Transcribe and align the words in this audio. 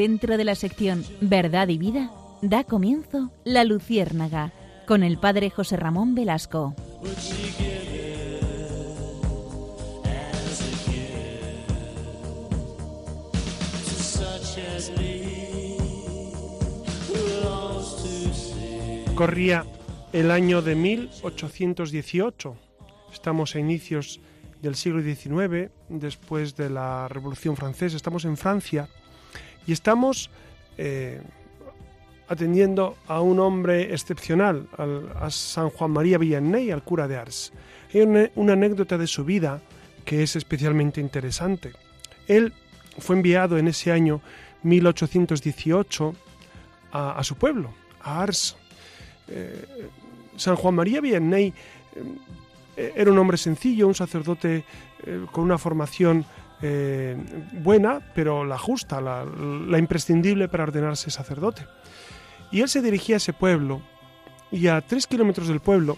dentro 0.00 0.38
de 0.38 0.44
la 0.44 0.54
sección 0.54 1.04
Verdad 1.20 1.68
y 1.68 1.76
Vida, 1.76 2.10
da 2.40 2.64
comienzo 2.64 3.30
La 3.44 3.64
Luciérnaga 3.64 4.50
con 4.86 5.02
el 5.02 5.18
padre 5.18 5.50
José 5.50 5.76
Ramón 5.76 6.14
Velasco. 6.14 6.74
Corría 19.14 19.66
el 20.14 20.30
año 20.30 20.62
de 20.62 20.76
1818. 20.76 22.56
Estamos 23.12 23.54
a 23.54 23.58
inicios 23.58 24.18
del 24.62 24.76
siglo 24.76 25.02
XIX, 25.02 25.70
después 25.90 26.56
de 26.56 26.70
la 26.70 27.06
Revolución 27.08 27.54
Francesa. 27.54 27.98
Estamos 27.98 28.24
en 28.24 28.38
Francia 28.38 28.88
y 29.70 29.72
estamos 29.72 30.30
eh, 30.78 31.20
atendiendo 32.26 32.96
a 33.06 33.20
un 33.20 33.38
hombre 33.38 33.94
excepcional, 33.94 34.66
a 35.14 35.30
San 35.30 35.70
Juan 35.70 35.92
María 35.92 36.18
Vianney, 36.18 36.72
al 36.72 36.82
cura 36.82 37.06
de 37.06 37.16
Ars. 37.16 37.52
Hay 37.94 38.00
una, 38.00 38.52
anécdota 38.52 38.98
de 38.98 39.06
su 39.06 39.24
vida 39.24 39.62
que 40.04 40.24
es 40.24 40.34
especialmente 40.34 41.00
interesante. 41.00 41.70
Él 42.26 42.52
fue 42.98 43.14
enviado 43.14 43.58
en 43.58 43.68
ese 43.68 43.92
año 43.92 44.20
1818 44.64 46.14
a, 46.90 47.22
su 47.22 47.36
pueblo, 47.36 47.72
a 48.02 48.22
Ars, 48.22 48.56
eh, 49.28 49.88
San 50.36 50.56
Juan 50.56 50.74
María 50.74 51.00
Vianney 51.00 51.54
eh, 52.76 52.92
era 52.96 53.12
un 53.12 53.18
hombre 53.18 53.36
sencillo, 53.36 53.86
un 53.86 53.94
sacerdote 53.94 54.64
eh, 55.06 55.26
con 55.30 55.44
una 55.44 55.58
formación 55.58 56.24
buena, 57.52 58.00
pero 58.14 58.44
la 58.44 58.58
justa, 58.58 59.00
la, 59.00 59.78
imprescindible 59.78 60.48
para 60.48 60.64
ordenarse 60.64 61.10
sacerdote. 61.10 61.66
Y 62.50 62.60
él 62.60 62.68
se 62.68 62.82
dirigía 62.82 63.16
a 63.16 63.18
ese 63.18 63.32
pueblo 63.32 63.80
y 64.50 64.66
a 64.66 64.80
tres 64.80 65.06
kilómetros 65.06 65.48
del 65.48 65.60
pueblo 65.60 65.96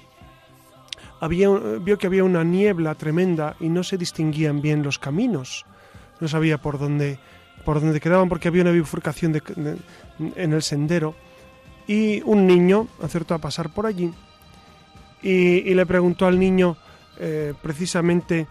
había, 1.20 1.48
vio 1.48 1.98
que 1.98 2.06
había 2.06 2.24
una 2.24 2.44
niebla 2.44 2.94
tremenda 2.94 3.56
y 3.60 3.68
no 3.68 3.82
se 3.82 3.96
distinguían 3.96 4.60
bien 4.60 4.82
los 4.82 4.98
caminos. 4.98 5.64
No 6.20 6.28
sabía 6.28 6.58
por 6.58 6.78
dónde, 6.78 7.18
por 7.64 7.80
dónde 7.80 8.00
quedaban 8.00 8.28
porque 8.28 8.48
había 8.48 8.62
una 8.62 8.70
bifurcación 8.70 9.40
en 10.36 10.52
el 10.52 10.62
sendero 10.62 11.14
y 11.86 12.22
un 12.22 12.46
niño 12.46 12.86
acertó 13.02 13.34
a 13.34 13.38
pasar 13.38 13.70
por 13.70 13.86
allí 13.86 14.12
y, 15.22 15.74
le 15.74 15.86
preguntó 15.86 16.26
al 16.26 16.38
niño 16.38 16.76
eh, 17.18 17.54
precisamente 17.62 18.46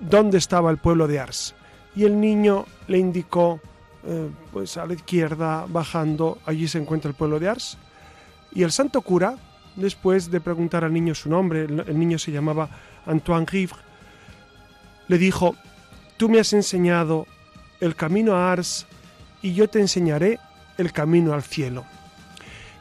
dónde 0.00 0.38
estaba 0.38 0.70
el 0.70 0.78
pueblo 0.78 1.06
de 1.06 1.20
Ars. 1.20 1.54
Y 1.94 2.04
el 2.04 2.20
niño 2.20 2.66
le 2.88 2.98
indicó, 2.98 3.60
eh, 4.04 4.30
pues 4.52 4.76
a 4.76 4.86
la 4.86 4.94
izquierda, 4.94 5.66
bajando, 5.68 6.38
allí 6.46 6.66
se 6.68 6.78
encuentra 6.78 7.10
el 7.10 7.14
pueblo 7.14 7.38
de 7.38 7.48
Ars. 7.48 7.78
Y 8.52 8.62
el 8.62 8.72
santo 8.72 9.02
cura, 9.02 9.36
después 9.76 10.30
de 10.30 10.40
preguntar 10.40 10.84
al 10.84 10.92
niño 10.92 11.14
su 11.14 11.28
nombre, 11.28 11.64
el, 11.64 11.98
niño 11.98 12.18
se 12.18 12.32
llamaba 12.32 12.68
Antoine 13.06 13.46
Rivre, 13.46 13.78
le 15.08 15.18
dijo, 15.18 15.54
tú 16.16 16.28
me 16.28 16.40
has 16.40 16.52
enseñado 16.52 17.26
el 17.80 17.96
camino 17.96 18.34
a 18.34 18.52
Ars 18.52 18.86
y 19.42 19.54
yo 19.54 19.68
te 19.68 19.80
enseñaré 19.80 20.38
el 20.78 20.92
camino 20.92 21.32
al 21.32 21.42
cielo. 21.42 21.84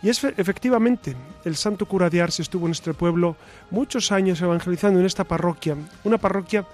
Y 0.02 0.10
es 0.10 0.24
efectivamente, 0.24 1.16
el 1.44 1.56
santo 1.56 1.86
cura 1.86 2.10
de 2.10 2.22
Ars 2.22 2.40
estuvo 2.40 2.66
en 2.66 2.72
este 2.72 2.94
pueblo 2.94 3.36
muchos 3.70 4.12
años 4.12 4.42
evangelizando 4.42 5.00
en 5.00 5.06
esta 5.06 5.26
parroquia, 5.26 5.76
una 6.04 6.18
parroquia 6.18 6.66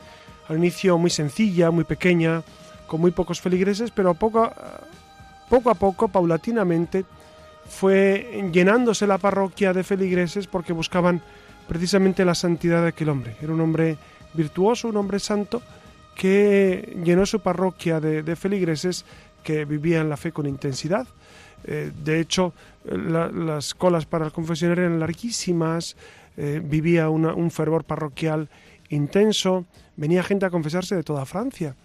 al 0.48 0.58
inicio 0.58 0.98
muy 0.98 1.10
sencilla, 1.10 1.72
muy 1.72 1.84
pequeña, 1.84 2.44
con 2.88 3.02
muy 3.02 3.12
pocos 3.12 3.42
feligreses, 3.42 3.92
pero 3.92 4.14
poco, 4.14 4.52
poco 5.50 5.70
a 5.70 5.76
poco, 5.76 6.08
paulatinamente, 6.08 7.06
fue 7.68 8.48
llenándose 8.54 9.08
la 9.08 9.18
parroquia 9.18 9.74
de 9.74 9.84
feligreses 9.84 10.48
porque 10.48 10.74
buscaban 10.74 11.22
precisamente 11.68 12.24
la 12.24 12.36
santidad 12.36 12.84
de 12.84 12.90
aquel 12.90 13.10
hombre. 13.10 13.36
Era 13.42 13.54
un 13.54 13.62
hombre 13.62 13.98
virtuoso, 14.34 14.90
un 14.90 14.98
hombre 14.98 15.20
santo, 15.20 15.62
que 16.16 16.96
llenó 17.04 17.26
su 17.26 17.40
parroquia 17.40 18.00
de 18.00 18.36
feligreses 18.36 19.04
que 19.44 19.66
vivían 19.66 20.10
la 20.10 20.18
fe 20.18 20.32
con 20.32 20.46
intensidad. 20.46 21.08
Eh, 21.68 21.92
de 22.04 22.20
hecho, 22.20 22.54
las 22.84 23.74
colas 23.74 24.06
para 24.06 24.26
el 24.26 24.32
confesionario 24.32 24.86
eran 24.86 25.00
larguísimas, 25.00 25.96
eh, 26.38 26.62
vivía 26.64 27.10
un 27.10 27.50
fervor 27.52 27.86
parroquial 27.86 28.50
intenso, 28.90 29.66
venía 29.98 30.24
gente 30.24 30.46
a 30.46 30.50
confesarse 30.50 30.96
de 30.96 31.04
toda 31.04 31.26
Francia. 31.26 31.76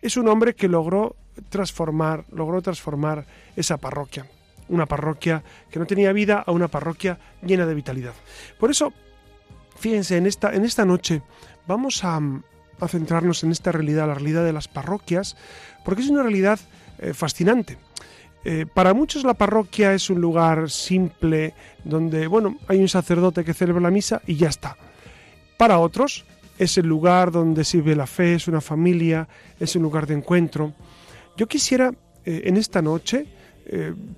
Es 0.00 0.16
un 0.16 0.28
hombre 0.28 0.54
que 0.54 0.68
logró 0.68 1.16
transformar, 1.48 2.24
logró 2.30 2.62
transformar 2.62 3.26
esa 3.56 3.76
parroquia, 3.76 4.26
una 4.68 4.86
parroquia 4.86 5.42
que 5.70 5.78
no 5.78 5.86
tenía 5.86 6.12
vida 6.12 6.42
a 6.46 6.52
una 6.52 6.68
parroquia 6.68 7.18
llena 7.42 7.66
de 7.66 7.74
vitalidad. 7.74 8.14
Por 8.58 8.70
eso, 8.70 8.92
fíjense, 9.78 10.16
en 10.16 10.26
esta, 10.26 10.54
en 10.54 10.64
esta 10.64 10.84
noche 10.84 11.22
vamos 11.66 12.04
a, 12.04 12.20
centrarnos 12.88 13.42
en 13.44 13.50
esta 13.50 13.72
realidad, 13.72 14.06
la 14.06 14.14
realidad 14.14 14.44
de 14.44 14.52
las 14.52 14.68
parroquias, 14.68 15.36
porque 15.84 16.02
es 16.02 16.10
una 16.10 16.22
realidad 16.22 16.60
eh, 16.98 17.14
fascinante. 17.14 17.78
Eh, 18.44 18.66
para 18.66 18.92
muchos 18.92 19.24
la 19.24 19.32
parroquia 19.32 19.94
es 19.94 20.10
un 20.10 20.20
lugar 20.20 20.68
simple 20.68 21.54
donde, 21.82 22.26
bueno, 22.26 22.58
hay 22.68 22.78
un 22.80 22.90
sacerdote 22.90 23.42
que 23.42 23.54
celebra 23.54 23.80
la 23.80 23.90
misa 23.90 24.20
y 24.26 24.36
ya 24.36 24.48
está. 24.48 24.76
Para 25.56 25.78
otros 25.78 26.26
es 26.58 26.78
el 26.78 26.86
lugar 26.86 27.30
donde 27.30 27.64
sirve 27.64 27.96
la 27.96 28.06
fe, 28.06 28.34
es 28.34 28.48
una 28.48 28.60
familia, 28.60 29.28
es 29.58 29.76
un 29.76 29.82
lugar 29.82 30.06
de 30.06 30.14
encuentro. 30.14 30.72
Yo 31.36 31.46
quisiera 31.46 31.92
eh, 32.24 32.42
en 32.44 32.56
esta 32.56 32.82
noche 32.82 33.26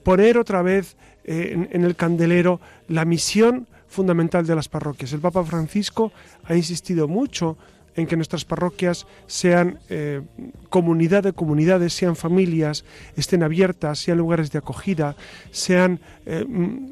poner 0.02 0.38
otra 0.38 0.60
vez 0.60 0.96
en 1.22 1.84
el 1.84 1.94
candelero 1.94 2.60
la 2.88 3.04
misión 3.04 3.68
fundamental 3.86 4.44
de 4.44 4.56
las 4.56 4.68
parroquias. 4.68 5.12
El 5.12 5.20
Papa 5.20 5.44
Francisco 5.44 6.12
ha 6.44 6.56
insistido 6.56 7.06
mucho 7.06 7.56
en 7.96 8.06
que 8.06 8.16
nuestras 8.16 8.44
parroquias 8.44 9.06
sean 9.26 9.80
eh, 9.88 10.20
comunidad 10.68 11.22
de 11.22 11.32
comunidades, 11.32 11.94
sean 11.94 12.14
familias, 12.14 12.84
estén 13.16 13.42
abiertas, 13.42 13.98
sean 13.98 14.18
lugares 14.18 14.52
de 14.52 14.58
acogida, 14.58 15.16
sean 15.50 15.98
eh, 16.26 16.44
mm, 16.46 16.90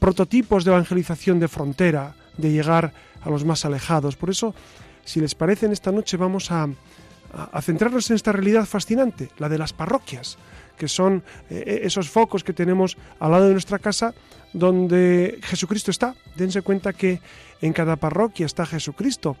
prototipos 0.00 0.64
de 0.64 0.72
evangelización 0.72 1.38
de 1.38 1.48
frontera, 1.48 2.16
de 2.36 2.50
llegar 2.50 2.92
a 3.13 3.13
los 3.30 3.44
más 3.44 3.64
alejados. 3.64 4.16
Por 4.16 4.30
eso, 4.30 4.54
si 5.04 5.20
les 5.20 5.34
parece, 5.34 5.66
en 5.66 5.72
esta 5.72 5.92
noche 5.92 6.16
vamos 6.16 6.50
a, 6.50 6.68
a 7.32 7.62
centrarnos 7.62 8.10
en 8.10 8.16
esta 8.16 8.32
realidad 8.32 8.64
fascinante, 8.66 9.30
la 9.38 9.48
de 9.48 9.58
las 9.58 9.72
parroquias, 9.72 10.38
que 10.76 10.88
son 10.88 11.22
eh, 11.50 11.80
esos 11.84 12.10
focos 12.10 12.44
que 12.44 12.52
tenemos 12.52 12.96
al 13.20 13.30
lado 13.30 13.46
de 13.46 13.52
nuestra 13.52 13.78
casa 13.78 14.14
donde 14.52 15.40
Jesucristo 15.42 15.90
está. 15.90 16.14
Dense 16.36 16.62
cuenta 16.62 16.92
que 16.92 17.20
en 17.60 17.72
cada 17.72 17.96
parroquia 17.96 18.46
está 18.46 18.64
Jesucristo, 18.64 19.36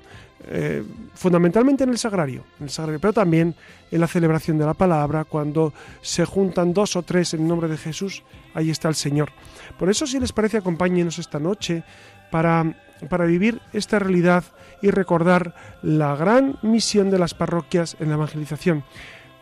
eh, 0.46 0.82
fundamentalmente 1.14 1.84
en 1.84 1.90
el 1.90 1.98
sagrario, 1.98 2.44
en 2.58 2.64
el 2.64 2.70
sagrario, 2.70 3.00
pero 3.00 3.12
también 3.12 3.54
en 3.90 4.00
la 4.00 4.08
celebración 4.08 4.58
de 4.58 4.66
la 4.66 4.74
palabra, 4.74 5.24
cuando 5.24 5.72
se 6.02 6.24
juntan 6.24 6.74
dos 6.74 6.96
o 6.96 7.02
tres 7.02 7.34
en 7.34 7.46
nombre 7.46 7.68
de 7.68 7.76
Jesús, 7.76 8.22
ahí 8.54 8.70
está 8.70 8.88
el 8.88 8.94
Señor. 8.94 9.30
Por 9.78 9.88
eso, 9.88 10.06
si 10.06 10.18
les 10.18 10.32
parece, 10.32 10.58
acompáñenos 10.58 11.18
esta 11.18 11.38
noche 11.38 11.84
para, 12.30 12.74
para 13.08 13.24
vivir 13.24 13.60
esta 13.72 13.98
realidad 13.98 14.44
y 14.82 14.90
recordar 14.90 15.54
la 15.82 16.14
gran 16.16 16.58
misión 16.62 17.10
de 17.10 17.18
las 17.18 17.34
parroquias 17.34 17.96
en 18.00 18.08
la 18.08 18.14
evangelización. 18.14 18.84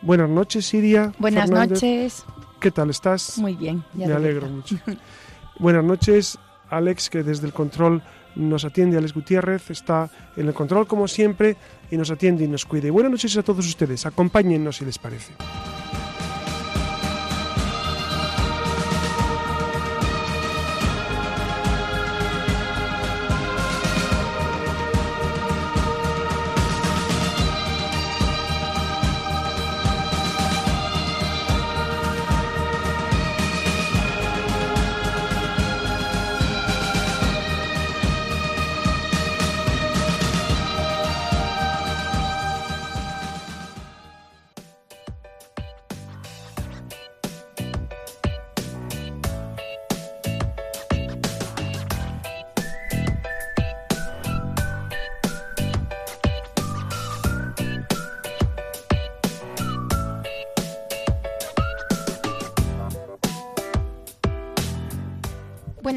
Buenas 0.01 0.29
noches, 0.29 0.65
Siria. 0.65 1.13
Buenas 1.17 1.49
noches. 1.49 2.25
¿Qué 2.59 2.71
tal 2.71 2.89
estás? 2.89 3.37
Muy 3.37 3.55
bien. 3.55 3.83
Me 3.93 4.05
alegro 4.05 4.47
mucho. 4.47 4.77
Buenas 5.59 5.83
noches, 5.83 6.37
Alex, 6.69 7.09
que 7.09 7.23
desde 7.23 7.47
el 7.47 7.53
control 7.53 8.01
nos 8.35 8.65
atiende. 8.65 8.97
Alex 8.97 9.13
Gutiérrez 9.13 9.69
está 9.69 10.09
en 10.35 10.47
el 10.47 10.53
control 10.53 10.87
como 10.87 11.07
siempre 11.07 11.57
y 11.91 11.97
nos 11.97 12.09
atiende 12.09 12.43
y 12.43 12.47
nos 12.47 12.65
cuida. 12.65 12.87
Y 12.87 12.89
buenas 12.89 13.11
noches 13.11 13.37
a 13.37 13.43
todos 13.43 13.67
ustedes. 13.67 14.05
Acompáñennos 14.05 14.77
si 14.77 14.85
les 14.85 14.97
parece. 14.97 15.33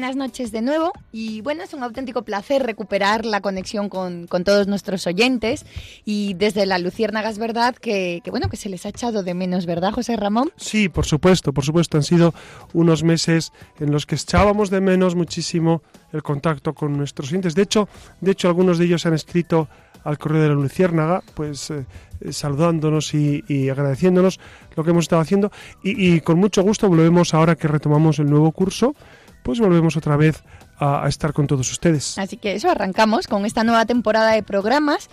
Buenas 0.07 0.29
noches 0.29 0.53
de 0.53 0.61
nuevo 0.61 0.93
y 1.11 1.41
bueno, 1.41 1.63
es 1.63 1.73
un 1.73 1.83
auténtico 1.83 2.21
placer 2.21 2.63
recuperar 2.63 3.25
la 3.25 3.41
conexión 3.41 3.89
con, 3.89 4.27
todos 4.27 4.65
nuestros 4.65 5.05
oyentes 5.05 5.65
y 6.05 6.33
desde 6.35 6.65
la 6.65 6.79
Luciérnaga 6.79 7.29
es 7.29 7.37
verdad 7.37 7.75
que, 7.75 8.21
bueno, 8.29 8.47
que 8.47 8.55
se 8.55 8.69
les 8.69 8.85
ha 8.85 8.89
echado 8.89 9.21
de 9.21 9.33
menos, 9.33 9.65
¿verdad 9.65 9.91
José 9.91 10.15
Ramón? 10.15 10.49
Sí, 10.55 10.87
por 10.87 11.05
supuesto, 11.05 11.51
por 11.51 11.65
supuesto, 11.65 11.97
han 11.97 12.03
sido 12.03 12.33
unos 12.71 13.03
meses 13.03 13.51
en 13.81 13.91
los 13.91 14.05
que 14.05 14.15
echábamos 14.15 14.69
de 14.69 14.79
menos 14.79 15.15
muchísimo 15.15 15.81
el 16.13 16.23
contacto 16.23 16.73
con 16.73 16.95
nuestros 16.95 17.27
oyentes. 17.27 17.53
De 17.53 17.63
hecho, 17.63 17.89
de 18.21 18.31
hecho 18.31 18.47
algunos 18.47 18.77
de 18.77 18.85
ellos 18.85 19.05
han 19.05 19.13
escrito 19.13 19.67
al 20.05 20.17
correo 20.17 20.41
de 20.41 20.47
la 20.47 20.53
Luciérnaga, 20.53 21.21
pues 21.33 21.69
eh, 21.69 21.85
eh, 22.21 22.31
saludándonos 22.31 23.13
y, 23.13 23.69
agradeciéndonos 23.69 24.39
lo 24.73 24.85
que 24.85 24.91
hemos 24.91 25.03
estado 25.03 25.21
haciendo 25.21 25.51
y, 25.83 26.13
y 26.15 26.21
con 26.21 26.39
mucho 26.39 26.63
gusto 26.63 26.87
volvemos 26.87 27.33
ahora 27.33 27.57
que 27.57 27.67
retomamos 27.67 28.19
el 28.19 28.29
nuevo 28.29 28.53
curso 28.53 28.95
pues 29.43 29.59
volvemos 29.59 29.97
otra 29.97 30.17
vez 30.17 30.43
a, 30.79 31.07
estar 31.07 31.33
con 31.33 31.47
todos 31.47 31.71
ustedes. 31.71 32.17
Así 32.17 32.37
que 32.37 32.53
eso, 32.55 32.69
arrancamos 32.69 33.27
con 33.27 33.45
esta 33.45 33.63
nueva 33.63 33.85
temporada 33.85 34.31
de 34.31 34.43
programas 34.43 35.09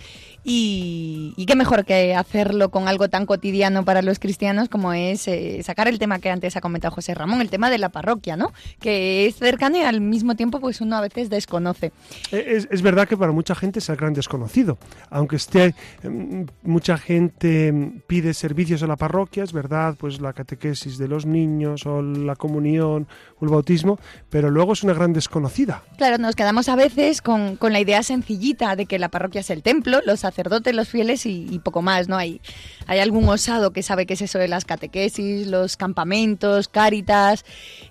y, 0.46 1.44
qué 1.46 1.56
mejor 1.56 1.84
que 1.84 2.14
hacerlo 2.14 2.70
con 2.70 2.86
algo 2.86 3.08
tan 3.08 3.24
cotidiano 3.24 3.84
para 3.84 4.02
los 4.02 4.18
cristianos 4.18 4.68
como 4.68 4.92
es 4.92 5.26
eh, 5.26 5.62
sacar 5.62 5.88
el 5.88 5.98
tema 5.98 6.18
que 6.18 6.30
antes 6.30 6.56
ha 6.56 6.60
comentado 6.60 6.94
José 6.94 7.14
Ramón, 7.14 7.40
el 7.40 7.48
tema 7.48 7.70
de 7.70 7.78
la 7.78 7.88
parroquia, 7.88 8.36
¿no? 8.36 8.52
Que 8.80 9.26
es 9.26 9.36
cercano 9.36 9.78
y 9.78 9.80
al 9.80 10.00
mismo 10.00 10.36
tiempo 10.36 10.60
pues 10.60 10.80
uno 10.80 10.96
a 10.96 11.00
veces 11.00 11.30
desconoce. 11.30 11.92
Eh, 12.30 12.66
es, 12.70 12.82
verdad 12.82 13.08
que 13.08 13.16
para 13.16 13.32
mucha 13.32 13.54
gente 13.54 13.78
es 13.78 13.88
el 13.88 13.96
gran 13.96 14.12
desconocido, 14.12 14.76
aunque 15.08 15.36
esté 15.36 15.74
em, 16.02 16.46
mucha 16.62 16.98
gente 16.98 17.72
pide 18.06 18.34
servicios 18.34 18.82
a 18.82 18.86
la 18.86 18.96
parroquia, 18.96 19.44
es 19.44 19.52
verdad, 19.52 19.96
pues 19.98 20.20
la 20.20 20.34
catequesis 20.34 20.98
de 20.98 21.08
los 21.08 21.24
niños 21.24 21.86
o 21.86 22.02
la 22.02 22.36
comunión 22.36 23.06
o 23.38 23.44
el 23.44 23.50
bautismo, 23.50 23.98
pero 24.28 24.50
luego 24.50 24.74
es 24.74 24.82
una 24.82 24.92
gran 24.92 25.12
desconocida. 25.14 25.53
Claro, 25.96 26.18
nos 26.18 26.34
quedamos 26.34 26.68
a 26.68 26.74
veces 26.74 27.22
con, 27.22 27.56
con 27.56 27.72
la 27.72 27.78
idea 27.78 28.02
sencillita 28.02 28.74
de 28.74 28.86
que 28.86 28.98
la 28.98 29.08
parroquia 29.08 29.42
es 29.42 29.50
el 29.50 29.62
templo, 29.62 30.00
los 30.04 30.20
sacerdotes, 30.20 30.74
los 30.74 30.88
fieles 30.88 31.24
y, 31.26 31.60
poco 31.62 31.82
más, 31.82 32.08
¿no? 32.08 32.16
Hay, 32.16 32.40
hay 32.88 32.98
algún 32.98 33.28
osado 33.28 33.72
que 33.72 33.84
sabe 33.84 34.04
qué 34.04 34.14
es 34.14 34.22
eso 34.22 34.40
de 34.40 34.48
las 34.48 34.64
catequesis, 34.64 35.46
los 35.46 35.76
campamentos, 35.76 36.66
cáritas 36.66 37.44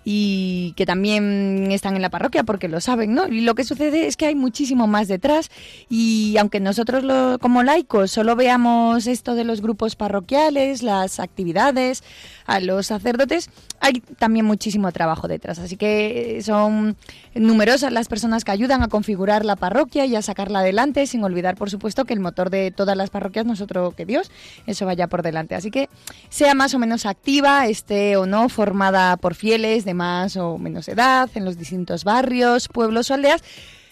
y 0.03 0.73
que 0.75 0.85
también 0.85 1.71
están 1.71 1.95
en 1.95 2.01
la 2.01 2.09
parroquia 2.09 2.43
porque 2.43 2.67
lo 2.67 2.81
saben, 2.81 3.13
¿no? 3.13 3.27
Y 3.27 3.41
lo 3.41 3.55
que 3.55 3.63
sucede 3.63 4.07
es 4.07 4.17
que 4.17 4.25
hay 4.25 4.35
muchísimo 4.35 4.85
más 4.85 5.07
detrás 5.07 5.49
y 5.89 6.35
aunque 6.37 6.59
nosotros 6.59 7.05
como 7.39 7.63
laicos 7.63 8.11
solo 8.11 8.35
veamos 8.35 9.07
esto 9.07 9.35
de 9.35 9.45
los 9.45 9.61
grupos 9.61 9.95
parroquiales, 9.95 10.83
las 10.83 11.21
actividades, 11.21 12.03
a 12.45 12.59
los 12.59 12.87
sacerdotes, 12.87 13.49
hay 13.79 14.01
también 14.17 14.45
muchísimo 14.45 14.91
trabajo 14.91 15.27
detrás. 15.27 15.59
Así 15.59 15.77
que 15.77 16.39
son 16.43 16.95
numerosas 17.33 17.91
las 17.91 18.07
personas 18.07 18.43
que 18.43 18.51
ayudan 18.51 18.83
a 18.83 18.87
configurar 18.87 19.45
la 19.45 19.55
parroquia 19.55 20.05
y 20.05 20.15
a 20.15 20.21
sacarla 20.21 20.59
adelante, 20.59 21.05
sin 21.07 21.23
olvidar, 21.23 21.55
por 21.55 21.69
supuesto, 21.69 22.05
que 22.05 22.13
el 22.13 22.19
motor 22.19 22.49
de 22.49 22.71
todas 22.71 22.97
las 22.97 23.09
parroquias 23.09 23.45
no 23.45 23.53
es 23.53 23.61
otro 23.61 23.91
que 23.91 24.05
Dios, 24.05 24.31
eso 24.67 24.85
vaya 24.85 25.07
por 25.07 25.21
delante. 25.21 25.55
Así 25.55 25.71
que 25.71 25.89
sea 26.29 26.53
más 26.53 26.73
o 26.73 26.79
menos 26.79 27.05
activa, 27.05 27.67
esté 27.67 28.17
o 28.17 28.25
no 28.25 28.49
formada 28.49 29.17
por 29.17 29.35
fieles 29.35 29.85
de 29.85 29.93
más 29.93 30.37
o 30.37 30.57
menos 30.57 30.87
edad, 30.87 31.29
en 31.35 31.45
los 31.45 31.57
distintos 31.57 32.03
barrios, 32.03 32.67
pueblos 32.67 33.11
o 33.11 33.13
aldeas, 33.13 33.43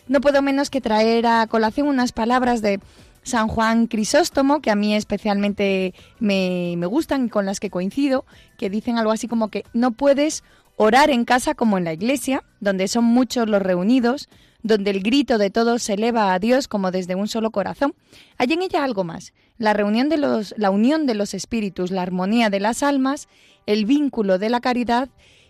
no 0.08 0.20
puedo 0.22 0.42
menos 0.42 0.70
que 0.70 0.82
traer 0.82 1.26
a 1.26 1.48
colación 1.48 1.88
unas 1.88 2.12
palabras 2.12 2.62
de 2.62 2.80
San 3.24 3.48
Juan 3.48 3.88
Crisóstomo, 3.88 4.62
que 4.62 4.72
a 4.72 4.76
mí 4.76 4.96
especialmente 4.96 5.94
me, 6.20 6.76
gustan 6.86 7.26
y 7.26 7.30
con 7.30 7.46
las 7.46 7.60
que 7.60 7.70
coincido, 7.70 8.26
que 8.58 8.70
dicen 8.70 8.98
algo 8.98 9.12
así 9.12 9.28
como 9.28 9.50
que 9.50 9.64
no 9.74 9.92
puedes 9.92 10.44
orar 10.76 11.10
en 11.10 11.26
casa 11.26 11.54
como 11.54 11.78
en 11.78 11.84
la 11.84 11.94
iglesia, 11.94 12.44
donde 12.60 12.88
son 12.88 13.04
muchos 13.04 13.48
los 13.48 13.62
reunidos, 13.62 14.30
donde 14.64 14.92
el 14.92 15.02
grito 15.02 15.38
de 15.38 15.50
todos 15.50 15.84
se 15.84 15.94
eleva 15.94 16.34
a 16.34 16.40
Dios 16.40 16.68
como 16.68 16.92
desde 16.92 17.16
un 17.16 17.28
solo 17.28 17.52
corazón. 17.52 17.94
Hay 18.38 18.52
en 18.54 18.62
ella 18.62 18.84
algo 18.84 19.04
más, 19.04 19.34
la 19.58 19.74
reunión 19.74 20.10
de 20.10 20.18
los, 20.18 20.56
la 20.58 20.72
unión 20.72 21.06
de 21.06 21.16
los 21.16 21.34
espíritus, 21.34 21.92
la 21.92 22.02
armonía 22.02 22.50
de 22.50 22.60
las 22.60 22.84
almas, 22.84 23.28
el 23.66 23.86
vínculo 23.86 24.40
de 24.40 24.50
la 24.50 24.62
caridad, 24.62 25.10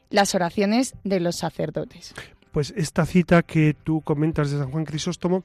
las 0.10 0.36
oraciones 0.36 0.96
de 1.04 1.22
los 1.22 1.38
sacerdotes. 1.38 2.14
Pues 2.52 2.74
esta 2.76 3.06
cita 3.06 3.44
que 3.44 3.74
tú 3.74 4.02
comentas 4.02 4.52
de 4.52 4.60
San 4.60 4.72
Juan 4.72 4.86
Crisóstomo 4.86 5.44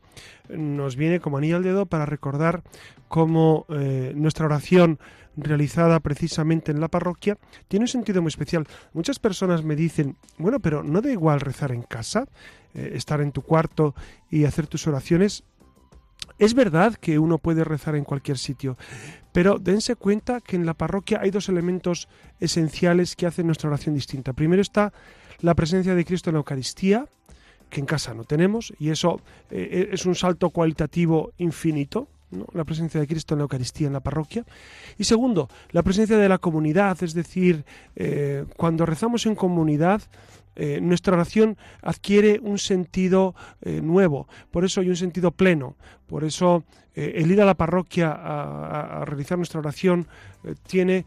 nos 0.49 0.97
viene 0.97 1.21
como 1.21 1.39
anillo 1.39 1.57
al 1.57 1.63
dedo 1.63 1.87
para 1.87 2.05
recordar 2.05 2.63
cómo 3.09 3.65
eh, 3.69 4.13
nuestra 4.17 4.47
oración 4.47 4.99
realizada 5.37 6.01
precisamente 6.01 6.73
en 6.73 6.81
la 6.81 6.89
parroquia 6.89 7.39
tiene 7.69 7.85
un 7.85 7.89
sentido 7.89 8.23
muy 8.23 8.29
especial. 8.31 8.67
Muchas 8.93 9.19
personas 9.19 9.63
me 9.63 9.77
dicen, 9.77 10.17
bueno, 10.39 10.61
pero 10.61 10.83
¿no 10.83 11.01
da 11.01 11.11
igual 11.11 11.41
rezar 11.41 11.73
en 11.73 11.83
casa, 11.83 12.27
eh, 12.75 12.93
estar 12.95 13.21
en 13.21 13.33
tu 13.33 13.43
cuarto 13.43 13.95
y 14.31 14.45
hacer 14.45 14.67
tus 14.67 14.87
oraciones? 14.87 15.45
Es 16.39 16.55
verdad 16.55 16.95
que 16.95 17.19
uno 17.19 17.39
puede 17.39 17.65
rezar 17.65 17.97
en 17.97 18.05
cualquier 18.05 18.39
sitio, 18.39 18.77
pero 19.37 19.59
dense 19.59 19.97
cuenta 19.97 20.41
que 20.41 20.57
en 20.57 20.65
la 20.65 20.73
parroquia 20.73 21.21
hay 21.21 21.31
dos 21.31 21.51
elementos 21.51 22.09
esenciales 22.41 23.15
que 23.17 23.27
hacen 23.27 23.45
nuestra 23.45 23.69
oración 23.69 23.95
distinta. 23.95 24.33
Primero 24.33 24.63
está 24.63 24.95
la 25.41 25.55
presencia 25.55 25.95
de 25.95 26.07
Cristo 26.07 26.31
en 26.31 26.37
la 26.37 26.39
Eucaristía, 26.39 27.05
que 27.69 27.81
en 27.81 27.85
casa 27.85 28.15
no 28.15 28.25
tenemos, 28.25 28.73
y 28.79 28.89
eso 28.89 29.21
eh, 29.51 29.91
es 29.93 30.07
un 30.07 30.15
salto 30.15 30.49
cualitativo 30.49 31.35
infinito, 31.37 32.09
la 32.55 32.65
presencia 32.65 32.99
de 32.99 33.07
Cristo 33.07 33.35
en 33.35 33.41
la 33.41 33.43
Eucaristía, 33.43 33.89
en 33.89 33.93
la 33.93 34.01
parroquia. 34.01 34.43
Y 34.97 35.05
segundo, 35.05 35.51
la 35.71 35.83
presencia 35.83 36.17
de 36.17 36.31
la 36.31 36.39
comunidad, 36.39 36.97
es 37.03 37.13
decir, 37.13 37.67
eh, 37.95 38.47
cuando 38.57 38.87
rezamos 38.87 39.27
en 39.27 39.35
comunidad, 39.35 40.01
eh, 40.57 40.81
nuestra 40.81 41.15
oración 41.15 41.57
adquiere 41.83 42.41
un 42.43 42.59
sentido 42.59 43.35
nuevo, 43.65 44.29
por 44.51 44.65
eso 44.65 44.81
hay 44.81 44.89
un 44.89 44.97
sentido 44.97 45.31
pleno, 45.31 45.77
por 46.07 46.25
eso 46.25 46.65
el 46.95 47.31
ir 47.31 47.41
a 47.43 47.45
la 47.45 47.55
parroquia 47.55 48.11
a, 48.11 49.05
realizar 49.05 49.37
nuestra 49.37 49.61
oración 49.61 50.07
tiene 50.67 51.05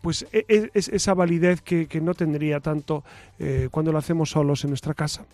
pues 0.00 0.26
e, 0.32 0.44
e, 0.48 0.70
esa 0.74 1.14
validez 1.14 1.62
que, 1.62 1.86
que, 1.86 2.00
no 2.00 2.14
tendría 2.14 2.60
tanto 2.60 3.04
cuando 3.70 3.92
lo 3.92 3.98
hacemos 3.98 4.30
solos 4.30 4.64
en 4.64 4.70
nuestra 4.70 4.94
casa. 4.94 5.24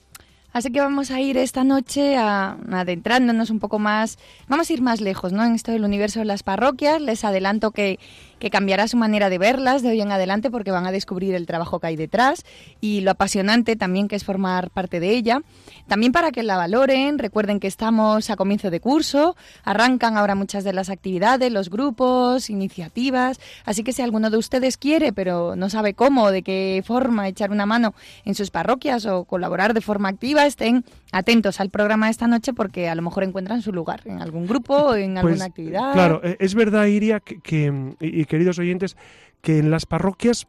Así 0.56 0.70
que 0.70 0.80
vamos 0.80 1.10
a 1.10 1.20
ir 1.20 1.36
esta 1.36 1.64
noche 1.64 2.16
adentrándonos 2.16 3.50
un 3.50 3.60
poco 3.60 3.78
más, 3.78 4.18
vamos 4.48 4.70
a 4.70 4.72
ir 4.72 4.80
más 4.80 5.02
lejos, 5.02 5.34
¿no? 5.34 5.44
En 5.44 5.54
esto 5.54 5.70
del 5.70 5.84
universo 5.84 6.20
de 6.20 6.24
las 6.24 6.42
parroquias. 6.42 6.98
Les 7.02 7.24
adelanto 7.24 7.72
que 7.72 7.98
que 8.38 8.50
cambiará 8.50 8.88
su 8.88 8.96
manera 8.96 9.30
de 9.30 9.38
verlas 9.38 9.82
de 9.82 9.90
hoy 9.90 10.00
en 10.00 10.12
adelante 10.12 10.50
porque 10.50 10.70
van 10.70 10.86
a 10.86 10.92
descubrir 10.92 11.34
el 11.34 11.46
trabajo 11.46 11.80
que 11.80 11.88
hay 11.88 11.96
detrás 11.96 12.44
y 12.80 13.00
lo 13.00 13.12
apasionante 13.12 13.76
también 13.76 14.08
que 14.08 14.16
es 14.16 14.24
formar 14.24 14.70
parte 14.70 15.00
de 15.00 15.10
ella. 15.10 15.42
También 15.86 16.12
para 16.12 16.32
que 16.32 16.42
la 16.42 16.56
valoren, 16.56 17.18
recuerden 17.18 17.60
que 17.60 17.66
estamos 17.66 18.30
a 18.30 18.36
comienzo 18.36 18.70
de 18.70 18.80
curso, 18.80 19.36
arrancan 19.64 20.16
ahora 20.16 20.34
muchas 20.34 20.64
de 20.64 20.72
las 20.72 20.90
actividades, 20.90 21.52
los 21.52 21.70
grupos, 21.70 22.50
iniciativas, 22.50 23.40
así 23.64 23.84
que 23.84 23.92
si 23.92 24.02
alguno 24.02 24.30
de 24.30 24.36
ustedes 24.36 24.76
quiere 24.76 25.12
pero 25.12 25.56
no 25.56 25.70
sabe 25.70 25.94
cómo, 25.94 26.30
de 26.30 26.42
qué 26.42 26.82
forma 26.84 27.28
echar 27.28 27.50
una 27.50 27.66
mano 27.66 27.94
en 28.24 28.34
sus 28.34 28.50
parroquias 28.50 29.06
o 29.06 29.24
colaborar 29.24 29.74
de 29.74 29.80
forma 29.80 30.08
activa, 30.08 30.46
estén 30.46 30.84
atentos 31.16 31.60
al 31.60 31.70
programa 31.70 32.06
de 32.06 32.12
esta 32.12 32.26
noche 32.26 32.52
porque 32.52 32.88
a 32.88 32.94
lo 32.94 33.02
mejor 33.02 33.24
encuentran 33.24 33.62
su 33.62 33.72
lugar 33.72 34.02
en 34.04 34.20
algún 34.20 34.46
grupo 34.46 34.74
o 34.74 34.94
en 34.94 35.14
pues, 35.14 35.24
alguna 35.24 35.44
actividad. 35.44 35.92
Claro, 35.92 36.20
e, 36.22 36.36
es 36.40 36.54
verdad, 36.54 36.86
Iria, 36.86 37.20
que, 37.20 37.94
y, 38.00 38.24
queridos 38.26 38.58
oyentes, 38.58 38.96
que 39.40 39.58
en 39.58 39.70
las 39.70 39.86
parroquias 39.86 40.46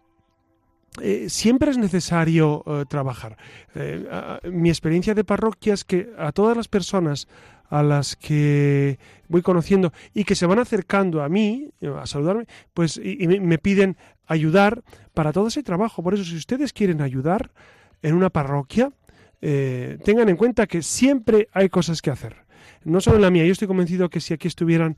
eh, 1.02 1.30
siempre 1.30 1.72
es 1.72 1.78
necesario 1.78 2.64
eh, 2.66 2.86
trabajar. 2.88 3.38
Eh, 3.76 4.06
mi 4.52 4.70
experiencia 4.70 5.14
de 5.14 5.24
parroquia 5.24 5.74
es 5.74 5.84
que 5.84 6.10
a 6.18 6.32
todas 6.32 6.58
las 6.58 6.68
personas 6.68 7.28
a 7.70 7.84
las 7.84 8.16
que 8.16 8.98
voy 9.28 9.42
conociendo 9.42 9.92
y 10.14 10.24
que 10.24 10.36
se 10.36 10.46
van 10.46 10.60
acercando 10.60 11.22
a 11.22 11.28
mí, 11.30 11.70
a 12.02 12.06
saludarme, 12.06 12.46
pues 12.74 12.98
y, 12.98 13.28
me 13.28 13.58
piden 13.58 13.98
ayudar 14.26 14.84
para 15.14 15.34
todo 15.34 15.48
ese 15.48 15.64
trabajo. 15.64 16.02
Por 16.02 16.14
eso, 16.14 16.24
si 16.24 16.38
ustedes 16.38 16.72
quieren 16.72 17.02
ayudar 17.02 17.52
en 18.02 18.16
una 18.16 18.30
parroquia, 18.30 18.92
eh, 19.42 19.98
tengan 20.04 20.30
en 20.30 20.38
cuenta 20.38 20.68
que 20.68 20.82
siempre 20.82 21.48
hay 21.54 21.70
cosas 21.70 22.02
que 22.02 22.10
hacer. 22.10 22.36
No 22.84 23.02
solo 23.02 23.18
en 23.18 23.22
la 23.24 23.32
mía, 23.32 23.46
yo 23.46 23.52
estoy 23.52 23.68
convencido 23.68 24.10
que 24.10 24.20
si 24.20 24.34
aquí 24.34 24.48
estuvieran 24.48 24.96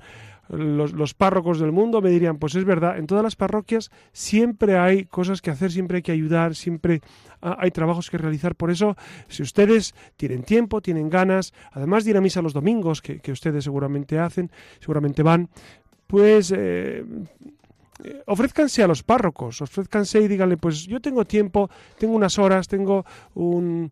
los, 0.50 1.14
párrocos 1.14 1.60
del 1.60 1.72
mundo 1.72 2.02
me 2.02 2.10
dirían, 2.10 2.38
pues 2.38 2.56
es 2.56 2.66
verdad, 2.66 2.98
en 2.98 3.06
todas 3.06 3.24
las 3.24 3.36
parroquias 3.36 3.92
siempre 4.12 4.78
hay 4.78 5.06
cosas 5.06 5.42
que 5.42 5.52
hacer, 5.52 5.72
siempre 5.72 5.98
hay 5.98 6.02
que 6.02 6.12
ayudar, 6.12 6.56
siempre 6.56 7.02
hay 7.42 7.72
trabajos 7.72 8.10
que 8.10 8.18
realizar. 8.18 8.56
Por 8.56 8.72
eso, 8.72 8.96
si 9.28 9.44
ustedes 9.44 9.94
tienen 10.18 10.44
tiempo, 10.44 10.82
tienen 10.82 11.10
ganas, 11.10 11.54
además 11.72 12.04
de 12.04 12.12
ir 12.12 12.18
a 12.18 12.22
misa 12.22 12.42
los 12.42 12.54
domingos, 12.54 13.02
que, 13.02 13.32
ustedes 13.32 13.64
seguramente 13.64 14.18
hacen, 14.18 14.52
seguramente 14.80 15.22
van, 15.22 15.50
pues 16.08 16.52
eh, 16.52 17.06
eh, 18.04 18.24
ofrézcanse 18.26 18.82
a 18.82 18.88
los 18.88 19.04
párrocos, 19.04 19.62
ofrézcanse 19.62 20.20
y 20.20 20.28
díganle, 20.28 20.58
pues 20.58 20.88
yo 20.88 21.00
tengo 21.00 21.26
tiempo, 21.26 21.70
tengo 22.00 22.16
unas 22.16 22.40
horas, 22.40 22.68
tengo 22.68 23.06
un, 23.36 23.92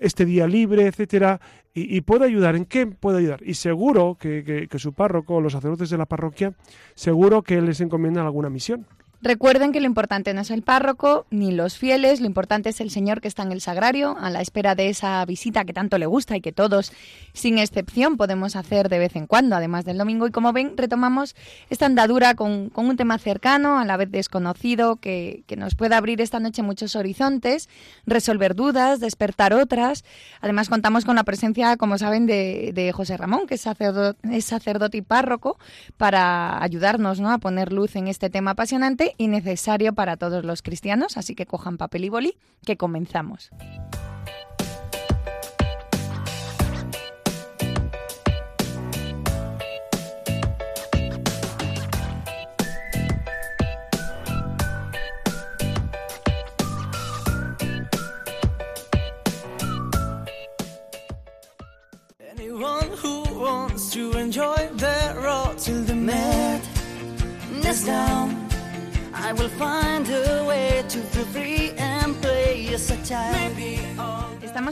este 0.00 0.24
día 0.24 0.46
libre, 0.46 0.86
etcétera, 0.86 1.40
y, 1.72 2.00
puedo 2.00 2.24
ayudar. 2.24 2.56
¿En 2.56 2.64
qué 2.64 2.86
puedo 2.86 3.18
ayudar? 3.18 3.40
Y 3.44 3.54
seguro 3.54 4.16
que, 4.18 4.68
su 4.76 4.92
párroco, 4.92 5.40
los 5.40 5.52
sacerdotes 5.52 5.90
de 5.90 5.98
la 5.98 6.06
parroquia, 6.06 6.52
seguro 6.94 7.42
que 7.42 7.60
les 7.60 7.80
encomiendan 7.80 8.26
alguna 8.26 8.50
misión. 8.50 8.86
Recuerden 9.22 9.70
que 9.70 9.80
lo 9.80 9.86
importante 9.86 10.32
no 10.32 10.40
es 10.40 10.50
el 10.50 10.62
párroco 10.62 11.26
ni 11.30 11.52
los 11.52 11.76
fieles, 11.76 12.20
lo 12.20 12.26
importante 12.26 12.70
es 12.70 12.80
el 12.80 12.90
Señor 12.90 13.20
que 13.20 13.28
está 13.28 13.42
en 13.42 13.52
el 13.52 13.60
sagrario, 13.60 14.16
a 14.18 14.30
la 14.30 14.40
espera 14.40 14.74
de 14.74 14.88
esa 14.88 15.22
visita 15.26 15.66
que 15.66 15.74
tanto 15.74 15.98
le 15.98 16.06
gusta 16.06 16.38
y 16.38 16.40
que 16.40 16.52
todos, 16.52 16.90
sin 17.34 17.58
excepción, 17.58 18.16
podemos 18.16 18.56
hacer 18.56 18.88
de 18.88 18.98
vez 18.98 19.16
en 19.16 19.26
cuando, 19.26 19.56
además 19.56 19.84
del 19.84 19.98
domingo. 19.98 20.26
Y 20.26 20.30
como 20.30 20.54
ven, 20.54 20.72
retomamos 20.74 21.36
esta 21.68 21.84
andadura 21.84 22.34
con, 22.34 22.72
un 22.74 22.96
tema 22.96 23.18
cercano, 23.18 23.78
a 23.78 23.84
la 23.84 23.98
vez 23.98 24.10
desconocido, 24.10 24.96
que, 24.96 25.44
nos 25.54 25.74
puede 25.74 25.96
abrir 25.96 26.22
esta 26.22 26.40
noche 26.40 26.62
muchos 26.62 26.96
horizontes, 26.96 27.68
resolver 28.06 28.54
dudas, 28.54 29.00
despertar 29.00 29.52
otras. 29.52 30.02
Además, 30.40 30.70
contamos 30.70 31.04
con 31.04 31.16
la 31.16 31.24
presencia, 31.24 31.76
como 31.76 31.98
saben, 31.98 32.24
de, 32.24 32.90
José 32.94 33.18
Ramón, 33.18 33.46
que 33.46 33.56
es 33.56 33.60
sacerdote, 33.60 34.18
es 34.34 34.46
sacerdote 34.46 34.96
y 34.96 35.02
párroco, 35.02 35.58
para 35.98 36.62
ayudarnos 36.62 37.20
¿no? 37.20 37.30
a 37.30 37.36
poner 37.36 37.70
luz 37.70 37.96
en 37.96 38.08
este 38.08 38.30
tema 38.30 38.52
apasionante 38.52 39.09
y 39.18 39.28
necesario 39.28 39.94
para 39.94 40.16
todos 40.16 40.44
los 40.44 40.62
cristianos, 40.62 41.16
así 41.16 41.34
que 41.34 41.46
cojan 41.46 41.78
papel 41.78 42.04
y 42.04 42.08
boli, 42.08 42.36
que 42.64 42.76
comenzamos. 42.76 43.50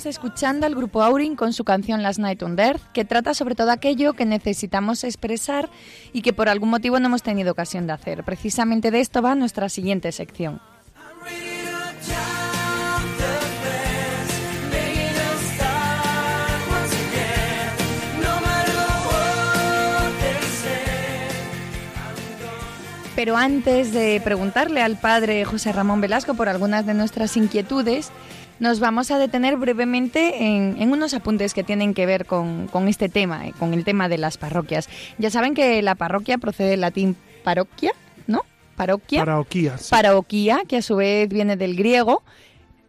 Escuchando 0.09 0.67
al 0.67 0.75
grupo 0.75 1.03
Aurin 1.03 1.37
con 1.37 1.53
su 1.53 1.65
canción 1.65 2.03
Last 2.03 2.19
Night 2.19 2.43
on 2.43 2.59
Earth, 2.59 2.83
que 2.93 3.05
trata 3.05 3.35
sobre 3.35 3.55
todo 3.55 3.71
aquello 3.71 4.15
que 4.15 4.25
necesitamos 4.25 5.05
expresar 5.05 5.69
y 6.13 6.23
que 6.23 6.33
por 6.33 6.49
algún 6.49 6.71
motivo 6.71 6.99
no 6.99 7.07
hemos 7.07 7.23
tenido 7.23 7.53
ocasión 7.53 7.87
de 7.87 7.93
hacer. 7.93 8.25
Precisamente 8.25 8.91
de 8.91 9.01
esto 9.01 9.23
va 9.23 9.35
nuestra 9.35 9.69
siguiente 9.69 10.11
sección. 10.13 10.61
Pero 23.19 23.37
antes 23.37 23.93
de 23.93 24.21
preguntarle 24.23 24.81
al 24.81 24.97
padre 24.97 25.45
José 25.45 25.73
Ramón 25.73 26.01
Velasco 26.01 26.35
por 26.35 26.49
algunas 26.49 26.87
de 26.87 26.95
nuestras 26.95 27.37
inquietudes, 27.37 28.13
nos 28.61 28.81
vamos 28.81 29.11
a 29.11 29.19
detener 29.19 29.57
brevemente 29.57 30.45
en, 30.45 30.93
unos 30.93 31.15
apuntes 31.15 31.55
que 31.55 31.65
tienen 31.65 31.95
que 31.95 32.07
ver 32.07 32.27
con, 32.27 32.69
este 32.89 33.09
tema, 33.09 33.47
eh, 33.47 33.55
con 33.59 33.75
el 33.75 33.85
tema 33.85 34.09
de 34.09 34.19
las 34.19 34.39
parroquias. 34.39 34.89
Ya 35.19 35.31
saben 35.31 35.55
que 35.55 35.81
la 35.83 35.95
parroquia 35.95 36.39
procede 36.39 36.71
del 36.71 36.81
latín 36.81 37.17
parroquia, 37.45 37.93
¿no? 38.27 38.43
Parroquia. 38.77 39.25
Paroquía. 39.25 39.77
Paroquía, 39.91 40.63
que 40.67 40.79
a 40.79 40.83
su 40.83 40.97
vez 40.97 41.29
viene 41.29 41.57
del 41.57 41.77
griego. 41.77 42.23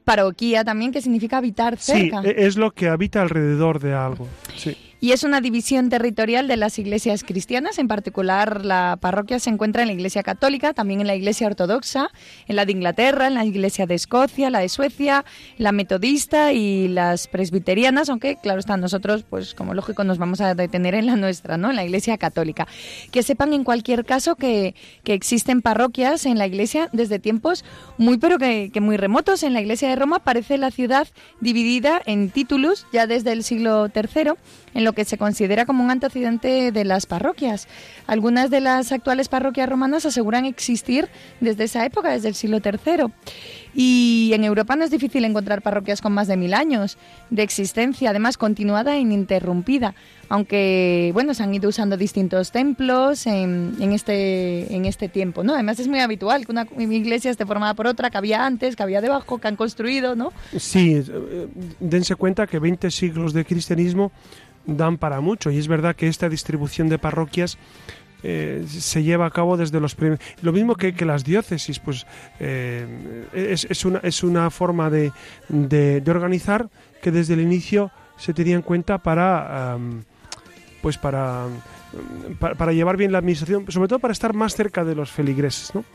Paroquía 0.03 0.63
también, 0.63 0.91
que 0.91 1.01
significa 1.01 1.37
habitar 1.37 1.77
cerca. 1.77 2.21
Sí, 2.23 2.29
e, 2.29 2.47
es 2.47 2.57
lo 2.57 2.71
que 2.71 2.87
habita 2.87 3.21
alrededor 3.21 3.79
de 3.79 3.93
algo. 3.93 4.27
Sí 4.55 4.88
y 5.01 5.11
es 5.11 5.23
una 5.23 5.41
división 5.41 5.89
territorial 5.89 6.47
de 6.47 6.57
las 6.57 6.77
iglesias 6.79 7.23
cristianas. 7.23 7.79
En 7.79 7.87
particular, 7.87 8.65
la 8.65 8.97
parroquia 8.99 9.39
se 9.39 9.49
encuentra 9.49 9.81
en 9.81 9.87
la 9.87 9.93
Iglesia 9.93 10.23
Católica, 10.23 10.73
también 10.73 11.01
en 11.01 11.07
la 11.07 11.15
Iglesia 11.15 11.47
Ortodoxa, 11.47 12.09
en 12.47 12.55
la 12.55 12.65
de 12.65 12.73
Inglaterra, 12.73 13.27
en 13.27 13.35
la 13.35 13.45
Iglesia 13.45 13.85
de 13.85 13.95
Escocia, 13.95 14.49
la 14.49 14.59
de 14.59 14.69
Suecia, 14.69 15.25
la 15.57 15.71
Metodista 15.71 16.53
y 16.53 16.87
las 16.87 17.27
presbiterianas, 17.27 18.09
aunque 18.09 18.35
claro 18.35 18.59
está, 18.59 18.77
nosotros, 18.77 19.23
pues 19.29 19.53
como 19.53 19.73
lógico, 19.73 20.03
nos 20.03 20.17
vamos 20.17 20.41
a 20.41 20.53
detener 20.53 20.95
en 20.95 21.05
la 21.05 21.15
nuestra, 21.15 21.57
¿no? 21.57 21.69
En 21.69 21.75
la 21.75 21.85
Iglesia 21.85 22.17
Católica. 22.17 22.67
Que 23.11 23.23
sepan 23.23 23.53
en 23.53 23.63
cualquier 23.63 24.05
caso 24.05 24.35
que, 24.35 24.75
que 25.03 25.13
existen 25.13 25.61
parroquias 25.61 26.25
en 26.25 26.37
la 26.37 26.47
Iglesia 26.47 26.89
desde 26.91 27.19
tiempos 27.19 27.63
muy, 27.97 28.17
pero 28.17 28.37
que, 28.37 28.71
muy 28.81 28.97
remotos. 28.97 29.43
En 29.43 29.53
la 29.53 29.61
Iglesia 29.61 29.89
de 29.89 29.95
Roma 29.95 30.19
parece 30.19 30.57
la 30.57 30.71
ciudad 30.71 31.07
dividida 31.39 32.01
en 32.05 32.29
títulos 32.29 32.85
ya 32.91 33.07
desde 33.07 33.31
el 33.31 33.43
siglo 33.43 33.87
III 33.87 34.33
en 34.73 34.83
lo 34.89 34.93
que 34.93 35.05
se 35.05 35.19
considera 35.19 35.67
como 35.67 35.83
un 35.83 35.91
antecedente 35.91 36.71
de 36.71 36.83
las 36.83 37.05
parroquias. 37.05 37.67
Algunas 38.07 38.49
de 38.49 38.59
las 38.59 38.91
actuales 38.91 39.29
parroquias 39.29 39.69
romanas 39.69 40.03
aseguran 40.07 40.45
existir 40.45 41.09
desde 41.41 41.65
esa 41.65 41.85
época, 41.85 42.09
desde 42.09 42.29
el 42.29 42.33
siglo 42.33 42.57
III. 42.57 43.13
Y 43.75 44.31
en 44.33 44.43
Europa 44.43 44.75
no 44.75 44.83
es 44.83 44.89
difícil 44.89 45.25
encontrar 45.25 45.61
parroquias 45.61 46.01
con 46.01 46.11
más 46.11 46.27
de 46.27 46.37
mil 46.37 46.55
años 46.55 46.97
de 47.29 47.43
existencia, 47.43 48.09
además 48.09 48.35
continuada 48.35 48.95
e 48.95 49.01
ininterrumpida, 49.01 49.93
aunque 50.27 51.11
bueno, 51.13 51.35
se 51.35 51.43
han 51.43 51.53
ido 51.53 51.69
usando 51.69 51.95
distintos 51.95 52.51
templos 52.51 53.27
en, 53.27 53.75
este, 53.93 54.73
en 54.73 54.85
este 54.85 55.07
tiempo, 55.07 55.43
¿no? 55.43 55.53
Además 55.53 55.79
es 55.79 55.87
muy 55.87 55.99
habitual 55.99 56.47
que 56.47 56.51
una 56.51 56.65
iglesia 56.77 57.29
esté 57.29 57.45
formada 57.45 57.75
por 57.75 57.85
otra 57.85 58.09
que 58.09 58.17
había 58.17 58.43
antes, 58.43 58.75
que 58.75 58.81
había 58.81 59.01
debajo, 59.01 59.37
que 59.37 59.47
han 59.47 59.55
construido, 59.55 60.15
¿no? 60.15 60.33
Sí, 60.57 60.95
eh, 60.95 61.47
dense 61.79 62.15
cuenta 62.15 62.47
que 62.47 62.57
20 62.57 62.89
siglos 62.89 63.33
de 63.33 63.45
cristianismo 63.45 64.11
dan 64.77 64.97
para 64.97 65.21
mucho 65.21 65.51
y 65.51 65.57
es 65.57 65.67
verdad 65.67 65.95
que 65.95 66.07
esta 66.07 66.29
distribución 66.29 66.89
de 66.89 66.97
parroquias 66.97 67.57
eh, 68.21 68.65
se 68.67 69.03
lleva 69.03 69.25
a 69.25 69.31
cabo 69.31 69.55
desde 69.55 69.79
los 69.79 69.95
primeros. 69.95 70.19
Lo 70.41 70.51
mismo 70.51 70.75
que, 70.75 70.93
que 70.93 71.05
las 71.05 71.23
diócesis, 71.23 71.79
pues 71.79 72.05
eh, 72.39 73.25
es, 73.33 73.65
es, 73.69 73.85
una, 73.85 73.99
es 74.03 74.23
una 74.23 74.49
forma 74.49 74.89
de, 74.89 75.11
de, 75.47 76.03
organizar 76.11 76.69
que 77.01 77.11
desde 77.11 77.35
el 77.35 77.41
inicio 77.41 77.91
se 78.17 78.33
tenía 78.33 78.55
en 78.55 78.61
cuenta 78.61 78.97
para, 78.97 79.77
pues 80.81 80.97
para, 80.97 81.45
para, 82.37 82.73
llevar 82.73 82.97
bien 82.97 83.13
la 83.13 83.19
administración, 83.19 83.65
sobre 83.71 83.87
todo 83.87 83.99
para 83.99 84.11
estar 84.11 84.33
más 84.33 84.53
cerca 84.53 84.83
de 84.83 84.95
los 84.95 85.09
feligreses. 85.09 85.73
¿no? 85.73 85.85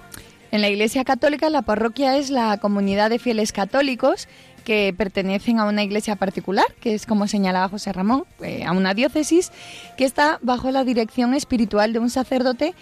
En 0.50 0.62
la 0.62 0.68
Iglesia 0.68 1.04
Católica 1.04 1.50
la 1.50 1.62
parroquia 1.62 2.16
es 2.16 2.30
la 2.30 2.58
comunidad 2.58 3.10
de 3.10 3.18
fieles 3.18 3.52
católicos 3.52 4.28
que 4.64 4.94
pertenecen 4.96 5.58
a 5.58 5.66
una 5.66 5.82
iglesia 5.82 6.16
particular, 6.16 6.66
que 6.80 6.94
es 6.94 7.06
como 7.06 7.28
señalaba 7.28 7.68
José 7.68 7.92
Ramón, 7.92 8.24
eh, 8.42 8.64
a 8.64 8.72
una 8.72 8.94
diócesis, 8.94 9.52
que 9.96 10.04
está 10.04 10.38
bajo 10.42 10.70
la 10.70 10.84
dirección 10.84 11.34
espiritual 11.34 11.92
de 11.92 11.98
un 11.98 12.10
sacerdote 12.10 12.74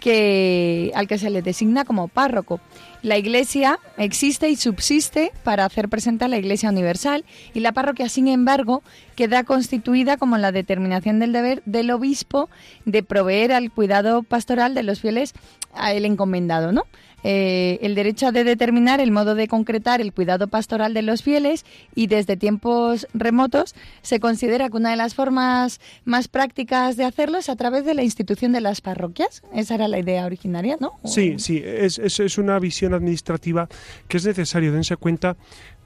que, 0.00 0.90
al 0.94 1.06
que 1.06 1.18
se 1.18 1.30
le 1.30 1.42
designa 1.42 1.84
como 1.84 2.08
párroco. 2.08 2.60
La 3.02 3.16
iglesia 3.16 3.78
existe 3.96 4.50
y 4.50 4.56
subsiste 4.56 5.32
para 5.42 5.64
hacer 5.64 5.88
presente 5.88 6.24
a 6.24 6.28
la 6.28 6.36
iglesia 6.36 6.68
universal 6.68 7.24
y 7.54 7.60
la 7.60 7.72
parroquia, 7.72 8.08
sin 8.08 8.28
embargo, 8.28 8.82
queda 9.14 9.44
constituida 9.44 10.16
como 10.16 10.36
la 10.36 10.52
determinación 10.52 11.18
del 11.18 11.32
deber 11.32 11.62
del 11.64 11.90
obispo 11.92 12.50
de 12.84 13.02
proveer 13.02 13.52
al 13.52 13.70
cuidado 13.70 14.22
pastoral 14.22 14.74
de 14.74 14.82
los 14.82 15.00
fieles 15.00 15.34
a 15.72 15.92
él 15.92 16.04
encomendado, 16.04 16.72
¿no? 16.72 16.84
Eh, 17.22 17.78
el 17.82 17.94
derecho 17.94 18.32
de 18.32 18.44
determinar 18.44 19.00
el 19.00 19.10
modo 19.10 19.34
de 19.34 19.48
concretar 19.48 20.00
el 20.00 20.12
cuidado 20.12 20.48
pastoral 20.48 20.94
de 20.94 21.02
los 21.02 21.22
fieles 21.22 21.64
y 21.94 22.06
desde 22.06 22.36
tiempos 22.36 23.06
remotos 23.12 23.74
se 24.02 24.20
considera 24.20 24.68
que 24.70 24.76
una 24.76 24.90
de 24.90 24.96
las 24.96 25.14
formas 25.14 25.80
más 26.04 26.28
prácticas 26.28 26.96
de 26.96 27.04
hacerlo 27.04 27.38
es 27.38 27.48
a 27.48 27.56
través 27.56 27.84
de 27.84 27.94
la 27.94 28.02
institución 28.02 28.52
de 28.52 28.60
las 28.60 28.80
parroquias. 28.80 29.42
Esa 29.54 29.74
era 29.74 29.88
la 29.88 29.98
idea 29.98 30.24
originaria, 30.24 30.76
¿no? 30.80 30.92
Sí, 31.04 31.34
sí, 31.38 31.62
es, 31.64 31.98
es, 31.98 32.38
una 32.38 32.58
visión 32.58 32.94
administrativa 32.94 33.68
que 34.08 34.16
es 34.16 34.24
necesario. 34.24 34.72
Dense 34.72 34.96
cuenta 34.96 35.36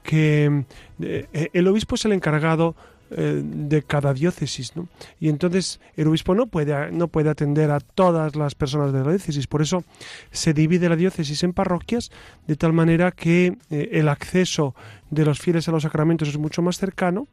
que 0.03 0.63
eh, 1.01 1.49
el 1.53 1.67
obispo 1.67 1.95
es 1.95 2.05
el 2.05 2.13
encargado 2.13 2.75
eh, 3.11 3.41
de 3.43 3.83
cada 3.83 4.15
diócesis, 4.15 4.75
¿no? 4.75 4.87
Y 5.19 5.29
entonces 5.29 5.79
el 5.95 6.07
obispo 6.07 6.33
no 6.33 6.47
puede, 6.47 6.91
no 6.91 7.07
puede 7.07 7.29
atender 7.29 7.69
a 7.69 7.79
todas 7.79 8.35
las 8.35 8.55
personas 8.55 8.91
de 8.93 9.03
la 9.03 9.11
diócesis, 9.11 9.45
por 9.45 9.61
eso 9.61 9.83
se 10.31 10.55
divide 10.55 10.89
la 10.89 10.95
diócesis 10.95 11.43
en 11.43 11.53
parroquias 11.53 12.09
de 12.47 12.55
tal 12.55 12.73
manera 12.73 13.11
que 13.11 13.57
eh, 13.69 13.89
el 13.91 14.09
acceso 14.09 14.73
de 15.11 15.23
los 15.23 15.39
fieles 15.39 15.67
a 15.67 15.71
los 15.71 15.83
sacramentos 15.83 16.29
es 16.29 16.39
mucho 16.39 16.63
más 16.63 16.79
cercano 16.79 17.27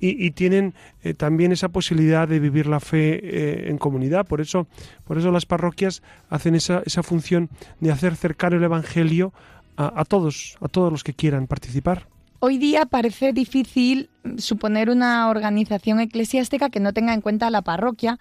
y, 0.00 0.32
tienen 0.32 0.74
eh, 1.04 1.14
también 1.14 1.52
esa 1.52 1.68
posibilidad 1.68 2.26
de 2.26 2.40
vivir 2.40 2.66
la 2.66 2.80
fe 2.80 3.70
en 3.70 3.78
comunidad. 3.78 4.26
Por 4.26 4.40
eso, 4.40 4.66
por 5.04 5.16
eso 5.16 5.30
las 5.30 5.46
parroquias 5.46 6.02
hacen 6.28 6.56
esa, 6.56 6.82
esa 6.84 7.02
función 7.04 7.48
de 7.80 7.92
hacer 7.92 8.16
cercano 8.16 8.56
el 8.56 8.64
Evangelio 8.64 9.32
a 9.76 10.04
todos, 10.04 10.58
a 10.60 10.68
todos 10.68 10.92
los 10.92 11.04
que 11.04 11.14
quieran 11.14 11.46
participar. 11.46 12.08
Hoy 12.46 12.58
día 12.58 12.84
parece 12.84 13.32
difícil 13.32 14.10
suponer 14.36 14.90
una 14.90 15.30
organización 15.30 15.98
eclesiástica 15.98 16.68
que 16.68 16.78
no 16.78 16.92
tenga 16.92 17.14
en 17.14 17.22
cuenta 17.22 17.46
a 17.46 17.50
la 17.50 17.62
parroquia, 17.62 18.18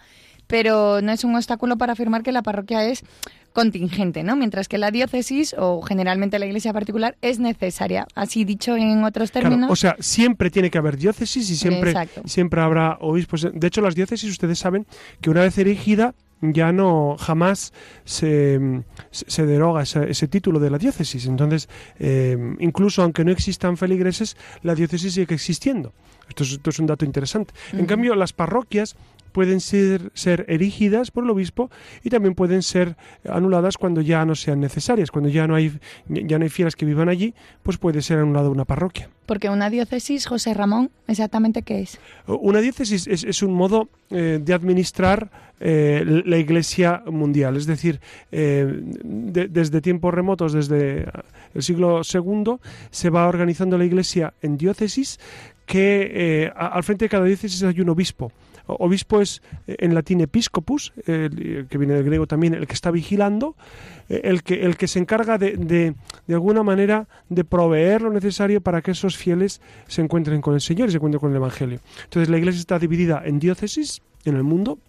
pero 0.48 1.01
no 1.01 1.12
es 1.12 1.25
un 1.25 1.36
obstáculo 1.36 1.77
para 1.77 1.92
afirmar 1.92 2.24
que 2.24 2.32
la 2.32 2.42
parroquia 2.42 2.86
es 2.86 3.03
contingente, 3.51 4.24
¿no? 4.24 4.38
Mientras 4.38 4.70
que 4.70 4.77
la 4.77 4.92
diócesis 4.92 5.53
o 5.60 5.82
generalmente 5.82 6.39
la 6.39 6.46
iglesia 6.46 6.72
particular 6.72 7.18
es 7.22 7.39
necesaria. 7.39 8.08
Así 8.15 8.46
dicho 8.46 8.77
en 8.77 9.03
otros 9.03 9.34
términos. 9.34 9.70
o 9.70 9.75
sea, 9.75 9.98
siempre 10.00 10.50
tiene 10.50 10.72
que 10.72 10.77
haber 10.77 10.96
diócesis 10.96 11.50
y 11.50 11.58
siempre, 11.58 11.94
siempre 12.24 12.62
habrá 12.62 13.00
obispos. 13.01 13.46
De 13.53 13.68
hecho, 13.68 13.82
las 13.82 13.94
diócesis, 13.94 14.30
ustedes 14.30 14.58
saben 14.58 14.88
que 15.20 15.32
una 15.32 15.42
vez 15.42 15.58
erigida 15.58 16.15
ya 16.52 16.72
no 16.72 17.16
jamás 17.18 17.74
se, 18.04 18.84
se 19.12 19.46
deroga 19.46 19.84
ese, 19.84 20.28
título 20.28 20.60
de 20.60 20.70
la 20.70 20.78
diócesis. 20.78 21.26
Entonces, 21.26 21.70
eh, 22.00 22.56
incluso 22.60 23.02
aunque 23.02 23.24
no 23.24 23.32
existan 23.32 23.78
feligreses, 23.78 24.36
la 24.62 24.76
diócesis 24.76 25.14
sigue 25.14 25.36
existiendo. 25.36 25.94
Esto 26.28 26.44
es, 26.44 26.52
esto 26.54 26.70
es 26.70 26.80
un 26.80 26.88
dato 26.88 27.06
interesante. 27.06 27.54
En 27.72 27.86
cambio, 27.86 28.16
las 28.16 28.34
parroquias 28.34 28.96
pueden 29.34 29.60
ser, 29.60 30.12
ser 30.13 30.46
erigidas 30.48 31.12
por 31.12 31.25
el 31.25 31.32
obispo 31.32 31.70
y 32.04 32.10
también 32.10 32.36
pueden 32.36 32.62
ser 32.62 32.96
anuladas 33.28 33.78
cuando 33.78 34.00
ya 34.00 34.24
no 34.24 34.36
sean 34.36 34.62
necesarias, 34.62 35.12
cuando 35.12 35.30
ya 35.30 35.48
no 35.48 35.56
hay, 35.56 35.78
ya 36.08 36.38
no 36.38 36.44
hay 36.44 36.50
fieles 36.50 36.78
que 36.78 36.86
vivan 36.86 37.10
allí, 37.10 37.34
pues 37.63 37.78
puede 37.78 38.02
ser 38.02 38.20
anulada 38.20 38.48
una 38.50 38.63
parroquia. 38.63 39.10
Porque 39.25 39.50
una 39.50 39.70
diócesis, 39.70 40.28
José 40.28 40.54
Ramón, 40.54 40.92
¿exactamente 41.08 41.63
qué 41.63 41.82
es? 41.82 42.00
Una 42.28 42.62
diócesis 42.62 43.08
es, 43.08 43.44
un 43.44 43.54
modo 43.54 43.90
eh, 44.10 44.40
de 44.42 44.54
administrar 44.54 45.32
eh, 45.60 46.04
la 46.25 46.38
Iglesia 46.38 47.04
mundial, 47.08 47.56
es 47.56 47.66
decir, 47.66 48.00
eh, 48.32 48.82
desde 49.04 49.82
tiempos 49.82 50.13
remotos, 50.13 50.54
desde 50.54 51.08
el 51.54 51.63
siglo 51.63 52.02
II, 52.02 52.58
se 52.92 53.10
va 53.10 53.28
organizando 53.28 53.78
la 53.78 53.86
Iglesia 53.86 54.34
en 54.42 54.58
diócesis 54.58 55.20
que 55.66 56.52
al 56.54 56.84
frente 56.84 57.06
de 57.06 57.10
cada 57.10 57.24
diócesis 57.24 57.63
hay 57.63 57.80
un 57.80 57.90
obispo 57.90 58.34
Obispo 58.65 59.22
es 59.22 59.41
eh, 59.67 59.75
en 59.79 59.93
latín 59.93 60.22
episcopus, 60.22 60.93
que 61.05 61.77
viene 61.77 61.93
del 61.93 62.03
griego 62.03 62.27
también, 62.27 62.53
el 62.53 62.67
que 62.67 62.74
está 62.74 62.91
vigilando, 62.91 63.55
eh, 64.10 64.22
el 64.24 64.43
que, 64.43 64.65
el 64.65 64.77
que 64.77 64.88
se 64.88 65.00
encarga 65.00 65.38
de, 65.38 65.58
de, 65.58 65.96
de, 66.27 66.34
alguna 66.34 66.63
manera 66.63 67.08
de 67.29 67.43
proveer 67.43 68.01
lo 68.01 68.12
necesario 68.12 68.62
para 68.62 68.82
que 68.82 68.91
esos 68.91 69.17
fieles 69.17 69.62
se 69.88 70.01
encuentren 70.01 70.41
con 70.41 70.53
el 70.53 70.62
Señor 70.62 70.89
y 70.89 70.91
se 70.91 70.98
encuentren 70.98 71.20
con 71.20 71.32
el 71.32 71.38
Evangelio. 71.38 71.79
Entonces 72.03 72.29
la 72.29 72.38
iglesia 72.38 72.60
está 72.60 72.79
dividida 72.79 73.22
en 73.25 73.39
diócesis 73.39 74.01
en 74.25 74.36
el 74.36 74.43
mundo 74.43 74.79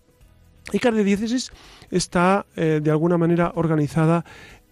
y 0.73 0.78
cada 0.78 1.02
diócesis 1.02 1.52
está 1.90 2.47
eh, 2.57 2.81
de 2.83 2.90
alguna 2.90 3.19
manera 3.19 3.52
organizada 3.54 4.25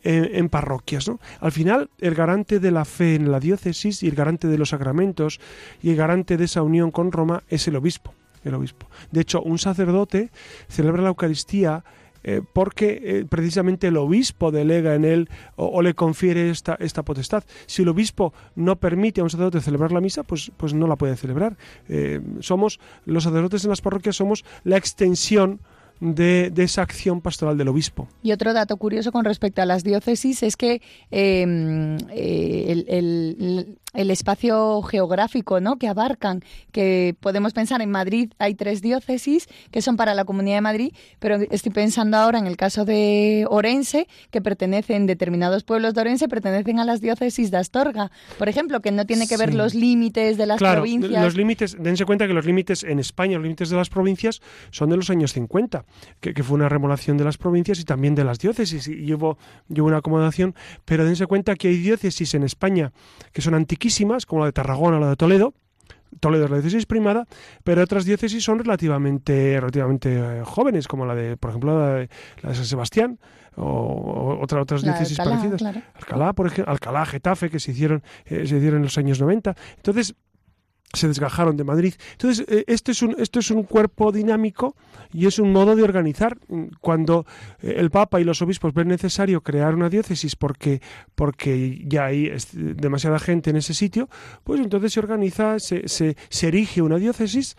en, 0.04 0.49
parroquias. 0.49 1.09
Al 1.38 1.52
final, 1.52 1.88
el 2.00 2.16
garante 2.16 2.59
de 2.59 2.73
la 2.73 2.85
fe 2.85 3.14
en 3.14 3.30
la 3.30 3.38
diócesis 3.38 4.02
y 4.02 4.09
el 4.09 4.16
garante 4.16 4.49
de 4.49 4.59
los 4.59 4.71
sacramentos 4.71 5.38
y 5.80 5.90
el 5.90 5.97
garante 5.97 6.37
de 6.37 6.47
esa 6.47 6.62
unión 6.62 6.90
con 6.90 7.12
Roma 7.12 7.44
es 7.49 7.68
el 7.68 7.76
obispo 7.76 8.12
el 8.44 8.54
obispo. 8.54 8.88
De 9.11 9.20
hecho, 9.20 9.42
un 9.42 9.58
sacerdote 9.58 10.30
celebra 10.68 11.02
la 11.02 11.08
Eucaristía 11.08 11.84
eh, 12.25 12.40
porque 12.52 13.00
eh, 13.02 13.25
precisamente 13.28 13.88
el 13.88 13.96
obispo 13.96 14.52
delega 14.52 14.94
en 14.94 15.04
él 15.04 15.28
o, 15.56 15.82
le 15.82 15.94
confiere 15.94 16.50
esta, 16.50 16.76
esta, 16.78 17.02
potestad. 17.02 17.42
Si 17.66 17.82
el 17.82 17.88
obispo 17.88 18.32
no 18.54 18.76
permite 18.76 19.20
a 19.20 19.25
un 19.25 19.30
sacerdote 19.30 19.61
celebrar 19.61 19.92
la 19.92 20.00
misa, 20.00 20.22
pues, 20.22 20.52
pues 20.56 20.72
no 20.72 20.87
la 20.87 20.96
puede 20.96 21.16
celebrar. 21.16 21.56
Eh, 21.88 22.20
somos, 22.40 22.78
los 23.06 23.25
sacerdotes 23.25 23.64
en 23.64 23.70
las 23.70 23.80
parroquias 23.80 24.16
somos 24.16 24.44
la 24.62 24.76
extensión 24.76 25.61
de, 26.00 26.52
esa 26.56 26.82
acción 26.82 27.20
pastoral 27.20 27.58
del 27.58 27.68
obispo. 27.68 28.08
Y 28.22 28.32
otro 28.32 28.52
dato 28.52 28.76
curioso 28.76 29.12
con 29.12 29.25
respecto 29.25 29.62
a 29.62 29.66
las 29.66 29.84
diócesis 29.84 30.42
es 30.42 30.56
que 30.56 30.80
em, 31.11 31.96
el, 32.11 33.78
espacio 33.94 34.82
geográfico 34.82 35.61
¿no? 35.61 35.76
que 35.76 35.88
abarcan, 35.88 36.40
que 36.72 37.14
podemos 37.20 37.52
pensar 37.52 37.83
en 37.83 37.90
Madrid 37.90 38.33
hay 38.38 38.55
tres 38.55 38.83
diócesis 38.83 39.48
que 39.70 39.83
son 39.83 39.96
para 39.96 40.14
la 40.14 40.24
Comunidad 40.24 40.57
de 40.57 40.61
Madrid, 40.62 40.92
pero 41.18 41.37
estoy 41.50 41.72
pensando 41.72 42.16
ahora 42.16 42.38
en 42.38 42.46
el 42.46 42.57
caso 42.57 42.85
de 42.85 43.46
Orense, 43.50 44.09
que 44.31 44.40
pertenecen, 44.40 45.07
determinados 45.07 45.64
pueblos 45.64 45.94
de 45.94 46.00
Orense 46.00 46.28
pertenecen 46.28 46.78
a 46.78 46.85
las 46.85 47.00
diócesis 47.00 47.50
de 47.50 47.59
Astorga, 47.59 48.11
por 48.38 48.48
ejemplo, 48.48 48.81
que 48.81 48.92
no 48.92 49.07
tiene 49.07 49.26
que 49.26 49.37
ver 49.37 49.55
los 49.55 49.74
límites 49.74 50.37
de 50.37 50.46
las 50.46 50.59
claro, 50.59 50.83
provincias. 50.83 51.22
Los 51.22 51.37
límites, 51.37 51.76
dense 51.78 52.05
cuenta 52.05 52.26
que 52.26 52.35
los 52.35 52.46
límites 52.46 52.83
en 52.85 52.98
España, 52.98 53.37
los 53.37 53.44
límites 53.44 53.70
de 53.70 53.76
las 53.76 53.90
provincias 53.90 54.40
son 54.70 54.90
de 54.90 54.96
los 54.96 55.11
años 55.11 55.33
50 55.33 55.85
que, 56.20 56.42
fue 56.42 56.55
una 56.55 56.68
remodelación 56.68 57.16
de 57.16 57.24
las 57.24 57.38
provincias 57.38 57.78
y 57.78 57.85
también 57.85 58.14
de 58.14 58.24
las 58.24 58.38
diócesis, 58.38 58.88
y 58.88 59.05
llevo, 59.05 59.38
una 59.68 59.98
acomodación, 59.98 60.55
pero 60.85 61.05
dense 61.05 61.26
cuenta 61.26 61.55
que 61.57 61.68
hay 61.68 61.78
diócesis 61.78 62.35
en 62.35 62.42
España 62.42 62.92
que 63.33 63.42
son 63.42 63.55
antiquísimas, 63.55 63.82
como 64.27 64.40
la 64.40 64.47
de 64.47 64.53
Tarragona 64.53 64.97
o 64.97 65.01
la 65.01 65.11
de 65.11 65.16
Toledo, 65.16 65.55
Toledo 66.21 66.45
es 66.45 66.51
la 66.51 66.57
diócesis 66.59 66.87
primada, 66.87 67.27
pero 67.64 67.83
otras 67.83 68.05
diócesis 68.05 68.45
son 68.45 68.59
relativamente, 68.59 69.59
relativamente 69.59 70.14
eh, 70.14 70.42
jóvenes, 70.45 70.87
como 70.87 71.07
la 71.07 71.14
de, 71.14 71.37
por 71.37 71.51
ejemplo, 71.51 71.79
la 71.79 71.95
de, 71.95 72.09
San 72.55 72.64
Sebastián 72.64 73.18
o, 73.57 74.38
otras 74.40 74.83
diócesis 74.83 75.16
parecidas. 75.16 75.62
Alcalá, 75.95 76.33
por 76.33 76.47
ejemplo, 76.47 76.73
Alcalá, 76.73 77.07
Getafe, 77.07 77.51
que 77.51 77.61
se 77.61 77.73
hicieron, 77.73 78.03
eh, 78.27 78.47
se 78.47 78.57
hicieron 78.57 78.79
en 78.79 78.83
los 78.85 78.99
años 78.99 79.21
90. 79.21 79.55
Entonces, 79.77 80.14
se 80.92 81.09
desgajaron 81.09 81.57
de 81.57 81.64
Madrid. 81.64 81.94
Entonces, 82.12 82.46
eh, 82.48 82.64
esto 82.66 82.90
es, 82.90 83.02
un, 83.02 83.16
esto 83.18 83.38
es 83.38 83.50
un 83.50 83.62
cuerpo 83.62 84.12
dinámico 84.12 84.76
y 85.12 85.26
es 85.26 85.38
un 85.38 85.52
modo 85.52 85.76
de 85.76 85.83
organizar. 85.83 86.37
Cuando 86.81 87.26
eh, 87.62 87.74
el 87.78 87.90
Papa 87.90 88.20
y 88.20 88.24
los 88.24 88.42
obispos 88.42 88.74
ven 88.74 88.88
necesario 88.88 89.40
crear 89.42 89.74
una 89.74 89.88
diócesis 89.88 90.37
porque, 90.37 90.81
porque 91.14 91.83
ya 91.87 92.07
hay 92.07 92.33
demasiada 92.52 93.18
gente 93.18 93.50
en 93.50 93.57
ese 93.57 93.74
sitio, 93.74 94.09
pues 94.44 94.61
entonces 94.61 94.92
se 94.92 95.00
organiza, 95.00 95.59
se, 95.59 95.88
se, 95.88 96.16
se 96.28 96.48
erige 96.48 96.83
una 96.83 96.96
diócesis 96.96 97.57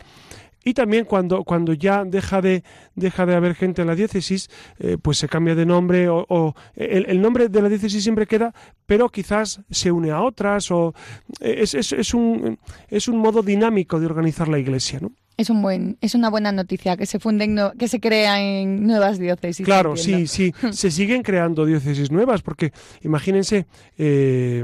y 0.63 0.73
también 0.73 1.06
cuando, 1.06 1.43
cuando 1.43 1.73
ya 1.73 2.04
deja 2.06 2.41
de, 2.41 2.63
deja 2.95 3.26
de 3.26 3.36
haber 3.36 3.56
gente 3.56 3.82
en 3.82 3.88
la 3.88 3.95
diócesis, 3.95 4.49
eh, 4.80 4.97
pues 5.02 5.17
se 5.17 5.28
cambia 5.28 5.56
de 5.56 5.65
nombre 5.65 6.08
o, 6.10 6.56
el, 6.76 7.21
nombre 7.21 7.49
de 7.49 7.62
la 7.62 7.69
diócesis 7.69 8.04
siempre 8.04 8.28
queda, 8.28 8.54
pero 8.86 9.10
quizás 9.10 9.62
se 9.69 9.91
une 9.91 10.12
a 10.12 10.21
otras 10.21 10.71
o 10.71 10.93
eh, 11.39 11.58
es, 11.60 11.73
es, 11.73 11.91
es, 11.93 12.13
un, 12.13 12.60
es 12.89 13.08
un 13.08 13.17
modo 13.17 13.41
dinámico 13.41 13.99
de 13.99 14.06
organizar 14.06 14.47
la 14.47 14.60
iglesia, 14.60 14.99
¿no? 15.02 15.12
Es 15.36 15.49
un 15.49 15.63
buen, 15.63 15.97
es 15.99 16.13
una 16.13 16.30
buena 16.30 16.52
noticia 16.52 16.95
que 16.95 17.08
se 17.08 17.19
funden, 17.19 17.58
que 17.80 17.88
se 17.88 17.99
crean 17.99 18.86
nuevas 18.86 19.17
diócesis. 19.17 19.65
Claro, 19.65 19.97
sí, 19.97 20.28
sí, 20.28 20.54
se 20.71 20.91
siguen 20.91 21.23
creando 21.23 21.65
diócesis 21.65 22.12
nuevas 22.12 22.43
porque 22.43 22.71
imagínense 23.02 23.65
eh, 23.97 24.63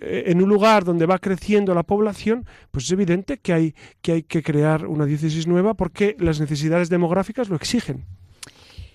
en 0.00 0.42
un 0.42 0.48
lugar 0.48 0.84
donde 0.84 1.06
va 1.06 1.18
creciendo 1.18 1.74
la 1.74 1.82
población, 1.82 2.46
pues 2.70 2.84
es 2.86 2.92
evidente 2.92 3.38
que 3.38 3.52
hay, 3.52 3.74
que 4.02 4.12
hay 4.12 4.22
que 4.22 4.42
crear 4.42 4.86
una 4.86 5.04
diócesis 5.04 5.46
nueva 5.46 5.74
porque 5.74 6.16
las 6.18 6.40
necesidades 6.40 6.88
demográficas 6.88 7.48
lo 7.48 7.56
exigen. 7.56 8.04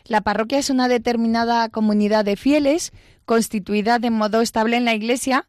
La 0.06 0.22
parroquia 0.22 0.60
es 0.60 0.70
una 0.70 0.88
determinada 0.88 1.70
comunidad 1.70 2.26
de 2.26 2.36
fieles 2.36 2.94
constituida 3.26 3.98
de 4.00 4.12
modo 4.12 4.42
estable 4.42 4.78
en 4.78 4.86
la 4.86 4.94
iglesia 4.94 5.48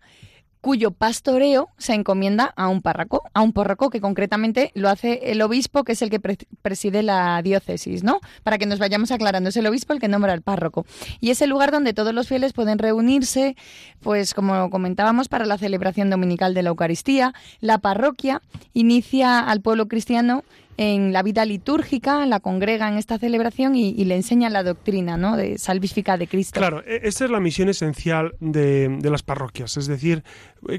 cuyo 0.66 0.90
pastoreo 0.90 1.68
se 1.78 1.94
encomienda 1.94 2.52
a 2.56 2.66
un 2.66 2.82
párroco, 2.82 3.22
a 3.34 3.40
un 3.40 3.52
párroco 3.52 3.88
que 3.88 4.00
concretamente 4.00 4.72
lo 4.74 4.88
hace 4.88 5.30
el 5.30 5.40
obispo, 5.40 5.84
que 5.84 5.92
es 5.92 6.02
el 6.02 6.10
que 6.10 6.18
preside 6.18 7.04
la 7.04 7.40
diócesis, 7.40 8.02
¿no? 8.02 8.18
Para 8.42 8.58
que 8.58 8.66
nos 8.66 8.80
vayamos 8.80 9.12
aclarando, 9.12 9.50
es 9.50 9.56
el 9.56 9.68
obispo 9.68 9.92
el 9.92 10.00
que 10.00 10.08
nombra 10.08 10.32
al 10.32 10.42
párroco. 10.42 10.84
Y 11.20 11.30
es 11.30 11.40
el 11.40 11.50
lugar 11.50 11.70
donde 11.70 11.94
todos 11.94 12.12
los 12.12 12.26
fieles 12.26 12.52
pueden 12.52 12.80
reunirse, 12.80 13.54
pues 14.00 14.34
como 14.34 14.68
comentábamos, 14.68 15.28
para 15.28 15.46
la 15.46 15.56
celebración 15.56 16.10
dominical 16.10 16.52
de 16.52 16.64
la 16.64 16.70
Eucaristía. 16.70 17.32
La 17.60 17.78
parroquia 17.78 18.42
inicia 18.72 19.38
al 19.38 19.60
pueblo 19.60 19.86
cristiano 19.86 20.42
en 20.78 21.12
la 21.12 21.22
vida 21.22 21.44
litúrgica, 21.44 22.26
la 22.26 22.40
congrega 22.40 22.88
en 22.88 22.98
esta 22.98 23.18
celebración 23.18 23.76
y, 23.76 24.04
le 24.04 24.14
enseña 24.14 24.50
la 24.50 24.62
doctrina 24.62 25.16
¿no? 25.16 25.36
de 25.36 25.58
salvífica 25.58 26.16
de 26.16 26.26
Cristo. 26.26 26.60
Claro, 26.60 26.82
e, 26.86 27.00
esta 27.04 27.24
es 27.24 27.30
la 27.30 27.40
misión 27.40 27.68
esencial 27.68 28.34
de, 28.40 28.98
las 29.02 29.22
parroquias, 29.22 29.76
es 29.76 29.86
decir, 29.86 30.22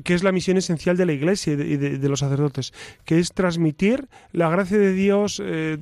que 0.03 0.13
es 0.13 0.23
la 0.23 0.31
misión 0.31 0.57
esencial 0.57 0.97
de 0.97 1.05
la 1.05 1.13
Iglesia 1.13 1.53
y 1.53 1.77
de, 1.77 2.09
los 2.09 2.19
sacerdotes, 2.19 2.73
que 3.05 3.19
es 3.19 3.31
transmitir 3.31 4.07
la 4.31 4.49
gracia 4.49 4.77
de 4.77 4.93
Dios, 4.93 5.41
eh, 5.43 5.77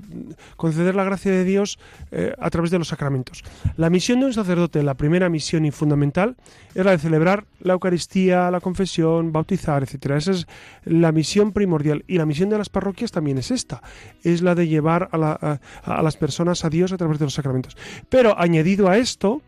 conceder 0.58 0.96
la 0.96 1.04
gracia 1.04 1.32
de 1.32 1.44
Dios 1.44 1.80
eh, 2.12 2.34
a 2.40 2.50
través 2.50 2.72
de 2.72 2.78
los 2.78 2.90
sacramentos. 2.90 3.44
La 3.78 3.90
misión 3.90 4.20
de 4.20 4.28
un 4.28 4.34
sacerdote, 4.34 4.84
la 4.84 4.96
primera 4.96 5.30
misión 5.30 5.66
y 5.66 5.72
fundamental, 5.72 6.36
es 6.74 6.86
la 6.86 6.92
de 6.92 6.98
celebrar 6.98 7.46
la 7.60 7.74
Eucaristía, 7.74 8.52
la 8.52 8.60
confesión, 8.60 9.32
bautizar, 9.32 9.84
etcétera. 9.84 10.18
Esa 10.18 10.32
es 10.32 10.48
la 10.84 11.12
misión 11.12 11.52
primordial. 11.52 12.04
Y 12.08 12.18
la 12.18 12.26
misión 12.26 12.50
de 12.50 12.58
las 12.58 12.70
parroquias 12.70 13.12
también 13.12 13.38
es 13.38 13.52
esta, 13.52 13.82
es 14.24 14.42
la 14.42 14.56
de 14.56 14.68
llevar 14.68 15.10
a, 15.12 15.60
las 16.02 16.18
personas 16.18 16.66
a 16.66 16.70
Dios 16.70 16.92
a 16.92 16.98
través 16.98 17.20
de 17.20 17.26
los 17.26 17.34
sacramentos. 17.34 17.78
Pero 18.10 18.40
añadido 18.40 18.90
a 18.90 18.98
esto, 18.98 19.42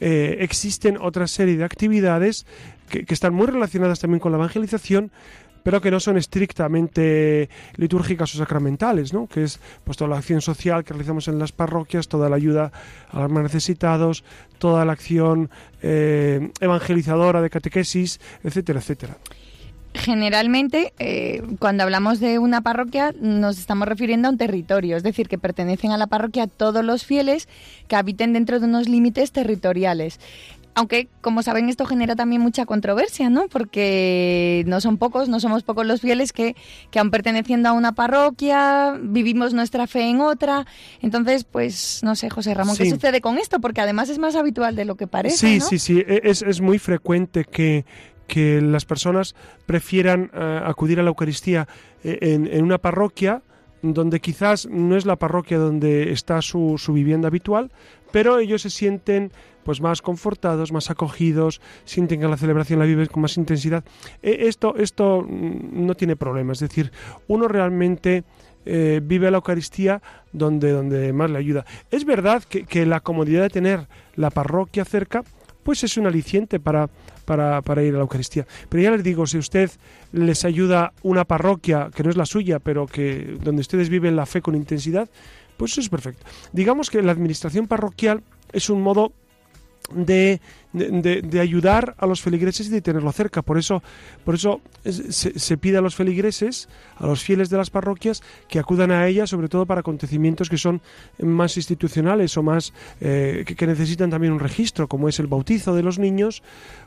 eh, 0.00 0.38
existen 0.40 0.98
otra 1.00 1.26
serie 1.26 1.56
de 1.56 1.64
actividades 1.64 2.46
que, 2.88 3.04
están 3.08 3.34
muy 3.34 3.46
relacionadas 3.46 4.00
también 4.00 4.20
con 4.20 4.32
la 4.32 4.38
evangelización, 4.38 5.10
pero 5.62 5.80
que 5.80 5.90
no 5.90 5.98
son 5.98 6.18
estrictamente 6.18 7.48
litúrgicas 7.76 8.34
o 8.34 8.38
sacramentales, 8.38 9.12
¿no? 9.12 9.26
que 9.26 9.44
es 9.44 9.60
pues, 9.82 9.96
toda 9.96 10.10
la 10.10 10.18
acción 10.18 10.42
social 10.42 10.84
que 10.84 10.92
realizamos 10.92 11.26
en 11.28 11.38
las 11.38 11.52
parroquias, 11.52 12.06
toda 12.06 12.28
la 12.28 12.36
ayuda 12.36 12.70
a 13.10 13.20
los 13.20 13.30
más 13.30 13.42
necesitados, 13.44 14.24
toda 14.58 14.84
la 14.84 14.92
acción 14.92 15.50
eh, 15.82 16.50
evangelizadora 16.60 17.40
de 17.40 17.50
catequesis, 17.50 18.20
etcétera, 18.42 18.80
etcétera 18.80 19.16
generalmente, 19.94 20.92
eh, 20.98 21.42
cuando 21.58 21.84
hablamos 21.84 22.20
de 22.20 22.38
una 22.38 22.60
parroquia, 22.60 23.14
nos 23.20 23.58
estamos 23.58 23.86
refiriendo 23.88 24.28
a 24.28 24.32
un 24.32 24.38
territorio, 24.38 24.96
es 24.96 25.02
decir, 25.02 25.28
que 25.28 25.38
pertenecen 25.38 25.92
a 25.92 25.96
la 25.96 26.08
parroquia 26.08 26.46
todos 26.46 26.84
los 26.84 27.04
fieles 27.04 27.48
que 27.88 27.96
habiten 27.96 28.32
dentro 28.32 28.58
de 28.58 28.66
unos 28.66 28.88
límites 28.88 29.32
territoriales. 29.32 30.18
Aunque, 30.76 31.08
como 31.20 31.42
saben, 31.42 31.68
esto 31.68 31.86
genera 31.86 32.16
también 32.16 32.42
mucha 32.42 32.66
controversia, 32.66 33.30
¿no? 33.30 33.46
Porque 33.48 34.64
no 34.66 34.80
son 34.80 34.98
pocos, 34.98 35.28
no 35.28 35.38
somos 35.38 35.62
pocos 35.62 35.86
los 35.86 36.00
fieles 36.00 36.32
que, 36.32 36.56
que 36.90 36.98
aun 36.98 37.10
perteneciendo 37.10 37.68
a 37.68 37.72
una 37.72 37.92
parroquia, 37.92 38.98
vivimos 39.00 39.54
nuestra 39.54 39.86
fe 39.86 40.08
en 40.08 40.20
otra. 40.20 40.66
Entonces, 41.00 41.44
pues, 41.44 42.00
no 42.02 42.16
sé, 42.16 42.28
José 42.28 42.54
Ramón, 42.54 42.76
¿qué 42.76 42.90
sucede 42.90 43.20
con 43.20 43.38
esto? 43.38 43.60
Porque 43.60 43.80
además 43.80 44.08
es 44.08 44.18
más 44.18 44.34
habitual 44.34 44.74
de 44.74 44.84
lo 44.84 44.96
que 44.96 45.06
parece. 45.06 45.36
Sí, 45.36 45.60
sí, 45.60 45.78
sí. 45.78 46.04
E, 46.06 46.22
es, 46.24 46.42
es 46.42 46.60
muy 46.60 46.80
frecuente 46.80 47.44
que, 47.44 47.84
que 48.26 48.60
las 48.60 48.84
personas 48.84 49.36
prefieran 49.66 50.30
eh, 50.34 50.60
acudir 50.64 50.98
a 50.98 51.02
la 51.02 51.10
Eucaristía 51.10 51.68
eh, 52.02 52.18
en, 52.20 52.46
en, 52.46 52.64
una 52.64 52.78
parroquia 52.78 53.42
donde 53.82 54.20
quizás 54.20 54.66
no 54.66 54.96
es 54.96 55.04
la 55.04 55.16
parroquia 55.16 55.58
donde 55.58 56.10
está 56.12 56.40
su, 56.42 56.78
su 56.78 56.92
vivienda 56.94 57.28
habitual, 57.28 57.70
pero 58.14 58.38
ellos 58.38 58.62
se 58.62 58.70
sienten 58.70 59.32
pues 59.64 59.80
más 59.80 60.00
confortados, 60.00 60.70
más 60.70 60.88
acogidos, 60.88 61.60
sienten 61.84 62.20
que 62.20 62.28
la 62.28 62.36
celebración 62.36 62.78
la 62.78 62.84
viven 62.84 63.06
con 63.06 63.22
más 63.22 63.36
intensidad. 63.36 63.82
E, 64.22 64.46
esto, 64.46 64.76
esto 64.76 65.26
mm, 65.28 65.84
no 65.84 65.96
tiene 65.96 66.14
problema, 66.14 66.52
es 66.52 66.60
decir, 66.60 66.92
uno 67.26 67.48
realmente 67.48 68.22
eh, 68.66 69.00
vive 69.02 69.32
la 69.32 69.38
Eucaristía 69.38 70.00
donde, 70.32 70.70
donde 70.70 71.12
más 71.12 71.28
le 71.28 71.38
ayuda. 71.38 71.64
Es 71.90 72.04
verdad 72.04 72.44
que, 72.44 72.62
que, 72.66 72.86
la 72.86 73.00
comodidad 73.00 73.42
de 73.42 73.50
tener 73.50 73.88
la 74.14 74.30
parroquia 74.30 74.84
cerca, 74.84 75.24
pues 75.64 75.82
es 75.82 75.96
un 75.96 76.06
aliciente 76.06 76.60
para, 76.60 76.88
para, 77.24 77.62
para, 77.62 77.82
ir 77.82 77.94
a 77.94 77.96
la 77.96 78.02
Eucaristía. 78.02 78.46
Pero 78.68 78.80
ya 78.80 78.92
les 78.92 79.02
digo, 79.02 79.26
si 79.26 79.38
usted 79.38 79.72
les 80.12 80.44
ayuda 80.44 80.92
una 81.02 81.24
parroquia 81.24 81.90
que 81.92 82.04
no 82.04 82.10
es 82.10 82.16
la 82.16 82.26
suya, 82.26 82.60
pero 82.60 82.86
que 82.86 83.36
donde 83.42 83.62
ustedes 83.62 83.88
viven 83.88 84.14
la 84.14 84.24
fe 84.24 84.40
con 84.40 84.54
intensidad, 84.54 85.08
pues 85.56 85.72
eso 85.72 85.80
es 85.80 85.88
perfecto. 85.88 86.24
Digamos 86.52 86.90
que 86.90 87.02
la 87.02 87.12
administración 87.12 87.66
parroquial 87.66 88.22
es 88.52 88.70
un 88.70 88.82
modo 88.82 89.12
de, 89.90 90.40
de, 90.74 91.22
de, 91.22 91.40
ayudar 91.40 91.94
a 91.98 92.06
los 92.06 92.20
feligreses 92.20 92.66
y 92.66 92.70
de 92.70 92.82
tenerlo 92.82 93.12
cerca. 93.12 93.42
Por 93.42 93.58
eso, 93.58 93.82
por 94.24 94.34
eso 94.34 94.60
se, 94.84 95.38
se, 95.38 95.56
pide 95.56 95.78
a 95.78 95.80
los 95.80 95.94
feligreses, 95.94 96.68
a 96.96 97.06
los 97.06 97.22
fieles 97.22 97.48
de 97.48 97.56
las 97.56 97.70
parroquias, 97.70 98.22
que 98.48 98.58
acudan 98.58 98.90
a 98.90 99.06
ella, 99.06 99.26
sobre 99.26 99.48
todo 99.48 99.66
para 99.66 99.80
acontecimientos 99.80 100.50
que 100.50 100.58
son 100.58 100.82
más 101.18 101.56
institucionales 101.56 102.36
o 102.36 102.42
más 102.42 102.72
eh, 103.00 103.44
que, 103.46 103.54
que, 103.54 103.66
necesitan 103.66 104.10
también 104.10 104.32
un 104.32 104.40
registro, 104.40 104.88
como 104.88 105.08
es 105.08 105.18
el 105.20 105.28
bautizo 105.28 105.74
de 105.74 105.82
los 105.82 105.98
niños, 105.98 106.42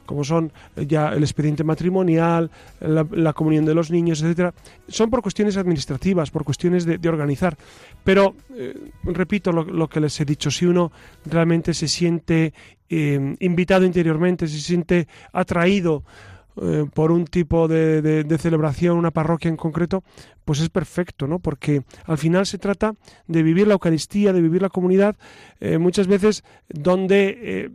como 0.05 0.23
son 0.23 0.51
ya 0.75 1.09
el 1.09 1.23
expediente 1.23 1.63
matrimonial, 1.63 2.51
la, 2.81 3.07
la 3.11 3.33
comunión 3.33 3.65
de 3.65 3.73
los 3.73 3.89
niños, 3.89 4.21
etcétera. 4.21 4.53
Son 4.89 5.09
por 5.09 5.21
cuestiones 5.21 5.55
administrativas, 5.55 6.29
por 6.29 6.43
cuestiones 6.43 6.85
de, 6.85 6.97
de 6.97 7.09
organizar. 7.09 7.57
Pero 8.03 8.35
eh, 8.55 8.73
repito 9.03 9.51
lo, 9.51 9.63
lo 9.63 9.87
que 9.87 10.01
les 10.01 10.19
he 10.19 10.25
dicho: 10.25 10.51
si 10.51 10.65
uno 10.65 10.91
realmente 11.25 11.73
se 11.73 11.87
siente 11.87 12.53
eh, 12.89 13.35
invitado 13.39 13.76
interiormente, 13.85 14.47
se 14.47 14.59
siente 14.59 15.07
atraído 15.31 16.03
eh, 16.59 16.85
por 16.91 17.11
un 17.11 17.25
tipo 17.25 17.67
de, 17.67 18.37
celebración, 18.39 18.97
una 18.97 19.11
parroquia 19.11 19.49
en 19.49 19.57
concreto, 19.57 20.03
pues 20.43 20.59
es 20.59 20.69
perfecto, 20.69 21.27
¿no? 21.27 21.39
Porque 21.39 21.83
al 22.05 22.17
final 22.17 22.45
se 22.47 22.57
trata 22.57 22.93
de 23.27 23.43
vivir 23.43 23.67
la 23.67 23.73
Eucaristía, 23.73 24.33
de 24.33 24.41
vivir 24.41 24.61
la 24.61 24.69
comunidad, 24.69 25.15
eh, 25.59 25.77
muchas 25.77 26.07
veces 26.07 26.43
donde 26.67 27.37
eh, 27.41 27.69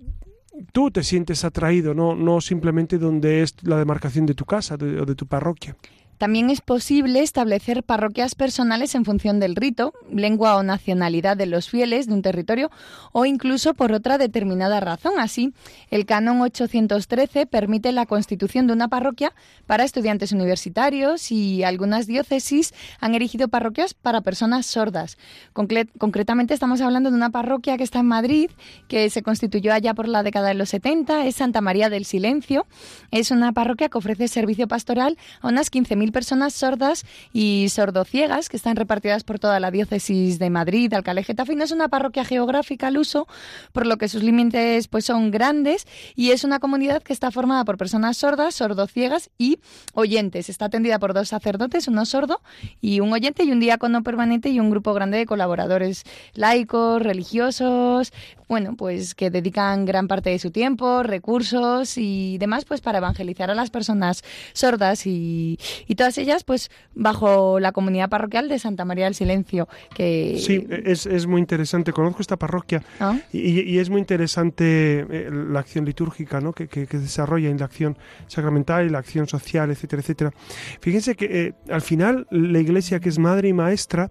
tú 0.73 0.91
te 0.91 1.05
sientes 1.05 1.45
atraído, 1.45 1.95
no, 1.95 2.17
no 2.17 2.41
simplemente 2.41 2.99
donde 2.99 3.43
es 3.43 3.55
la 3.63 3.79
demarcación 3.79 4.27
de 4.27 4.35
tu 4.35 4.45
casa 4.47 4.75
o 4.75 4.79
de 5.07 5.15
tu 5.15 5.27
parroquia. 5.27 5.77
También 6.23 6.51
es 6.51 6.61
posible 6.61 7.21
establecer 7.21 7.83
parroquias 7.83 8.37
personales 8.37 8.95
en 8.95 9.05
función 9.05 9.41
del 9.41 9.57
rito, 9.57 9.93
lengua 10.15 10.55
o 10.55 10.63
nacionalidad 10.63 11.37
de 11.37 11.47
los 11.47 11.69
fieles 11.69 12.07
de 12.07 12.15
un 12.15 12.23
territorio 12.23 12.71
o 13.11 13.27
incluso 13.27 13.75
por 13.75 13.91
otra 13.91 14.19
determinada 14.19 14.79
razón. 14.79 15.15
Así, 15.19 15.53
el 15.91 16.07
canon 16.07 16.41
813 16.41 17.47
permite 17.47 17.91
la 17.91 18.07
constitución 18.07 18.69
de 18.69 18.73
una 18.73 18.87
parroquia 18.87 19.33
para 19.67 19.83
estudiantes 19.83 20.31
universitarios 20.31 21.33
y 21.33 21.65
algunas 21.65 22.07
diócesis 22.07 22.73
han 23.01 23.17
erigido 23.17 23.49
parroquias 23.49 23.93
para 23.93 24.21
personas 24.21 24.67
sordas. 24.67 25.19
Concret 25.53 25.91
concretamente 25.99 26.55
estamos 26.55 26.81
hablando 26.83 27.11
de 27.11 27.17
una 27.17 27.31
parroquia 27.31 27.77
que 27.77 27.83
está 27.83 27.99
en 27.99 28.07
Madrid, 28.07 28.49
que 28.87 29.11
se 29.11 29.25
constituyó 29.25 29.73
allá 29.73 29.93
por 29.93 30.07
la 30.07 30.23
década 30.23 30.47
de 30.47 30.55
los 30.55 30.69
70, 30.69 31.27
es 31.27 31.35
Santa 31.35 31.61
María 31.61 31.91
del 31.91 32.05
Silencio. 32.05 32.69
Es 33.11 33.33
una 33.33 33.51
parroquia 33.51 33.89
que 33.89 33.99
ofrece 33.99 34.29
servicio 34.29 34.69
pastoral 34.69 35.19
a 35.41 35.49
unas 35.49 35.73
15.000 35.73 36.12
personas 36.13 36.55
sordas 36.55 37.05
y 37.33 37.67
sordociegas 37.71 38.49
que 38.49 38.57
están 38.57 38.77
repartidas 38.77 39.25
por 39.25 39.39
toda 39.39 39.59
la 39.59 39.71
diócesis 39.71 40.39
de 40.39 40.51
Madrid, 40.51 40.93
Alcalá 40.95 41.23
Getafe. 41.23 41.57
No 41.57 41.65
es 41.65 41.73
una 41.73 41.89
parroquia 41.89 42.25
geográfica 42.25 42.89
al 42.89 42.99
uso, 42.99 43.27
por 43.73 43.87
lo 43.87 43.97
que 43.97 44.09
sus 44.09 44.23
límites 44.23 44.89
pues 44.89 45.05
son 45.05 45.31
grandes 45.31 45.87
y 46.15 46.31
es 46.31 46.45
una 46.45 46.61
comunidad 46.61 47.03
que 47.03 47.13
está 47.13 47.31
formada 47.31 47.65
por 47.65 47.79
personas 47.79 48.17
sordas, 48.17 48.55
sordociegas 48.55 49.31
y 49.39 49.59
oyentes. 49.95 50.49
Está 50.49 50.67
atendida 50.67 50.99
por 50.99 51.15
dos 51.15 51.29
sacerdotes, 51.29 51.89
uno 51.89 52.07
sordo 52.07 52.41
y 52.81 53.01
un 53.01 53.13
oyente 53.13 53.45
y 53.45 53.53
un 53.53 53.61
diácono 53.61 54.03
permanente 54.03 54.51
y 54.51 54.61
un 54.61 54.71
grupo 54.71 54.95
grande 54.95 55.19
de 55.19 55.27
colaboradores 55.27 56.05
laicos, 56.35 57.03
religiosos, 57.03 58.13
bueno, 58.49 58.77
pues 58.77 59.15
que 59.15 59.31
dedican 59.31 59.87
gran 59.87 60.09
parte 60.09 60.29
de 60.29 60.39
su 60.39 60.51
tiempo, 60.51 61.03
recursos 61.03 61.97
y 61.97 62.37
demás 62.37 62.67
pues 62.67 62.83
para 62.83 62.99
evangelizar 62.99 63.51
a 63.51 63.55
las 63.55 63.71
personas 63.71 64.23
sordas 64.53 65.07
y, 65.07 65.59
y 65.87 65.92
todas 65.95 66.19
ellas 66.19 66.45
pues 66.45 66.71
bajo 66.95 67.61
la 67.61 67.73
comunidad 67.73 68.09
parroquial 68.09 68.49
de 68.49 68.59
Santa 68.59 68.85
María 68.85 69.05
del 69.07 69.15
Silencio. 69.15 69.69
Que... 69.95 70.39
Sí, 70.39 70.67
es, 70.69 71.07
es 71.07 71.27
muy 71.27 71.41
interesante. 71.41 71.93
Conozco 71.93 72.23
esta 72.23 72.37
parroquia 72.37 72.83
¿Ah? 73.01 73.19
y, 73.33 73.61
y, 73.61 73.79
es 73.79 73.91
muy 73.91 74.01
interesante 74.01 75.01
eh, 75.01 75.31
la 75.31 75.61
acción 75.61 75.85
litúrgica 75.85 76.41
¿no? 76.41 76.53
que, 76.53 76.69
que, 76.69 76.87
que, 76.87 76.99
desarrolla 76.99 77.49
en 77.49 77.59
la 77.59 77.67
acción 77.67 77.97
sacramental 78.27 78.87
y 78.87 78.91
la 78.91 78.99
acción 78.99 79.27
social, 79.27 79.71
etcétera, 79.71 80.01
etcétera. 80.03 80.33
Fíjense 80.81 81.15
que 81.15 81.47
eh, 81.47 81.55
al 81.71 81.83
final 81.83 82.27
la 82.31 82.59
iglesia 82.61 83.01
que 83.01 83.09
es 83.09 83.19
madre 83.19 83.49
y 83.49 83.53
maestra 83.53 84.11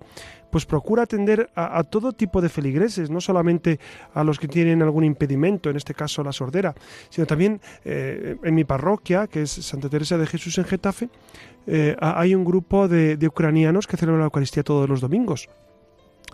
pues 0.51 0.65
procura 0.65 1.03
atender 1.03 1.49
a, 1.55 1.83
todo 1.83 2.13
tipo 2.13 2.41
de 2.41 2.49
feligreses, 2.49 3.09
no 3.09 3.21
solamente 3.21 3.79
a 4.13 4.23
los 4.23 4.37
que 4.37 4.47
tienen 4.47 4.81
algún 4.81 5.03
impedimento, 5.03 5.69
en 5.69 5.77
este 5.77 5.93
caso 5.93 6.23
la 6.23 6.31
sordera, 6.31 6.75
sino 7.09 7.25
también 7.25 7.61
eh, 7.85 8.35
en 8.43 8.55
mi 8.55 8.63
parroquia, 8.63 9.27
que 9.27 9.43
es 9.43 9.51
Santa 9.51 9.89
Teresa 9.89 10.17
de 10.17 10.27
Jesús 10.27 10.57
en 10.57 10.65
Getafe, 10.65 11.09
eh, 11.67 11.95
hay 11.99 12.35
un 12.35 12.43
grupo 12.43 12.87
de, 12.87 13.17
de 13.17 13.27
ucranianos 13.27 13.87
que 13.87 13.97
celebran 13.97 14.19
la 14.19 14.25
Eucaristía 14.25 14.63
todos 14.63 14.89
los 14.89 14.99
domingos 14.99 15.49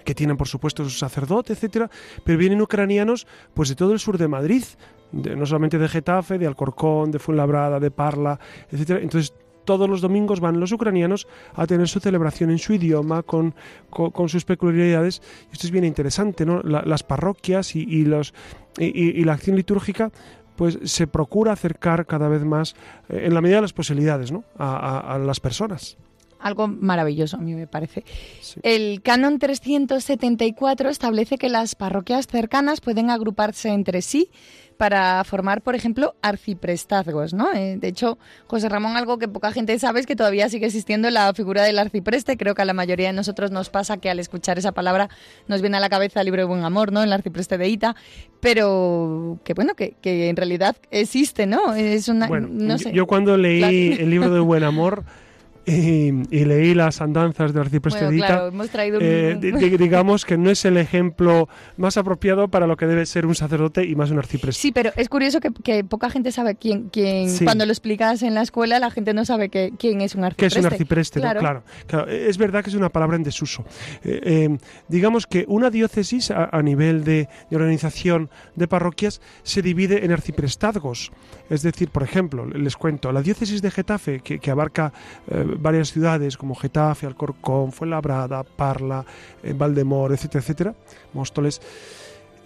que 0.04 0.16
tienen 0.16 0.38
por 0.38 0.48
supuesto 0.48 0.86
su 0.86 0.92
sacerdote, 0.92 1.52
etcétera, 1.52 1.90
pero 2.24 2.38
vienen 2.38 2.62
ucranianos 2.62 3.28
pues 3.54 3.68
de 3.68 3.76
todo 3.76 3.92
el 3.92 4.00
sur 4.00 4.18
de 4.18 4.30
Madrid, 4.30 4.64
de, 5.12 5.36
no 5.36 5.46
solamente 5.46 5.78
de 5.78 5.90
Getafe, 5.90 6.38
de 6.38 6.48
Alcorcón, 6.48 7.12
de 7.12 7.20
Fuenlabrada, 7.20 7.78
de 7.82 7.92
Parla, 7.92 8.40
etcétera. 8.72 9.02
Entonces 9.02 9.34
todos 9.68 9.90
los 9.90 10.00
domingos 10.00 10.40
van 10.40 10.62
los 10.62 10.72
ucranianos 10.72 11.28
a 11.54 11.68
tener 11.68 11.90
su 11.90 12.00
celebración 12.00 12.50
en 12.52 12.58
su 12.58 12.74
idioma, 12.74 13.22
con, 13.22 13.54
con, 13.90 14.30
sus 14.30 14.46
peculiaridades. 14.46 15.22
Esto 15.52 15.68
es 15.68 15.72
bien 15.72 15.84
interesante, 15.84 16.46
¿no? 16.46 16.62
La, 16.64 16.84
las 16.84 17.04
parroquias 17.04 17.76
y, 17.76 18.06
los, 18.06 18.34
y, 18.80 19.24
la 19.26 19.34
acción 19.34 19.58
litúrgica 19.58 20.12
pues 20.56 20.80
se 20.86 21.06
procura 21.06 21.52
acercar 21.52 22.08
cada 22.08 22.30
vez 22.30 22.44
más, 22.44 22.76
eh, 23.10 23.26
en 23.26 23.34
la 23.34 23.42
medida 23.42 23.58
de 23.58 23.64
las 23.64 23.74
posibilidades, 23.74 24.32
¿no? 24.32 24.44
a 24.58 25.20
las 25.24 25.40
personas 25.40 25.98
algo 26.40 26.68
maravilloso, 26.68 27.38
a 27.38 27.40
mí 27.40 27.56
me 27.56 27.68
parece. 27.68 28.04
Sí. 28.42 28.60
El 28.64 29.02
canon 29.02 29.40
374 29.40 30.90
establece 30.90 31.38
que 31.38 31.50
las 31.50 31.76
parroquias 31.76 32.28
cercanas 32.28 32.82
pueden 32.82 33.10
agruparse 33.10 33.70
entre 33.70 34.02
sí 34.02 34.30
para 34.78 35.24
formar, 35.24 35.62
por 35.62 35.76
ejemplo, 35.76 36.16
arciprestazgos, 36.22 37.34
¿no? 37.34 37.52
Eh, 37.54 37.78
de 37.78 37.88
hecho, 37.88 38.18
José 38.46 38.70
Ramón, 38.70 38.96
algo 38.96 39.18
que 39.18 39.28
poca 39.28 39.52
gente 39.52 39.78
sabe 39.80 40.00
es 40.00 40.06
que 40.06 40.16
todavía 40.16 40.50
sigue 40.50 40.68
existiendo 40.68 41.10
la 41.10 41.34
figura 41.34 41.64
del 41.64 41.80
arcipreste. 41.80 42.38
Creo 42.38 42.56
que 42.56 42.62
a 42.62 42.66
la 42.66 42.74
mayoría 42.74 43.08
de 43.08 43.14
nosotros 43.14 43.52
nos 43.52 43.70
pasa 43.70 43.98
que 43.98 44.10
al 44.10 44.20
escuchar 44.20 44.58
esa 44.58 44.72
palabra 44.72 45.10
nos 45.48 45.62
viene 45.62 45.78
a 45.78 45.80
la 45.80 45.90
cabeza 45.90 46.22
el 46.22 46.26
libro 46.26 46.42
de 46.42 46.46
Buen 46.46 46.64
Amor, 46.64 46.92
¿no? 46.92 47.04
El 47.04 47.12
arcipreste 47.12 47.58
de 47.58 47.68
Ita, 47.68 47.96
pero 48.40 49.40
que 49.44 49.54
bueno, 49.54 49.76
que, 49.76 49.96
que 50.02 50.30
en 50.30 50.36
realidad 50.36 50.78
existe, 50.92 51.48
¿no? 51.48 51.74
Es 51.74 52.08
una, 52.08 52.28
bueno, 52.28 52.48
no 52.52 52.78
sé. 52.78 52.92
Yo 52.94 53.08
cuando 53.08 53.36
leí 53.36 53.60
claro. 53.60 54.04
el 54.04 54.10
libro 54.10 54.30
de 54.34 54.40
Buen 54.40 54.64
Amor 54.64 55.04
y, 55.68 56.14
y, 56.32 56.46
leí 56.46 56.74
las 56.74 57.02
andanzas 57.02 57.54
de 57.54 57.60
Arcipreste 57.60 58.06
bueno, 58.06 58.26
claro, 58.26 58.48
hemos 58.48 58.70
traído 58.70 59.00
un... 59.00 59.04
eh, 59.06 59.38
digamos 59.78 60.24
que 60.24 60.38
no 60.38 60.50
es 60.50 60.64
el 60.64 60.78
ejemplo 60.78 61.50
más 61.76 61.98
apropiado 61.98 62.48
para 62.48 62.68
lo 62.68 62.78
que 62.78 62.88
debe 62.88 63.06
ser 63.06 63.26
un 63.26 63.36
sacerdote 63.36 63.84
y 63.84 63.94
más 63.96 64.10
un 64.10 64.18
arcipreste. 64.18 64.62
Sí, 64.62 64.72
pero 64.72 64.92
es 64.96 65.10
curioso 65.10 65.42
que, 65.42 65.52
que 65.52 65.84
poca 65.84 66.10
gente 66.10 66.32
sabe 66.32 66.56
quién, 66.56 66.88
quién 66.88 67.30
sí. 67.30 67.44
cuando 67.44 67.66
lo 67.66 67.72
explicas 67.74 68.24
en 68.24 68.34
la 68.34 68.44
escuela, 68.44 68.80
la 68.80 68.92
gente 68.92 69.14
no 69.14 69.26
sabe 69.26 69.50
que, 69.50 69.74
quién 69.78 70.00
es 70.00 70.16
un 70.16 70.24
arcipreste. 70.24 70.56
¿Qué 70.56 70.60
es 70.60 70.66
un 70.66 70.72
arcipreste? 70.72 71.20
Claro. 71.20 71.42
No? 71.42 71.42
Claro, 71.42 71.64
claro. 71.86 72.08
Es 72.10 72.38
verdad 72.38 72.64
que 72.64 72.70
es 72.70 72.76
una 72.76 72.90
palabra 72.90 73.18
en 73.18 73.24
desuso. 73.24 73.66
Eh, 74.06 74.22
eh, 74.24 74.58
digamos 74.88 75.28
que 75.28 75.44
una 75.50 75.70
diócesis 75.70 76.32
a, 76.32 76.50
a 76.50 76.62
nivel 76.62 77.04
de, 77.04 77.28
de, 77.50 77.56
organización 77.58 78.30
de 78.56 78.70
parroquias 78.70 79.20
se 79.44 79.62
divide 79.62 80.06
en 80.06 80.14
arciprestazgos. 80.14 81.12
Es 81.50 81.62
decir, 81.62 81.90
por 81.90 82.04
ejemplo, 82.04 82.46
les 82.46 82.78
cuento, 82.78 83.12
la 83.12 83.22
diócesis 83.22 83.62
de 83.62 83.72
Getafe, 83.72 84.22
que, 84.22 84.40
que 84.40 84.52
abarca 84.52 84.94
eh, 85.30 85.57
varias 85.60 85.92
ciudades 85.92 86.38
como 86.38 86.56
Getafe, 86.56 87.06
Alcorcón, 87.06 87.72
Fuenlabrada, 87.72 88.44
Parla, 88.44 89.06
eh, 89.44 89.54
Valdemor, 89.54 90.12
etcétera, 90.12 90.42
etcétera, 90.42 90.76
Móstoles. 91.14 91.62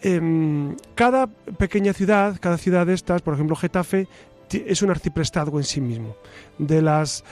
em, 0.04 0.76
cada 0.96 1.28
pequeña 1.28 1.94
ciudad, 1.94 2.38
cada 2.42 2.58
ciudad 2.58 2.88
de 2.88 2.94
estas, 2.96 3.22
por 3.22 3.36
ejemplo 3.36 3.56
Getafe, 3.56 4.08
es 4.54 4.82
un 4.82 4.90
arciprestazgo 4.90 5.58
en 5.60 5.64
sí 5.64 5.82
mismo. 5.82 6.16
De 6.58 6.82
las 6.82 7.24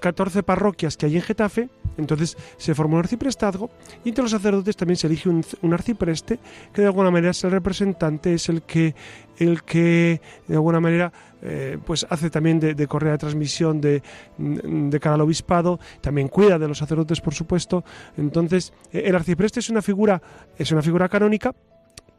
14 0.00 0.42
parroquias 0.42 0.96
que 0.96 1.06
hay 1.06 1.16
en 1.16 1.22
Getafe, 1.22 1.68
entonces 1.96 2.36
se 2.56 2.74
forma 2.74 2.94
un 2.94 3.00
arciprestazgo 3.00 3.70
y 4.04 4.10
entre 4.10 4.22
los 4.22 4.30
sacerdotes 4.30 4.76
también 4.76 4.96
se 4.96 5.06
elige 5.06 5.28
un, 5.28 5.44
arcipreste 5.72 6.38
que 6.72 6.82
de 6.82 6.86
alguna 6.86 7.10
manera 7.10 7.30
es 7.30 7.44
el 7.44 7.50
representante, 7.50 8.34
es 8.34 8.48
el 8.48 8.62
que, 8.62 8.94
el 9.38 9.62
que 9.62 10.20
de 10.46 10.54
alguna 10.54 10.80
manera 10.80 11.12
eh, 11.42 11.78
pues 11.84 12.06
hace 12.08 12.30
también 12.30 12.60
de, 12.60 12.86
correa 12.86 13.12
de 13.12 13.18
transmisión 13.18 13.80
de, 13.80 14.02
de, 14.38 15.00
cara 15.00 15.14
al 15.14 15.20
obispado, 15.20 15.78
también 16.00 16.28
cuida 16.28 16.58
de 16.58 16.68
los 16.68 16.78
sacerdotes 16.78 17.20
por 17.20 17.34
supuesto. 17.34 17.84
Entonces 18.16 18.72
eh, 18.92 19.02
el 19.06 19.14
arcipreste 19.14 19.60
es 19.60 19.70
una 19.70 19.82
figura, 19.82 20.20
es 20.58 20.70
una 20.72 20.82
figura 20.82 21.08
canónica 21.08 21.54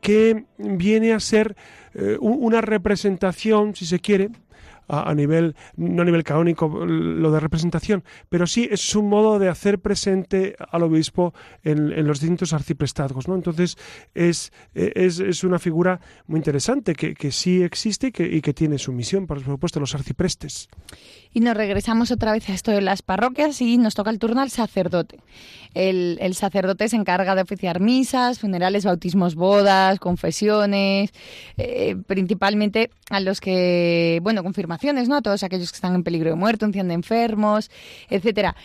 que 0.02 0.46
viene 0.58 1.13
a 1.13 1.20
ser 1.20 1.56
eh, 1.93 2.17
una 2.20 2.62
representación, 2.62 3.76
si 3.76 3.86
se 3.86 4.00
quiere, 4.00 4.30
a, 4.88 5.13
nivel, 5.13 5.56
no 5.76 6.02
a 6.02 6.06
nivel 6.06 6.23
canónico, 6.23 6.67
lo 6.86 7.32
de 7.32 7.39
representación, 7.39 8.04
pero 8.30 8.47
sí 8.47 8.67
es 8.71 8.95
un 8.95 9.10
modo 9.10 9.39
de 9.39 9.50
hacer 9.50 9.80
presente 9.80 10.56
al 10.71 10.84
obispo 10.84 11.34
en, 11.63 12.06
los 12.08 12.19
distintos 12.19 12.54
arciprestazgos. 12.54 13.28
¿no? 13.28 13.36
Entonces 13.36 13.78
es, 14.13 14.52
es, 14.73 15.19
es, 15.19 15.43
una 15.43 15.60
figura 15.60 16.00
muy 16.28 16.38
interesante 16.38 16.93
que, 16.93 17.13
que 17.13 17.32
sí 17.32 17.62
existe 17.63 18.08
y 18.08 18.12
que, 18.12 18.23
y 18.28 18.41
que, 18.41 18.54
tiene 18.54 18.78
su 18.78 18.91
misión, 18.91 19.28
por 19.28 19.43
supuesto, 19.43 19.80
los 19.80 19.93
arciprestes. 19.93 20.69
Y 21.34 21.41
nos 21.41 21.56
regresamos 21.56 22.12
otra 22.12 22.32
vez 22.32 22.50
a 22.50 22.54
esto 22.54 22.71
de 22.71 22.82
las 22.82 23.02
parroquias 23.02 23.62
y 23.62 23.78
nos 23.78 23.93
toca 23.93 24.10
el 24.10 24.19
turno 24.19 24.41
al 24.41 24.50
sacerdote. 24.50 25.19
El, 25.73 26.17
el 26.21 26.34
sacerdote 26.34 26.88
se 26.89 26.95
encarga 26.95 27.36
de 27.36 27.41
oficiar 27.41 27.80
misas, 27.80 28.39
funerales, 28.39 28.86
bautismos, 28.86 29.36
bodas, 29.36 30.00
confesiones, 30.00 31.12
eh, 31.58 31.95
principalmente 32.08 32.89
a 33.10 33.19
los 33.19 33.39
que, 33.41 34.19
bueno, 34.23 34.43
confirmaciones, 34.43 34.77
¿no? 35.08 35.16
A 35.16 35.22
todos 35.22 35.44
aquellos 35.44 35.72
que 35.72 35.76
están 35.76 35.96
en 35.96 36.04
peligro 36.04 36.30
de 36.30 36.36
muerte, 36.36 36.66
unción 36.66 36.88
de 36.88 36.94
enfermos, 36.94 37.70
etcétera. 38.10 38.56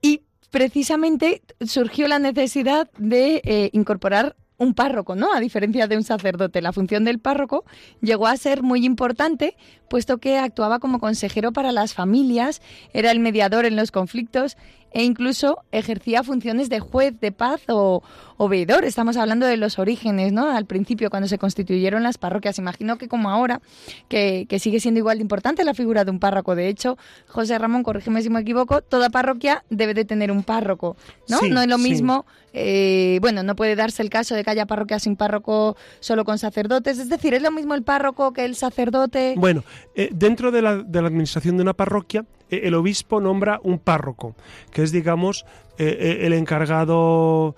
Y 0.00 0.22
precisamente 0.50 1.42
surgió 1.66 2.08
la 2.08 2.18
necesidad 2.18 2.90
de 2.98 3.42
eh, 3.44 3.70
incorporar 3.72 4.36
un 4.58 4.74
párroco, 4.74 5.14
¿no? 5.14 5.32
A 5.32 5.40
diferencia 5.40 5.86
de 5.86 5.96
un 5.96 6.02
sacerdote, 6.02 6.62
la 6.62 6.72
función 6.72 7.04
del 7.04 7.18
párroco 7.18 7.64
llegó 8.00 8.26
a 8.26 8.36
ser 8.36 8.62
muy 8.62 8.84
importante, 8.86 9.56
puesto 9.88 10.18
que 10.18 10.38
actuaba 10.38 10.78
como 10.78 10.98
consejero 10.98 11.52
para 11.52 11.72
las 11.72 11.94
familias, 11.94 12.62
era 12.92 13.10
el 13.10 13.20
mediador 13.20 13.66
en 13.66 13.76
los 13.76 13.90
conflictos 13.90 14.56
e 14.92 15.04
incluso 15.04 15.58
ejercía 15.72 16.22
funciones 16.22 16.70
de 16.70 16.80
juez 16.80 17.20
de 17.20 17.32
paz 17.32 17.60
o, 17.68 18.02
o, 18.36 18.48
veedor. 18.48 18.84
Estamos 18.84 19.16
hablando 19.16 19.46
de 19.46 19.56
los 19.56 19.78
orígenes, 19.78 20.32
¿no? 20.32 20.50
Al 20.50 20.66
principio, 20.66 21.10
cuando 21.10 21.28
se 21.28 21.38
constituyeron 21.38 22.02
las 22.02 22.18
parroquias. 22.18 22.58
Imagino 22.58 22.98
que 22.98 23.08
como 23.08 23.30
ahora, 23.30 23.60
que, 24.08 24.46
sigue 24.58 24.80
siendo 24.80 24.98
igual 24.98 25.18
de 25.18 25.22
importante 25.22 25.64
la 25.64 25.74
figura 25.74 26.04
de 26.04 26.10
un 26.10 26.18
párroco. 26.18 26.54
De 26.54 26.68
hecho, 26.68 26.96
José 27.28 27.58
Ramón, 27.58 27.82
corrígeme 27.82 28.22
si 28.22 28.30
me 28.30 28.40
equivoco, 28.40 28.82
toda 28.82 29.10
parroquia 29.10 29.64
debe 29.70 29.94
de 29.94 30.04
tener 30.04 30.30
un 30.30 30.42
párroco, 30.42 30.96
¿no? 31.28 31.40
no 31.42 31.60
es 31.60 31.68
lo 31.68 31.78
mismo, 31.78 32.24
eh, 32.58 33.18
bueno, 33.20 33.42
no 33.42 33.54
puede 33.54 33.76
darse 33.76 34.02
el 34.02 34.08
caso 34.08 34.34
de 34.34 34.42
que 34.42 34.50
haya 34.50 34.64
parroquia 34.64 34.98
sin 34.98 35.14
párroco 35.14 35.76
solo 36.00 36.24
con 36.24 36.38
sacerdotes. 36.38 36.98
Es 36.98 37.10
decir, 37.10 37.34
¿es 37.34 37.42
lo 37.42 37.50
mismo 37.50 37.74
el 37.74 37.82
párroco 37.82 38.32
que 38.32 38.46
el 38.46 38.56
sacerdote? 38.56 39.34
Bueno, 39.36 39.62
eh, 39.94 40.08
dentro 40.12 40.50
de 40.50 40.62
la, 40.62 40.76
de 40.76 41.02
la 41.02 41.08
administración 41.08 41.58
de 41.58 41.62
una 41.62 41.74
parroquia, 41.74 42.24
eh, 42.48 42.62
el 42.64 42.74
obispo 42.74 43.20
nombra 43.20 43.60
un 43.62 43.78
párroco, 43.78 44.34
que 44.70 44.82
es, 44.82 44.90
digamos, 44.90 45.44
eh, 45.78 45.96
eh, 46.00 46.26
el 46.26 46.32
encargado 46.32 47.54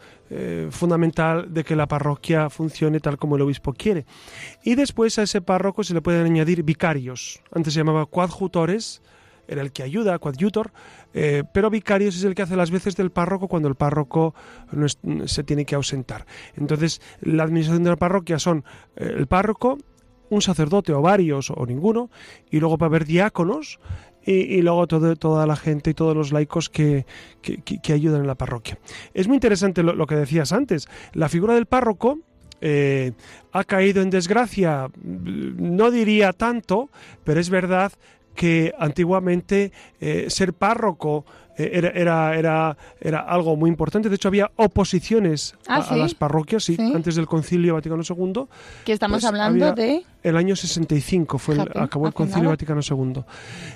fundamental 0.71 1.55
de 1.55 1.65
que 1.65 1.75
la 1.75 1.89
parroquia 1.89 2.51
funcione 2.51 3.01
tal 3.01 3.17
como 3.17 3.37
el 3.37 3.43
obispo 3.43 3.73
quiere. 3.73 4.05
Y 4.63 4.75
después 4.75 5.19
a 5.19 5.23
ese 5.23 5.41
párroco 5.41 5.85
se 5.85 5.95
le 5.95 6.03
pueden 6.03 6.27
añadir 6.27 6.65
vicarios. 6.65 7.41
Antes 7.51 7.73
se 7.73 7.81
llamaba 7.81 8.05
coadjutores, 8.05 9.01
era 9.47 9.63
el 9.63 9.73
que 9.73 9.83
ayuda, 9.83 10.19
coadjutor, 10.19 10.71
pero 11.15 11.71
vicarios 11.71 12.15
es 12.15 12.25
el 12.25 12.35
que 12.35 12.43
hace 12.43 12.57
las 12.57 12.71
veces 12.71 12.95
del 12.95 13.11
párroco 13.11 13.49
cuando 13.49 13.69
el 13.69 13.75
párroco 13.75 14.35
se 15.25 15.45
tiene 15.45 15.65
que 15.65 15.77
ausentar. 15.77 16.27
Entonces, 16.57 17.01
la 17.23 17.45
administración 17.45 17.85
de 17.85 17.91
la 17.91 17.97
parroquia 17.97 18.39
son 18.39 18.67
el 18.97 19.29
párroco, 19.29 19.79
un 20.29 20.43
sacerdote 20.43 20.93
o 20.93 21.01
varios 21.01 21.51
o 21.51 21.65
ninguno, 21.65 22.11
y 22.51 22.61
luego 22.61 22.77
va 22.77 22.87
a 22.87 22.91
haber 22.91 23.07
diáconos, 23.07 23.81
y, 24.29 24.61
luego 24.63 24.87
toda 24.87 25.47
la 25.47 25.57
gente 25.57 25.91
y 25.91 25.95
todos 25.95 26.15
los 26.15 26.33
laicos 26.33 26.69
que, 26.69 27.07
ayudan 27.93 28.21
en 28.21 28.27
la 28.27 28.35
parroquia. 28.35 28.79
Es 29.15 29.27
muy 29.27 29.37
interesante 29.37 29.83
lo, 29.83 30.07
que 30.07 30.17
decías 30.17 30.53
antes. 30.53 30.87
La 31.15 31.29
figura 31.29 31.55
del 31.55 31.67
párroco 31.67 32.19
eh, 32.61 33.13
ha 33.53 33.65
caído 33.65 34.03
en 34.03 34.11
desgracia, 34.11 34.91
no 35.03 35.91
diría 35.91 36.33
tanto, 36.33 36.91
pero 37.25 37.41
es 37.41 37.49
verdad 37.49 37.93
que 38.35 38.75
antiguamente 38.79 39.73
eh, 40.01 40.27
ser 40.29 40.53
párroco 40.53 41.25
era, 41.59 41.89
era, 41.91 42.37
era, 42.37 42.77
era, 43.01 43.21
algo 43.21 43.57
muy 43.57 43.69
importante. 43.69 44.09
De 44.09 44.15
hecho, 44.15 44.29
había 44.29 44.51
oposiciones 44.57 45.55
a, 45.67 45.77
ah, 45.77 45.97
las 45.97 46.15
parroquias, 46.15 46.65
sí, 46.65 46.77
antes 46.95 47.17
del 47.17 47.27
Concilio 47.27 47.75
Vaticano 47.75 48.03
II. 48.09 48.45
Que 48.85 48.93
estamos 48.93 49.17
pues 49.17 49.25
hablando 49.25 49.73
de... 49.73 50.05
El 50.23 50.37
año 50.37 50.57
65 50.57 51.39
fue 51.39 51.57
acabó 51.61 52.07
el 52.07 52.15
Concilio 52.15 52.51
Vaticano 52.51 52.81
II. 52.89 53.23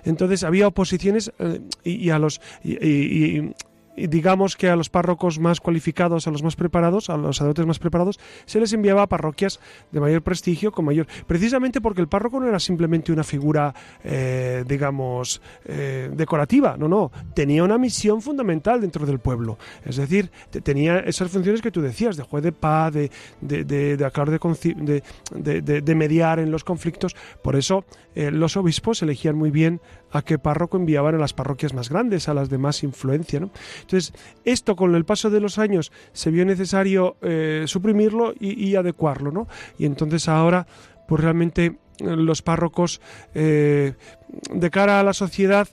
Entonces, 0.05 0.45
había 0.45 0.69
oposiciones 0.69 1.33
eh, 1.39 1.61
y, 1.85 2.11
a 2.11 2.19
los... 2.19 2.41
y, 2.63 3.53
digamos 3.97 4.57
que 4.57 4.69
a 4.69 4.77
los 4.77 4.89
párrocos 4.89 5.39
más 5.39 5.61
cualificados, 5.61 6.27
a 6.27 6.31
los 6.31 6.43
más 6.43 6.57
preparados, 6.57 7.11
a 7.11 7.17
los 7.17 7.37
sacerdotes 7.37 7.67
más 7.67 7.79
preparados, 7.79 8.19
se 8.47 8.61
les 8.61 8.73
enviaba 8.73 9.03
a 9.03 9.07
parroquias 9.09 9.61
de 9.91 10.01
mayor 10.01 10.23
prestigio, 10.23 10.73
con 10.73 10.85
mayor. 10.85 11.07
Precisamente 11.27 11.81
porque 11.81 12.01
el 12.01 12.09
párroco 12.09 12.41
no 12.41 12.49
era 12.49 12.59
simplemente 12.59 13.13
una 13.13 13.25
figura, 13.25 13.75
eh, 14.05 14.65
digamos, 14.67 15.41
eh, 15.65 16.11
decorativa, 16.13 16.77
no, 16.77 16.89
no, 16.89 17.11
tenía 17.35 17.65
una 17.65 17.79
misión 17.79 18.23
fundamental 18.23 18.81
dentro 18.81 19.07
del 19.07 19.19
pueblo. 19.19 19.59
Es 19.85 19.97
decir, 19.97 20.31
tenía 20.63 21.01
esas 21.01 21.31
funciones 21.31 21.63
que 21.63 21.71
tú 21.71 21.81
decías, 21.81 22.17
de 22.17 22.23
juez 22.23 22.43
de 22.43 22.53
paz, 22.53 22.93
de, 22.93 23.11
de, 23.41 23.65
de, 23.65 23.97
de, 23.97 25.81
de 25.81 25.95
mediar 25.95 26.39
en 26.39 26.51
los 26.51 26.65
conflictos. 26.65 27.15
Por 27.43 27.57
eso 27.57 27.85
eh, 28.15 28.31
los 28.31 28.57
obispos 28.57 29.03
elegían 29.03 29.37
muy 29.37 29.51
bien 29.51 29.81
a 30.13 30.23
qué 30.23 30.39
párroco 30.39 30.77
enviaban 30.77 31.15
a 31.15 31.19
las 31.19 31.33
parroquias 31.33 31.75
más 31.75 31.89
grandes, 31.89 32.29
a 32.29 32.35
las 32.35 32.51
de 32.51 32.59
más 32.59 32.83
influencia. 32.83 33.41
¿no? 33.41 33.51
Entonces, 33.81 34.13
esto 34.45 34.77
con 34.77 34.95
el 34.95 35.05
paso 35.05 35.31
de 35.31 35.41
los 35.41 35.59
años 35.59 35.93
se 36.13 36.31
vio 36.31 36.45
necesario 36.45 37.17
eh, 37.23 37.65
suprimirlo 37.67 38.35
y, 38.39 38.75
adecuarlo. 38.77 39.31
¿no? 39.31 39.49
Y 39.79 39.87
entonces 39.87 40.29
ahora, 40.29 40.67
pues 41.09 41.23
realmente 41.23 41.65
eh, 41.67 41.77
los 41.99 42.43
párrocos, 42.43 43.01
de 43.35 44.71
cara 44.71 45.01
a 45.01 45.03
la 45.03 45.13
sociedad, 45.13 45.69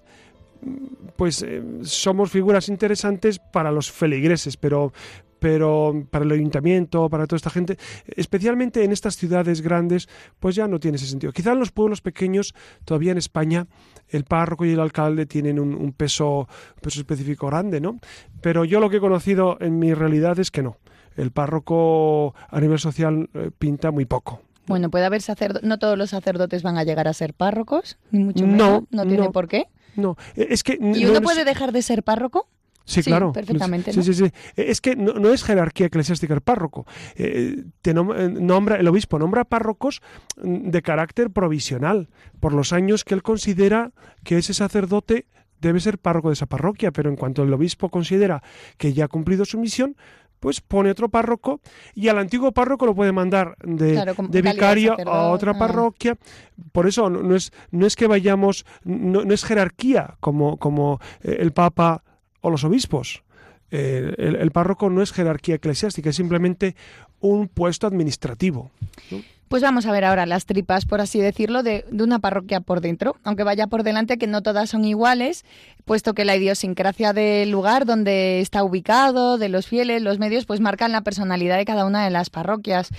pues 1.16 1.46
somos 1.84 2.32
figuras 2.32 2.68
interesantes 2.70 3.40
para 3.40 3.72
los 3.72 3.92
feligreses, 3.92 4.58
pero 4.58 4.92
pero 5.40 6.06
para 6.12 6.26
el 6.26 6.32
ayuntamiento, 6.32 7.10
para 7.10 7.26
toda 7.26 7.38
esta 7.38 7.50
gente, 7.50 7.78
especialmente 8.16 8.84
en 8.84 8.92
estas 8.92 9.16
ciudades 9.16 9.62
grandes, 9.62 10.08
pues 10.40 10.56
ya 10.56 10.68
no 10.68 10.80
tiene 10.80 10.98
ese 10.98 11.08
sentido. 11.08 11.32
Quizá 11.34 11.54
en 11.54 11.60
los 11.60 11.72
pueblos 11.72 12.02
pequeños, 12.02 12.54
todavía 12.86 13.12
en 13.12 13.18
España, 13.18 13.68
el 14.10 14.24
párroco 14.26 14.66
y 14.66 14.72
el 14.72 14.80
alcalde 14.80 15.26
tienen 15.26 15.60
un, 15.60 15.94
peso, 15.94 16.48
peso 16.82 17.00
específico 17.00 17.48
grande, 17.48 17.80
¿no? 17.80 18.00
Pero 18.42 18.66
yo 18.66 18.80
lo 18.80 18.90
que 18.90 18.98
he 18.98 19.02
conocido 19.02 19.58
en 19.60 19.80
mi 19.80 19.94
realidad 19.94 20.40
es 20.40 20.52
que 20.52 20.64
no. 20.64 20.78
El 21.16 21.32
párroco 21.32 22.34
a 22.50 22.60
nivel 22.60 22.80
social 22.80 23.30
eh, 23.34 23.52
pinta 23.58 23.92
muy 23.92 24.06
poco. 24.06 24.42
Bueno, 24.68 24.90
puede 24.90 25.06
haber 25.06 25.22
sacerdotes, 25.22 25.68
no 25.68 25.80
todos 25.80 25.98
los 25.98 26.12
sacerdotes 26.12 26.62
van 26.62 26.78
a 26.78 26.84
llegar 26.84 27.08
a 27.08 27.14
ser 27.14 27.34
párrocos, 27.34 27.98
ni 28.12 28.24
mucho 28.24 28.46
menos, 28.46 28.84
no, 28.92 29.06
tiene 29.06 29.32
por 29.32 29.48
qué. 29.48 29.68
No, 29.96 30.16
es 30.36 30.64
que... 30.64 30.78
¿Y 30.80 31.06
uno 31.06 31.22
puede 31.22 31.44
dejar 31.44 31.72
de 31.72 31.82
ser 31.82 32.04
párroco? 32.04 32.48
Sí, 32.90 33.04
claro. 33.04 33.32
Perfectamente. 33.32 33.94
Sí, 33.94 34.02
sí, 34.04 34.14
sí. 34.16 34.32
Es 34.56 34.82
que 34.82 34.96
no, 34.96 35.32
es 35.32 35.44
jerarquía 35.44 35.86
eclesiástica 35.86 36.34
el 36.34 36.42
párroco. 36.42 36.88
Eh, 37.16 37.64
te 37.84 37.92
eh, 37.92 37.94
nombra, 37.94 38.78
el 38.78 38.88
obispo 38.88 39.20
nombra 39.20 39.46
párrocos 39.46 40.02
mm, 40.42 40.70
de 40.70 40.82
carácter 40.82 41.30
provisional, 41.30 42.10
por 42.40 42.54
los 42.54 42.74
años 42.74 43.04
que 43.04 43.14
él 43.14 43.22
considera 43.22 43.92
que 44.24 44.40
ese 44.40 44.56
sacerdote 44.56 45.28
debe 45.62 45.80
ser 45.80 46.00
párroco 46.00 46.30
de 46.30 46.34
esa 46.34 46.48
parroquia, 46.48 46.92
pero 46.92 47.10
en 47.10 47.16
cuanto 47.16 47.44
el 47.44 47.54
obispo 47.54 47.90
considera 47.90 48.42
que 48.78 48.94
ya 48.94 49.06
ha 49.06 49.08
cumplido 49.08 49.46
su 49.46 49.60
misión, 49.60 49.96
pues 50.40 50.62
pone 50.62 50.90
otro 50.90 51.10
párroco 51.10 51.62
y 51.94 52.08
al 52.08 52.18
antiguo 52.18 52.54
párroco 52.54 52.88
lo 52.88 52.96
puede 52.96 53.12
mandar 53.12 53.56
de, 53.62 54.42
vicario 54.42 54.96
a 55.06 55.30
otra 55.30 55.52
ah. 55.52 55.60
parroquia. 55.60 56.18
Por 56.72 56.88
eso 56.88 57.10
no, 57.10 57.36
es, 57.36 57.52
no 57.70 57.86
es 57.86 57.96
que 57.96 58.08
vayamos, 58.08 58.66
no, 58.84 59.26
no 59.26 59.34
es 59.34 59.44
jerarquía 59.44 60.16
como, 60.22 60.58
como 60.58 61.00
eh, 61.22 61.38
el 61.40 61.52
Papa 61.52 62.04
o 62.42 62.50
los 62.50 62.64
obispos. 62.64 63.24
Eh, 63.72 64.16
el, 64.18 64.52
párroco 64.52 64.90
no 64.90 65.02
es 65.02 65.12
jerarquía 65.12 65.56
eclesiástica, 65.56 66.10
es 66.10 66.16
simplemente 66.16 66.76
un 67.20 67.48
puesto 67.48 67.86
administrativo. 67.86 68.72
Pues 69.48 69.64
vamos 69.64 69.88
a 69.88 69.92
ver 69.92 70.06
ahora 70.06 70.28
las 70.28 70.46
tripas, 70.46 70.86
por 70.86 71.02
así 71.02 71.20
decirlo, 71.20 71.64
de, 71.64 71.84
una 71.92 72.20
parroquia 72.20 72.62
por 72.62 72.82
dentro, 72.82 73.16
aunque 73.24 73.44
vaya 73.44 73.66
por 73.66 73.82
delante 73.84 74.18
que 74.18 74.28
no 74.28 74.44
todas 74.44 74.70
son 74.70 74.86
iguales, 74.86 75.44
puesto 75.90 76.14
que 76.14 76.24
la 76.24 76.36
idiosincrasia 76.36 77.14
del 77.14 77.50
lugar 77.50 77.88
donde 77.88 78.42
está 78.42 78.64
ubicado, 78.64 79.40
de 79.40 79.50
los 79.50 79.66
fieles, 79.66 80.04
los 80.04 80.20
medios, 80.20 80.46
pues 80.46 80.60
marcan 80.60 80.92
la 80.92 81.02
personalidad 81.02 81.58
de 81.58 81.66
cada 81.66 81.84
una 81.84 82.04
de 82.04 82.12
las 82.12 82.30
parroquias. 82.30 82.90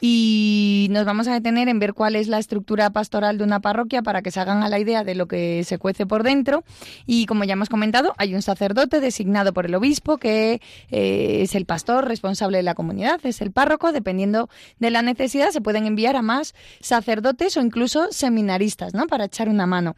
Y 0.00 0.88
nos 0.90 1.04
vamos 1.04 1.28
a 1.28 1.34
detener 1.34 1.68
en 1.68 1.78
ver 1.78 1.94
cuál 1.94 2.16
es 2.16 2.26
la 2.26 2.40
estructura 2.40 2.90
pastoral 2.90 3.38
de 3.38 3.44
una 3.44 3.60
parroquia 3.60 4.02
para 4.02 4.22
que 4.22 4.32
se 4.32 4.40
hagan 4.40 4.64
a 4.64 4.68
la 4.68 4.80
idea 4.80 5.04
de 5.04 5.14
lo 5.14 5.28
que 5.28 5.62
se 5.62 5.78
cuece 5.78 6.04
por 6.04 6.24
dentro. 6.24 6.64
Y 7.06 7.26
como 7.26 7.44
ya 7.44 7.52
hemos 7.52 7.68
comentado, 7.68 8.12
hay 8.18 8.34
un 8.34 8.42
sacerdote 8.42 8.98
designado 8.98 9.52
por 9.52 9.66
el 9.66 9.76
obispo 9.76 10.18
que 10.18 10.60
eh, 10.90 11.42
es 11.42 11.54
el 11.54 11.64
pastor 11.64 12.08
responsable 12.08 12.56
de 12.56 12.64
la 12.64 12.74
comunidad, 12.74 13.20
es 13.22 13.40
el 13.40 13.52
párroco, 13.52 13.92
dependiendo 13.92 14.50
de 14.80 14.90
la 14.90 15.02
necesidad, 15.02 15.50
se 15.50 15.60
pueden 15.60 15.86
enviar 15.86 16.16
a 16.16 16.22
más 16.22 16.56
sacerdotes 16.80 17.56
o 17.56 17.60
incluso 17.60 18.08
seminaristas, 18.10 18.94
¿no? 18.94 19.06
Para 19.06 19.26
echar 19.26 19.48
una 19.48 19.68
mano. 19.68 19.94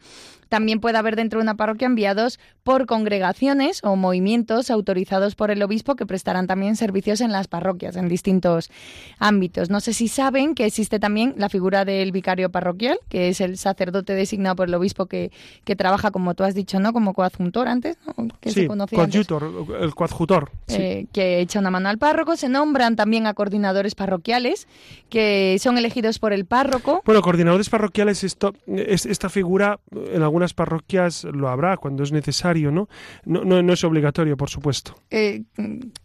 También 0.49 0.79
puede 0.79 0.97
haber 0.97 1.15
dentro 1.15 1.39
de 1.39 1.43
una 1.43 1.55
parroquia 1.55 1.87
enviados 1.87 2.39
por 2.65 2.87
congregaciones 2.87 3.79
o 3.83 3.95
movimientos 3.95 4.71
autorizados 4.71 5.35
por 5.35 5.51
el 5.51 5.61
obispo 5.61 5.95
que 5.95 6.07
prestarán 6.07 6.47
también 6.47 6.75
servicios 6.75 7.21
en 7.21 7.31
las 7.31 7.47
parroquias 7.47 7.95
en 7.95 8.09
distintos 8.09 8.71
ámbitos. 9.19 9.69
No 9.69 9.79
sé 9.81 9.93
si 9.93 10.07
saben 10.07 10.55
que 10.55 10.65
existe 10.65 10.99
también 10.99 11.35
la 11.37 11.49
figura 11.49 11.85
del 11.85 12.11
vicario 12.11 12.49
parroquial, 12.49 12.97
que 13.07 13.29
es 13.29 13.39
el 13.39 13.59
sacerdote 13.59 14.13
designado 14.13 14.55
por 14.55 14.67
el 14.67 14.73
obispo 14.73 15.05
que, 15.05 15.31
que 15.63 15.75
trabaja, 15.75 16.09
como 16.09 16.33
tú 16.33 16.43
has 16.43 16.55
dicho, 16.55 16.79
¿no? 16.79 16.91
Como 16.91 17.13
coadjuntor 17.13 17.67
antes, 17.67 17.97
Que 18.39 18.49
sí, 18.49 18.65
coadjutor, 18.65 19.67
el 19.79 19.93
coadjutor. 19.93 20.49
Eh, 20.69 21.05
que 21.13 21.41
echa 21.41 21.59
una 21.59 21.69
mano 21.69 21.89
al 21.89 21.99
párroco. 21.99 22.35
Se 22.35 22.49
nombran 22.49 22.95
también 22.95 23.27
a 23.27 23.35
coordinadores 23.35 23.93
parroquiales 23.93 24.67
que 25.09 25.57
son 25.59 25.77
elegidos 25.77 26.17
por 26.17 26.33
el 26.33 26.45
párroco. 26.45 27.03
Bueno, 27.05 27.21
coordinadores 27.21 27.69
parroquiales, 27.69 28.23
esto, 28.23 28.55
es, 28.65 29.05
esta 29.05 29.29
figura 29.29 29.79
en 29.91 30.23
algunas 30.23 30.55
parroquias 30.55 31.25
lo 31.25 31.47
habrá 31.47 31.77
cuando 31.77 32.01
es 32.01 32.11
necesario, 32.11 32.54
¿no? 32.71 32.87
No, 33.25 33.43
no, 33.43 33.73
es 33.73 33.83
obligatorio, 33.83 34.37
por 34.37 34.49
supuesto. 34.49 34.95
Eh, 35.09 35.43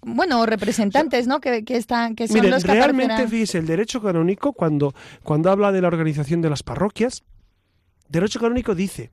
bueno, 0.02 0.44
representantes, 0.46 1.26
¿no? 1.26 1.40
Que, 1.40 1.64
están, 1.68 2.14
que 2.14 2.28
son 2.28 2.50
los 2.50 2.64
que 2.64 2.72
realmente, 2.72 3.28
fíjese, 3.28 3.58
el 3.58 3.66
derecho 3.66 4.02
canónico, 4.02 4.52
cuando, 4.52 4.94
cuando 5.22 5.50
habla 5.50 5.72
de 5.72 5.80
la 5.80 5.88
organización 5.88 6.40
de 6.42 6.50
las 6.50 6.62
parroquias, 6.62 7.24
Derecho 8.11 8.40
canónico 8.40 8.75
dice 8.75 9.11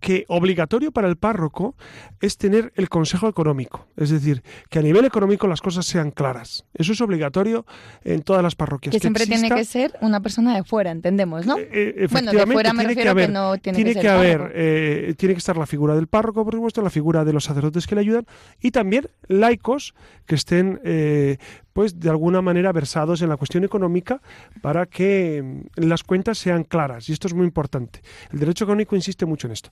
que 0.00 0.24
obligatorio 0.26 0.90
para 0.90 1.08
el 1.08 1.16
párroco 1.16 1.76
es 2.20 2.36
tener 2.36 2.72
el 2.74 2.88
consejo 2.88 3.28
económico, 3.28 3.86
es 3.96 4.10
decir, 4.10 4.42
que 4.68 4.80
a 4.80 4.82
nivel 4.82 5.04
económico 5.04 5.46
las 5.46 5.60
cosas 5.60 5.86
sean 5.86 6.10
claras. 6.10 6.64
Eso 6.74 6.92
es 6.92 7.00
obligatorio 7.00 7.64
en 8.02 8.22
todas 8.22 8.42
las 8.42 8.56
parroquias. 8.56 8.92
Que, 8.92 8.98
siempre 8.98 9.26
tiene 9.26 9.48
que 9.48 9.64
ser 9.64 9.96
una 10.00 10.20
persona 10.20 10.56
de 10.56 10.64
fuera, 10.64 10.90
entendemos, 10.90 11.46
¿no? 11.46 11.56
Eh, 11.56 12.08
bueno, 12.10 12.32
de 12.32 12.46
fuera 12.46 12.72
me 12.72 12.82
refiero 12.82 13.14
que, 13.14 13.28
no 13.28 13.56
tiene, 13.58 13.94
que, 13.94 14.08
haber, 14.08 14.50
eh, 14.56 15.14
tiene 15.16 15.34
que 15.34 15.38
estar 15.38 15.56
la 15.56 15.66
figura 15.66 15.94
del 15.94 16.08
párroco, 16.08 16.44
por 16.44 16.54
supuesto, 16.54 16.82
la 16.82 16.90
figura 16.90 17.24
de 17.24 17.32
los 17.32 17.44
sacerdotes 17.44 17.86
que 17.86 17.94
le 17.94 18.00
ayudan 18.00 18.26
y 18.60 18.72
también 18.72 19.08
laicos 19.28 19.94
que 20.26 20.34
estén 20.34 20.80
eh, 20.84 21.38
pues 21.72 21.98
de 21.98 22.10
alguna 22.10 22.42
manera 22.42 22.72
versados 22.72 23.22
en 23.22 23.28
la 23.28 23.36
cuestión 23.36 23.64
económica 23.64 24.20
para 24.60 24.86
que 24.86 25.42
mm, 25.42 25.86
las 25.86 26.02
cuentas 26.02 26.38
sean 26.38 26.64
claras. 26.64 27.08
Y 27.08 27.12
esto 27.12 27.28
es 27.28 27.34
muy 27.34 27.46
importante. 27.46 28.02
El 28.32 28.40
derecho 28.40 28.64
económico 28.64 28.96
insiste 28.96 29.26
mucho 29.26 29.46
en 29.46 29.52
esto. 29.52 29.70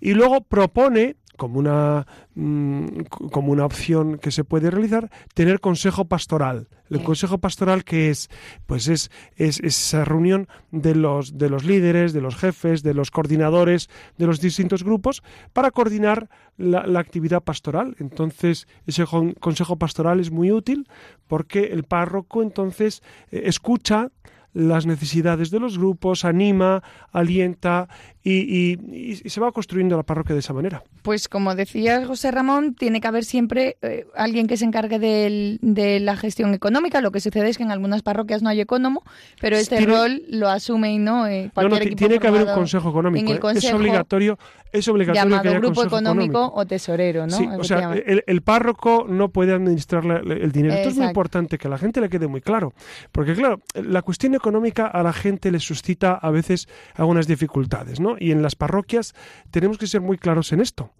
Y 0.00 0.14
luego 0.14 0.42
propone 0.42 1.16
como 1.40 1.58
una, 1.58 2.06
mm, 2.34 3.04
como 3.32 3.50
una 3.50 3.64
opción 3.64 4.18
que 4.18 4.30
se 4.30 4.44
puede 4.44 4.70
realizar, 4.70 5.10
tener 5.32 5.58
consejo 5.58 6.04
pastoral. 6.04 6.68
El 6.90 7.02
consejo 7.02 7.38
pastoral 7.38 7.82
que 7.82 8.10
es, 8.10 8.28
pues 8.66 8.88
es, 8.88 9.10
es, 9.36 9.58
esa 9.60 10.04
reunión 10.04 10.48
de 10.70 10.94
los, 10.94 11.38
de 11.38 11.48
los 11.48 11.64
líderes, 11.64 12.12
de 12.12 12.20
los 12.20 12.36
jefes, 12.36 12.82
de 12.82 12.92
los 12.92 13.10
coordinadores 13.10 13.88
de 14.18 14.26
los 14.26 14.42
distintos 14.42 14.84
grupos 14.84 15.22
para 15.54 15.70
coordinar 15.70 16.28
la, 16.58 16.86
la 16.86 17.00
actividad 17.00 17.42
pastoral. 17.42 17.96
Entonces, 18.00 18.68
ese 18.86 19.06
consejo 19.40 19.76
pastoral 19.76 20.20
es 20.20 20.30
muy 20.30 20.50
útil 20.50 20.86
porque 21.26 21.68
el 21.72 21.84
párroco 21.84 22.42
entonces 22.42 23.02
eh, 23.30 23.44
escucha 23.46 24.10
las 24.52 24.86
necesidades 24.86 25.50
de 25.50 25.60
los 25.60 25.78
grupos, 25.78 26.24
anima, 26.24 26.82
alienta 27.12 27.88
y, 28.22 29.20
se 29.26 29.40
va 29.40 29.52
construyendo 29.52 29.96
la 29.96 30.02
parroquia 30.02 30.34
de 30.34 30.40
esa 30.40 30.52
manera. 30.52 30.82
Pues 31.02 31.28
como 31.28 31.54
decía 31.54 32.04
José 32.06 32.30
Ramón, 32.30 32.74
tiene 32.74 33.00
que 33.00 33.08
haber 33.08 33.24
siempre 33.24 33.76
eh, 33.82 34.06
alguien 34.14 34.46
que 34.46 34.56
se 34.56 34.64
encargue 34.64 34.98
de 34.98 36.00
la 36.00 36.16
gestión 36.16 36.52
económica. 36.54 37.00
Lo 37.00 37.12
que 37.12 37.20
sucede 37.20 37.48
es 37.48 37.56
que 37.56 37.62
en 37.62 37.70
algunas 37.70 38.02
parroquias 38.02 38.42
no 38.42 38.50
hay 38.50 38.60
económico, 38.60 39.04
pero 39.40 39.56
este 39.56 39.80
rol 39.80 40.22
lo 40.28 40.48
asume 40.48 40.92
y 40.92 40.98
no 40.98 41.26
eh, 41.26 41.50
tiene 41.96 42.18
que 42.18 42.26
haber 42.26 42.46
un 42.46 42.54
consejo 42.54 42.90
económico. 42.90 43.50
¿eh? 43.50 43.52
es 43.54 43.72
obligatorio, 43.72 44.38
es 44.72 44.86
obligatorio 44.88 45.38
llamado 45.38 45.60
grupo 45.60 45.84
económico, 45.84 46.52
o 46.54 46.66
tesorero, 46.66 47.26
¿no? 47.26 47.36
o 47.58 47.64
sea, 47.64 47.92
el, 47.94 48.42
párroco 48.42 49.06
no 49.08 49.28
puede 49.28 49.52
administrar 49.52 50.04
el 50.04 50.52
dinero. 50.52 50.74
Esto 50.74 50.90
es 50.90 50.96
muy 50.96 51.06
importante 51.06 51.58
que 51.58 51.68
a 51.68 51.70
la 51.70 51.78
gente 51.78 52.00
le 52.00 52.08
quede 52.08 52.26
muy 52.26 52.40
claro, 52.40 52.72
porque 53.12 53.34
claro, 53.34 53.60
la 53.74 54.02
cuestión 54.02 54.34
económica 54.34 54.86
a 54.86 55.02
la 55.02 55.12
gente 55.12 55.50
le 55.50 55.60
suscita 55.60 56.14
a 56.14 56.30
veces 56.30 56.68
algunas 56.94 57.26
dificultades, 57.26 58.00
¿no? 58.00 58.09
Y 58.18 58.32
en 58.32 58.42
las 58.42 58.56
parroquias 58.56 59.14
tenemos 59.50 59.78
que 59.78 59.86
ser 59.86 60.00
muy 60.00 60.18
claros 60.18 60.52
en 60.52 60.60
esto. 60.60 60.90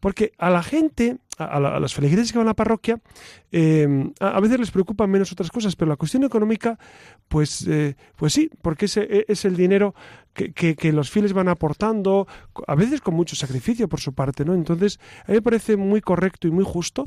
Porque 0.00 0.32
a 0.38 0.50
la 0.50 0.62
gente, 0.62 1.18
a, 1.38 1.60
las 1.60 1.94
feligreses 1.94 2.32
que 2.32 2.38
van 2.38 2.46
a 2.48 2.50
la 2.50 2.54
parroquia, 2.54 3.00
eh, 3.52 4.10
a, 4.20 4.40
veces 4.40 4.58
les 4.58 4.70
preocupan 4.70 5.10
menos 5.10 5.32
otras 5.32 5.50
cosas, 5.50 5.76
pero 5.76 5.88
la 5.88 5.96
cuestión 5.96 6.24
económica, 6.24 6.78
pues, 7.28 7.66
eh, 7.68 7.96
pues 8.16 8.32
sí, 8.32 8.50
porque 8.62 8.86
ese 8.86 9.02
e, 9.02 9.24
es 9.28 9.44
el 9.44 9.56
dinero 9.56 9.94
que, 10.34 10.52
que, 10.52 10.92
los 10.92 11.10
fieles 11.10 11.32
van 11.32 11.48
aportando, 11.48 12.26
a 12.66 12.74
veces 12.74 13.00
con 13.00 13.14
mucho 13.14 13.36
sacrificio 13.36 13.88
por 13.88 14.00
su 14.00 14.14
parte, 14.14 14.44
¿no? 14.44 14.54
Entonces, 14.54 14.98
a 15.26 15.30
mí 15.30 15.34
me 15.34 15.42
parece 15.42 15.76
muy 15.76 16.00
correcto 16.00 16.48
y 16.48 16.50
muy 16.50 16.64
justo 16.64 17.04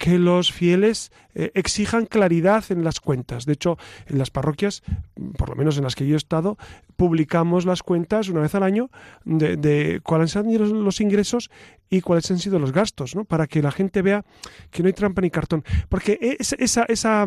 que 0.00 0.18
los 0.18 0.50
fieles 0.50 1.12
eh, 1.34 1.50
exijan 1.52 2.06
claridad 2.06 2.64
en 2.70 2.84
las 2.84 3.00
cuentas. 3.00 3.44
De 3.44 3.52
hecho, 3.52 3.76
en 4.06 4.16
las 4.16 4.30
parroquias, 4.30 4.82
por 5.36 5.50
lo 5.50 5.56
menos 5.56 5.76
en 5.76 5.84
las 5.84 5.94
que 5.94 6.06
yo 6.06 6.14
he 6.14 6.16
estado, 6.16 6.56
publicamos 6.96 7.66
las 7.66 7.82
cuentas 7.82 8.30
una 8.30 8.40
vez 8.40 8.54
al 8.54 8.62
año 8.62 8.90
de, 9.26 10.00
cuáles 10.02 10.34
han 10.36 10.48
sido 10.48 10.64
los 10.64 11.02
ingresos 11.02 11.50
y 11.90 12.00
cuáles 12.00 12.30
han 12.30 12.38
sido 12.38 12.58
los 12.58 12.72
gastos, 12.72 13.14
¿no? 13.14 13.26
para 13.26 13.46
que 13.46 13.60
la 13.60 13.70
gente 13.72 14.00
vea 14.00 14.24
que 14.70 14.82
no 14.82 14.86
hay 14.86 14.94
trampa 14.94 15.20
ni 15.20 15.30
cartón. 15.30 15.64
Porque 15.90 16.18
esa, 16.38 16.86
esa, 16.86 17.26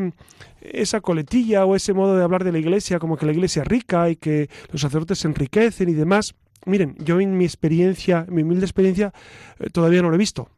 esa 0.60 1.02
coletilla 1.02 1.66
o 1.66 1.76
ese 1.76 1.94
modo 1.94 2.18
de 2.18 2.24
hablar 2.24 2.44
de 2.44 2.54
la 2.54 2.58
iglesia, 2.58 2.98
como 2.98 3.18
que 3.18 3.28
la 3.28 3.34
iglesia 3.34 3.62
es 3.62 3.68
rica 3.68 4.10
y 4.10 4.16
que 4.16 4.50
los 4.72 4.82
sacerdotes 4.82 5.20
se 5.20 5.28
enriquecen 5.28 5.90
y 5.90 5.94
demás, 5.94 6.34
miren, 6.66 6.96
yo 6.98 7.20
en 7.20 7.38
mi 7.38 7.46
experiencia, 7.46 8.26
en 8.28 8.34
mi 8.34 8.42
humilde 8.42 8.66
experiencia, 8.66 9.14
eh, 9.60 9.70
todavía 9.70 10.02
no 10.02 10.10
lo 10.10 10.16
he 10.16 10.18
visto 10.18 10.50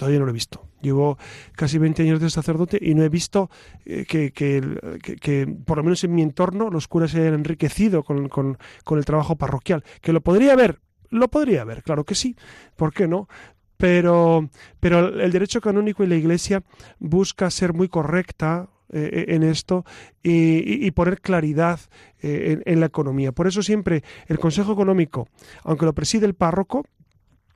Todavía 0.00 0.18
no 0.18 0.24
lo 0.24 0.30
he 0.30 0.32
visto. 0.32 0.66
Llevo 0.80 1.18
casi 1.52 1.76
20 1.76 2.04
años 2.04 2.20
de 2.20 2.30
sacerdote 2.30 2.78
y 2.80 2.94
no 2.94 3.02
he 3.02 3.10
visto 3.10 3.50
eh, 3.84 4.06
que, 4.06 4.32
que, 4.32 5.56
por 5.66 5.76
lo 5.76 5.84
menos 5.84 6.02
en 6.04 6.14
mi 6.14 6.22
entorno, 6.22 6.70
los 6.70 6.88
curas 6.88 7.10
se 7.10 7.20
hayan 7.20 7.34
enriquecido 7.34 8.02
con, 8.02 8.30
con, 8.30 8.56
con 8.82 8.96
el 8.96 9.04
trabajo 9.04 9.36
parroquial. 9.36 9.84
¿Que 10.00 10.14
lo 10.14 10.22
podría 10.22 10.54
haber? 10.54 10.80
Lo 11.10 11.28
podría 11.28 11.60
haber, 11.60 11.82
claro 11.82 12.04
que 12.04 12.14
sí. 12.14 12.34
¿Por 12.76 12.94
qué 12.94 13.08
no? 13.08 13.28
Pero, 13.76 14.48
pero 14.80 15.20
el 15.20 15.32
derecho 15.32 15.60
canónico 15.60 16.02
y 16.02 16.06
la 16.06 16.16
Iglesia 16.16 16.62
busca 16.98 17.50
ser 17.50 17.74
muy 17.74 17.88
correcta 17.88 18.70
eh, 18.90 19.26
en 19.28 19.42
esto 19.42 19.84
y, 20.22 20.90
poner 20.92 21.20
claridad 21.20 21.78
eh, 22.22 22.62
en, 22.64 22.80
la 22.80 22.86
economía. 22.86 23.32
Por 23.32 23.48
eso 23.48 23.62
siempre 23.62 24.02
el 24.28 24.38
Consejo 24.38 24.72
Económico, 24.72 25.28
aunque 25.62 25.84
lo 25.84 25.92
preside 25.92 26.24
el 26.24 26.32
párroco, 26.32 26.86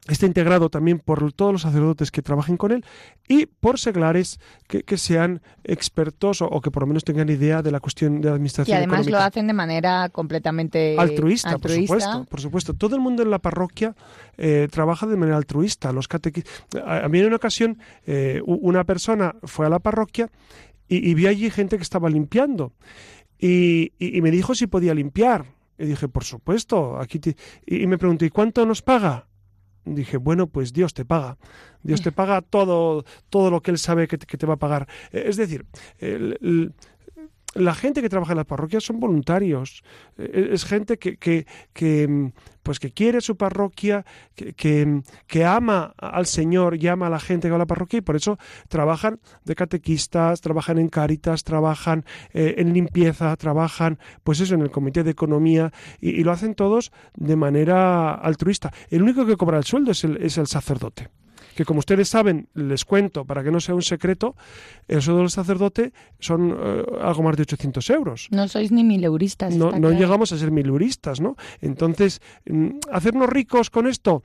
está 0.09 0.27
integrado 0.27 0.69
también 0.69 0.99
por 0.99 1.33
todos 1.33 1.53
los 1.53 1.63
sacerdotes 1.63 2.11
que 2.11 2.21
trabajen 2.21 2.57
con 2.57 2.73
él 2.73 2.85
y 3.27 3.47
por 3.47 3.79
seglares 3.79 4.39
que, 4.67 4.99
sean 4.99 5.41
expertos 5.65 6.43
o, 6.43 6.61
que 6.61 6.71
por 6.71 6.83
lo 6.83 6.89
menos 6.89 7.05
tengan 7.05 7.29
idea 7.31 7.63
de 7.63 7.71
la 7.71 7.81
cuestión 7.81 8.21
de 8.21 8.29
la 8.29 8.35
administración. 8.35 8.75
Y 8.75 8.79
además 8.79 9.07
lo 9.07 9.19
hacen 9.19 9.47
de 9.47 9.55
manera 9.55 10.11
completamente 10.11 10.97
altruista, 10.99 11.59
por 11.59 11.71
supuesto. 11.71 12.27
Por 12.29 12.41
supuesto, 12.41 12.75
todo 12.75 12.97
el 12.97 13.03
mundo 13.03 13.23
en 13.23 13.31
la 13.31 13.39
parroquia 13.39 13.95
eh, 14.37 14.69
trabaja 14.71 15.07
de 15.07 15.17
manera 15.17 15.39
altruista. 15.39 15.93
Los 15.93 16.09
a, 16.85 17.09
mí 17.09 17.19
en 17.19 17.27
una 17.27 17.37
ocasión 17.37 17.79
eh, 18.07 18.43
una 18.45 18.85
persona 18.85 19.35
fue 19.43 19.67
a 19.67 19.71
la 19.71 19.79
parroquia 19.79 20.31
y, 20.87 21.15
vi 21.15 21.27
allí 21.27 21.51
gente 21.51 21.77
que 21.77 21.83
estaba 21.83 22.11
limpiando 22.11 22.73
y, 23.39 23.93
me 23.99 24.31
dijo 24.31 24.55
si 24.55 24.67
podía 24.67 24.95
limpiar. 24.95 25.47
Y 25.77 25.87
dije, 25.87 26.09
por 26.09 26.25
supuesto, 26.25 27.01
aquí 27.01 27.21
y 27.67 27.87
me 27.87 27.99
pregunté, 27.99 28.27
¿y 28.27 28.31
cuánto 28.31 28.65
nos 28.65 28.81
paga? 28.81 29.27
Dije, 29.85 30.17
bueno, 30.17 30.47
pues 30.47 30.73
Dios 30.73 30.95
te 30.95 31.05
paga. 31.05 31.39
Dios 31.83 32.01
te 32.01 32.13
paga 32.13 32.41
todo, 32.41 33.05
todo 33.29 33.51
lo 33.51 33.61
que 33.61 33.71
Él 33.71 33.79
sabe 33.79 34.09
que 34.09 34.17
te, 34.17 34.47
va 34.47 34.55
a 34.55 34.59
pagar. 34.59 34.89
Eh, 35.13 35.25
es 35.27 35.37
decir, 35.37 35.67
la 37.55 37.75
gente 37.75 38.03
que 38.03 38.09
trabaja 38.09 38.33
en 38.33 38.39
las 38.39 38.47
parroquias 38.47 38.85
son 38.85 39.01
voluntarios. 39.01 39.83
Eh, 40.19 40.51
es 40.53 40.65
gente 40.65 40.99
que, 40.99 41.17
que, 41.17 41.47
que, 41.73 42.33
pues 42.63 42.81
que 42.81 42.91
quiere 42.91 43.21
su 43.21 43.37
parroquia, 43.37 44.05
que, 44.35 45.03
que, 45.27 45.45
ama 45.45 45.95
al 45.99 46.27
Señor 46.27 46.77
y 46.77 46.89
ama 46.89 47.07
a 47.07 47.11
la 47.11 47.21
gente 47.21 47.49
que 47.49 47.51
va 47.51 47.57
a 47.57 47.59
la 47.59 47.67
parroquia 47.67 47.99
y 47.99 48.03
por 48.03 48.17
eso 48.17 48.39
trabajan 48.69 49.21
de 49.45 49.55
catequistas, 49.55 50.41
trabajan 50.41 50.79
en 50.79 50.89
cáritas, 50.89 51.45
trabajan 51.45 52.05
eh, 52.33 52.55
en 52.59 52.73
limpieza, 52.73 53.37
trabajan 53.37 53.99
pues 54.23 54.41
eso 54.41 54.55
en 54.55 54.63
el 54.63 54.71
comité 54.71 55.05
de 55.05 55.11
economía 55.11 55.73
y, 56.01 56.25
lo 56.25 56.33
hacen 56.33 56.55
todos 56.55 56.91
de 57.15 57.37
manera 57.37 58.15
altruista. 58.15 58.73
El 58.89 59.03
único 59.03 59.27
que 59.27 59.37
cobra 59.37 59.59
el 59.59 59.65
sueldo 59.65 59.93
es 59.93 60.05
el, 60.05 60.17
es 60.17 60.39
el 60.39 60.47
sacerdote. 60.47 61.11
Que 61.55 61.65
como 61.65 61.79
ustedes 61.79 62.09
saben, 62.09 62.49
les 62.55 62.85
cuento 62.85 63.25
para 63.25 63.43
que 63.43 63.51
no 63.51 63.61
sea 63.61 63.75
un 63.75 63.83
secreto, 63.83 64.37
el 64.89 65.03
sueldo 65.03 65.21
del 65.21 65.31
sacerdote 65.31 65.93
son 66.19 66.57
eh, 66.59 66.85
algo 67.01 67.23
más 67.23 67.37
de 67.37 67.43
800 67.43 67.91
euros. 67.91 68.29
No 68.31 68.49
sois 68.49 68.73
ni 68.73 68.85
mileuristas. 68.85 69.55
No, 69.55 69.73
no 69.73 69.93
llegamos 69.93 70.33
a 70.33 70.39
ser 70.39 70.51
mileuristas, 70.51 71.21
¿no? 71.21 71.37
Entonces, 71.61 72.21
mm, 72.47 72.79
hacernos 72.91 73.29
ricos 73.29 73.71
con 73.71 73.87
esto, 73.87 74.23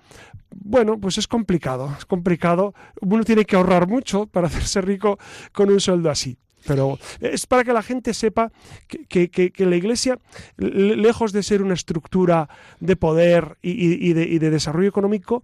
bueno, 0.56 1.00
pues 1.00 1.18
es 1.18 1.28
complicado, 1.28 1.94
es 1.98 2.06
complicado. 2.06 2.74
Uno 3.02 3.24
tiene 3.24 3.46
que 3.46 3.56
ahorrar 3.56 3.88
mucho 3.88 4.26
para 4.28 4.48
hacerse 4.48 4.82
rico 4.82 5.18
con 5.52 5.70
un 5.70 5.80
sueldo 5.80 6.10
así. 6.10 6.38
Pero 6.66 7.00
es 7.22 7.46
para 7.46 7.64
que 7.64 7.74
la 7.74 7.84
gente 7.84 8.14
sepa 8.14 8.52
que, 8.88 9.54
la 9.58 9.76
Iglesia, 9.76 10.20
lejos 10.58 11.32
de 11.32 11.44
ser 11.44 11.62
una 11.62 11.74
estructura 11.74 12.50
de 12.80 12.96
poder 12.96 13.58
y, 13.62 14.14
de, 14.14 14.50
desarrollo 14.50 14.90
económico, 14.90 15.44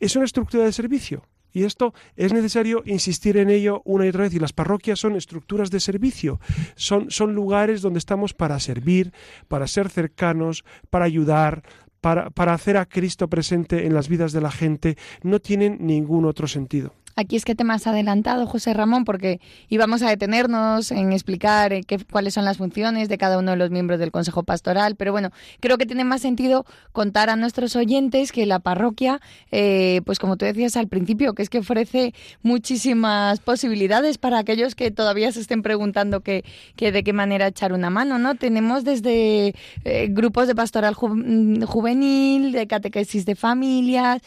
es 0.00 0.16
una 0.16 0.24
estructura 0.24 0.64
de 0.64 0.72
servicio. 0.72 1.24
Y 1.54 1.64
esto 1.64 1.92
es 2.16 2.32
necesario 2.32 2.82
insistir 2.86 3.36
en 3.36 3.50
ello 3.50 3.82
una 3.84 4.06
y 4.06 4.08
otra 4.08 4.22
vez. 4.22 4.34
Y 4.34 4.38
las 4.38 4.54
parroquias 4.54 4.98
son 4.98 5.16
estructuras 5.16 5.70
de 5.70 5.80
servicio, 5.80 6.40
son, 6.76 7.10
son 7.10 7.34
lugares 7.34 7.82
donde 7.82 7.98
estamos 7.98 8.32
para 8.32 8.58
servir, 8.58 9.12
para 9.48 9.66
ser 9.66 9.90
cercanos, 9.90 10.64
para 10.88 11.04
ayudar, 11.04 11.62
para, 12.00 12.30
para 12.30 12.54
hacer 12.54 12.78
a 12.78 12.86
Cristo 12.86 13.28
presente 13.28 13.86
en 13.86 13.92
las 13.92 14.08
vidas 14.08 14.32
de 14.32 14.40
la 14.40 14.50
gente. 14.50 14.96
No 15.22 15.40
tienen 15.40 15.76
ningún 15.80 16.24
otro 16.24 16.48
sentido. 16.48 16.94
Aquí 17.14 17.36
es 17.36 17.44
que 17.44 17.54
te 17.54 17.64
más 17.64 17.86
adelantado, 17.86 18.46
José 18.46 18.72
Ramón, 18.72 19.04
porque 19.04 19.40
íbamos 19.68 20.02
a 20.02 20.08
detenernos 20.08 20.90
en 20.90 21.12
explicar 21.12 21.72
eh, 21.72 21.82
qué, 21.86 21.98
cuáles 21.98 22.34
son 22.34 22.44
las 22.44 22.56
funciones 22.56 23.08
de 23.08 23.18
cada 23.18 23.38
uno 23.38 23.50
de 23.50 23.56
los 23.58 23.70
miembros 23.70 23.98
del 23.98 24.10
Consejo 24.10 24.44
Pastoral, 24.44 24.96
pero 24.96 25.12
bueno, 25.12 25.30
creo 25.60 25.76
que 25.76 25.84
tiene 25.84 26.04
más 26.04 26.22
sentido 26.22 26.64
contar 26.92 27.28
a 27.28 27.36
nuestros 27.36 27.76
oyentes 27.76 28.32
que 28.32 28.46
la 28.46 28.60
parroquia, 28.60 29.20
eh, 29.50 30.00
pues 30.06 30.18
como 30.18 30.36
tú 30.36 30.46
decías 30.46 30.76
al 30.76 30.88
principio, 30.88 31.34
que 31.34 31.42
es 31.42 31.50
que 31.50 31.58
ofrece 31.58 32.14
muchísimas 32.42 33.40
posibilidades 33.40 34.16
para 34.16 34.38
aquellos 34.38 34.74
que 34.74 34.90
todavía 34.90 35.30
se 35.32 35.40
estén 35.40 35.62
preguntando 35.62 36.20
que, 36.20 36.44
de 36.76 37.04
qué 37.04 37.12
manera 37.12 37.46
echar 37.46 37.72
una 37.72 37.90
mano, 37.90 38.18
¿no? 38.18 38.36
Tenemos 38.36 38.84
desde 38.84 39.54
eh, 39.84 40.08
grupos 40.10 40.48
de 40.48 40.54
pastoral 40.54 40.96
mm, 41.00 41.64
juvenil, 41.64 42.52
de 42.52 42.66
catequesis 42.66 43.26
de 43.26 43.34
familias, 43.34 44.22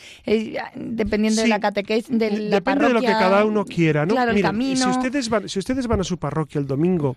dependiendo 0.75 1.41
de 1.41 1.47
la 1.47 1.59
catequesis 1.59 2.17
de 2.17 2.49
la 2.49 2.61
de 2.79 2.93
lo 2.93 3.01
que 3.01 3.07
cada 3.07 3.45
uno 3.45 3.65
quiera, 3.65 4.05
¿no? 4.05 4.15
Si 4.83 4.89
ustedes, 4.89 5.29
van, 5.29 5.49
si 5.49 5.59
ustedes 5.59 5.87
van 5.87 6.01
a 6.01 6.03
su 6.03 6.17
parroquia 6.17 6.59
el 6.59 6.67
domingo, 6.67 7.15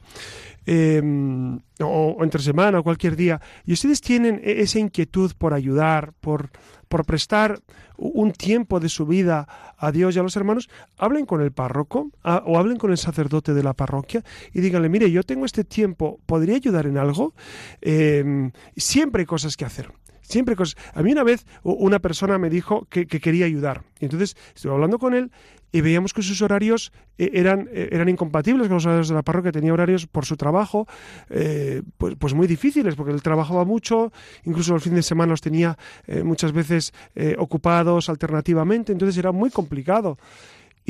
em, 0.66 1.59
o, 1.80 2.16
entre 2.20 2.42
semana 2.42 2.80
o 2.80 2.82
cualquier 2.82 3.16
día, 3.16 3.40
y 3.64 3.72
ustedes 3.72 4.00
tienen 4.00 4.40
e, 4.42 4.62
esa 4.62 4.78
inquietud 4.78 5.32
por 5.36 5.54
ayudar, 5.54 6.12
por, 6.20 6.50
por 6.88 7.04
prestar 7.04 7.61
un 7.96 8.32
tiempo 8.32 8.80
de 8.80 8.88
su 8.88 9.06
vida 9.06 9.46
a 9.76 9.90
Dios 9.92 10.14
y 10.14 10.18
a 10.18 10.22
los 10.22 10.36
hermanos, 10.36 10.68
hablen 10.96 11.26
con 11.26 11.40
el 11.40 11.52
párroco 11.52 12.11
o 12.22 12.59
hablen 12.59 12.78
con 12.78 12.92
el 12.92 12.98
sacerdote 12.98 13.54
de 13.54 13.62
la 13.62 13.74
parroquia 13.74 14.22
y 14.52 14.61
díganle, 14.61 14.88
mire, 14.88 15.11
yo 15.11 15.22
tengo 15.24 15.44
este 15.44 15.64
tiempo, 15.64 16.20
¿podría 16.26 16.56
ayudar 16.56 16.86
en 16.86 16.96
algo? 16.96 17.34
Em, 17.80 18.52
siempre 18.76 19.22
hay 19.22 19.26
cosas 19.26 19.56
que 19.56 19.64
hacer. 19.64 19.92
Siempre 20.29 20.57
cosas. 20.57 20.76
A 20.95 21.03
mí 21.03 21.12
una 21.12 21.24
vez 21.24 21.47
una 21.62 22.01
persona 22.01 22.37
me 22.39 22.51
dijo 22.51 22.87
que, 22.91 23.07
quería 23.07 23.47
ayudar. 23.47 23.85
Y 23.99 24.05
entonces 24.05 24.37
estuve 24.55 24.72
hablando 24.72 24.99
con 24.99 25.14
él 25.14 25.31
y 25.72 25.81
veíamos 25.81 26.12
que 26.12 26.22
sus 26.22 26.43
horarios 26.43 26.93
eh, 27.16 27.31
eran, 27.33 27.68
eh, 27.72 27.89
eran 27.93 28.11
incompatibles 28.11 28.68
con 28.68 28.74
los 28.74 28.85
horarios 28.85 29.09
de 29.09 29.14
la 29.14 29.22
parroquia. 29.22 29.53
Tenía 29.53 29.72
horarios 29.72 30.07
por 30.07 30.26
su 30.26 30.37
trabajo, 30.37 30.87
eh, 31.31 31.83
pues, 31.97 32.14
pues 32.18 32.35
muy 32.35 32.47
difíciles, 32.47 32.95
porque 32.95 33.12
él 33.12 33.22
trabajaba 33.22 33.64
mucho, 33.64 34.12
incluso 34.45 34.74
los 34.74 34.83
fines 34.83 34.99
de 34.99 35.03
semana 35.03 35.31
los 35.31 35.41
tenía 35.41 35.79
muchas 36.24 36.53
veces 36.53 36.93
ocupados 37.39 38.09
alternativamente, 38.09 38.93
entonces 38.93 39.16
era 39.16 39.33
muy 39.33 39.51
complicado. 39.51 40.18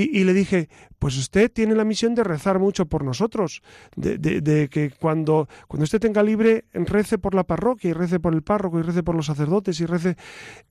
Y, 0.01 0.22
le 0.22 0.32
dije, 0.32 0.68
pues 1.01 1.18
usted 1.18 1.51
tiene 1.51 1.74
la 1.74 1.84
misión 1.84 2.14
de 2.14 2.22
rezar 2.22 2.61
mucho 2.61 2.86
por 2.86 3.03
nosotros, 3.03 3.62
de, 3.96 4.68
que 4.70 4.92
cuando, 4.92 5.49
cuando 5.66 5.82
usted 5.82 5.99
tenga 5.99 6.22
libre, 6.22 6.66
rece 6.72 7.18
por 7.18 7.34
la 7.34 7.42
parroquia 7.42 7.90
y 7.90 7.92
rece 7.94 8.20
por 8.20 8.32
el 8.32 8.42
párroco 8.42 8.78
y 8.78 8.82
rece 8.82 9.03
por 9.03 9.16
los 9.16 9.26
sacerdotes 9.26 9.80
y 9.80 9.86
rece... 9.86 10.16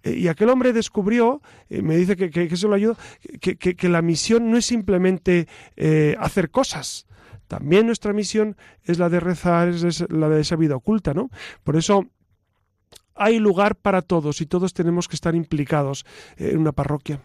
Eh, 0.03 0.13
y 0.13 0.29
aquel 0.29 0.47
hombre 0.47 0.71
descubrió, 0.71 1.41
eh, 1.69 1.81
me 1.81 1.97
dice 1.97 2.15
que, 2.15 2.29
que, 2.29 2.43
eso 2.43 2.69
lo 2.69 2.75
ayuda, 2.75 2.95
que, 3.41 3.57
que, 3.57 3.89
la 3.89 4.01
misión 4.01 4.49
no 4.49 4.55
es 4.55 4.65
simplemente 4.65 5.49
eh, 5.75 6.15
hacer 6.21 6.49
cosas, 6.49 7.05
también 7.49 7.85
nuestra 7.85 8.13
misión 8.13 8.55
es 8.85 8.97
la 8.97 9.09
de 9.09 9.19
rezar, 9.19 9.67
es 9.67 10.09
la 10.09 10.29
de 10.29 10.39
esa 10.39 10.55
vida 10.55 10.77
oculta, 10.77 11.13
¿no? 11.13 11.29
Por 11.65 11.75
eso 11.75 12.05
hay 13.13 13.39
lugar 13.39 13.75
para 13.75 14.01
todos 14.01 14.39
y 14.39 14.45
todos 14.45 14.73
tenemos 14.73 15.09
que 15.09 15.15
estar 15.15 15.35
implicados 15.35 16.05
en 16.37 16.59
una 16.59 16.71
parroquia. 16.71 17.19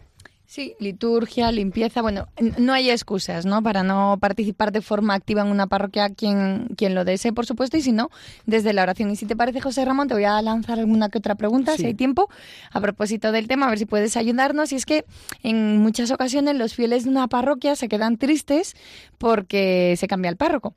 Sí, 0.45 0.75
liturgia, 0.79 1.51
limpieza, 1.51 2.01
bueno, 2.01 2.27
no 2.59 2.73
hay 2.73 2.91
excusas, 2.91 3.45
¿no? 3.45 3.63
Para 3.63 3.81
no 3.81 4.17
participar 4.19 4.71
de 4.71 4.81
forma 4.81 5.15
activa 5.15 5.41
en 5.41 5.47
una 5.47 5.67
parroquia 5.67 6.09
quien, 6.09 6.67
quien 6.77 6.93
lo 6.93 7.05
desee, 7.05 7.33
por 7.33 7.45
supuesto, 7.45 7.77
y 7.77 7.81
si 7.81 7.91
no, 7.91 8.09
desde 8.45 8.71
la 8.73 8.83
oración. 8.83 9.09
Y 9.09 9.15
si 9.15 9.25
te 9.25 9.35
parece, 9.35 9.61
José 9.61 9.83
Ramón, 9.83 10.07
te 10.07 10.13
voy 10.13 10.25
a 10.25 10.39
lanzar 10.41 10.79
alguna 10.79 11.09
que 11.09 11.17
otra 11.17 11.35
pregunta, 11.35 11.75
si 11.75 11.85
hay 11.85 11.93
tiempo, 11.93 12.29
a 12.71 12.81
propósito 12.81 13.31
del 13.31 13.47
tema, 13.47 13.65
a 13.65 13.69
ver 13.69 13.79
si 13.79 13.85
puedes 13.85 14.15
ayudarnos. 14.15 14.71
Y 14.73 14.75
es 14.75 14.85
que 14.85 15.05
en 15.41 15.77
muchas 15.77 16.11
ocasiones 16.11 16.55
los 16.55 16.75
fieles 16.75 17.05
de 17.05 17.09
una 17.09 17.27
parroquia 17.27 17.75
se 17.75 17.89
quedan 17.89 18.17
tristes 18.17 18.75
porque 19.17 19.95
se 19.97 20.07
cambia 20.07 20.29
el 20.29 20.37
párroco 20.37 20.75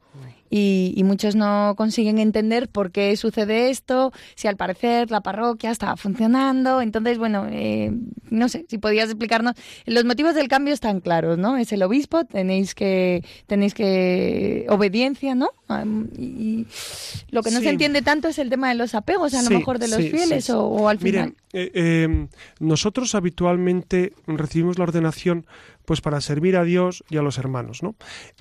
y, 0.56 1.02
muchos 1.04 1.36
no 1.36 1.74
consiguen 1.76 2.18
entender 2.18 2.68
por 2.68 2.90
qué 2.90 3.16
sucede 3.16 3.70
esto, 3.70 4.12
si 4.34 4.48
al 4.48 4.56
parecer 4.56 5.10
la 5.10 5.20
parroquia 5.20 5.70
estaba 5.70 5.96
funcionando. 5.96 6.80
Entonces, 6.80 7.18
bueno, 7.18 7.46
eh, 7.50 7.92
no 8.30 8.48
sé, 8.48 8.64
si 8.68 8.78
podías 8.78 9.06
explicarnos. 9.06 9.54
Los 9.84 10.04
motivos 10.04 10.34
del 10.34 10.48
cambio 10.48 10.74
están 10.74 11.00
claros, 11.00 11.38
¿no? 11.38 11.56
Es 11.56 11.72
el 11.72 11.82
obispo, 11.82 12.24
tenéis 12.24 12.74
que, 12.74 13.24
tenéis 13.46 13.74
que, 13.74 14.66
obediencia, 14.68 15.34
¿no? 15.34 15.50
Y, 16.16 16.66
lo 17.30 17.42
que 17.42 17.50
no 17.50 17.60
se 17.60 17.70
entiende 17.70 18.02
tanto 18.02 18.28
es 18.28 18.38
el 18.38 18.50
tema 18.50 18.68
de 18.68 18.76
los 18.76 18.94
apegos, 18.94 19.34
a 19.34 19.42
lo 19.42 19.50
mejor 19.50 19.78
de 19.78 19.88
los 19.88 19.98
fieles, 19.98 20.50
o, 20.50 20.88
al 20.88 20.98
final. 20.98 21.34
Miren, 21.34 21.36
eh, 21.52 21.70
eh, 21.74 22.28
nosotros 22.60 23.14
habitualmente 23.14 24.12
recibimos 24.26 24.78
la 24.78 24.84
ordenación 24.84 25.46
pues 25.86 26.00
para 26.00 26.20
servir 26.20 26.56
a 26.56 26.64
Dios 26.64 27.04
y 27.08 27.16
a 27.16 27.22
los 27.22 27.38
hermanos, 27.38 27.82
¿no? 27.82 27.94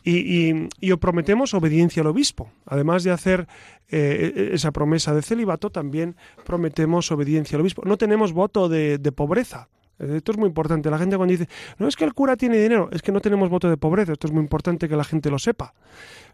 Y, 0.04 0.68
y, 0.82 0.96
prometemos 0.96 1.54
obediencia 1.54 2.02
al 2.02 2.08
obispo. 2.08 2.52
Además 2.66 3.04
de 3.04 3.12
hacer 3.12 3.48
eh, 3.89 4.50
esa 4.54 4.72
promesa 4.72 5.14
de 5.14 5.22
celibato, 5.22 5.70
también 5.70 6.16
prometemos 6.43 7.12
obediencia 7.12 7.56
al 7.56 7.62
obispo. 7.62 7.84
No 7.86 7.98
tenemos 7.98 8.34
voto 8.34 8.68
de, 8.68 9.00
pobreza. 9.16 9.70
Esto 10.00 10.34
es 10.34 10.38
muy 10.38 10.48
importante. 10.48 10.89
La 10.89 10.98
gente 10.98 11.16
cuando 11.16 11.32
dice, 11.32 11.48
no 11.78 11.88
es 11.88 11.96
que 11.96 12.04
el 12.04 12.14
cura 12.14 12.36
tiene 12.36 12.58
dinero, 12.58 12.89
es 12.91 13.02
que 13.02 13.14
no 13.14 13.22
tenemos 13.22 13.50
voto 13.50 13.70
de 13.70 13.78
pobreza. 13.78 14.14
Esto 14.14 14.28
es 14.28 14.34
muy 14.34 14.41
importante 14.41 14.89
que 14.89 14.96
la 14.98 15.06
gente 15.06 15.30
lo 15.30 15.39
sepa. 15.39 15.74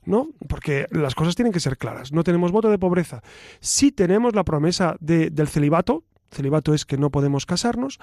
¿no? 0.05 0.29
Porque 0.47 0.87
las 0.91 1.15
cosas 1.15 1.35
tienen 1.35 1.53
que 1.53 1.59
ser 1.59 1.77
claras. 1.77 2.11
No 2.11 2.23
tenemos 2.23 2.51
voto 2.51 2.69
de 2.69 2.79
pobreza. 2.79 3.21
Sí 3.59 3.91
tenemos 3.91 4.35
la 4.35 4.43
promesa 4.43 4.95
del 4.99 5.47
celibato. 5.47 6.03
Celibato 6.31 6.73
es 6.73 6.85
que 6.85 6.97
no 6.97 7.09
podemos 7.11 7.45
casarnos. 7.45 7.99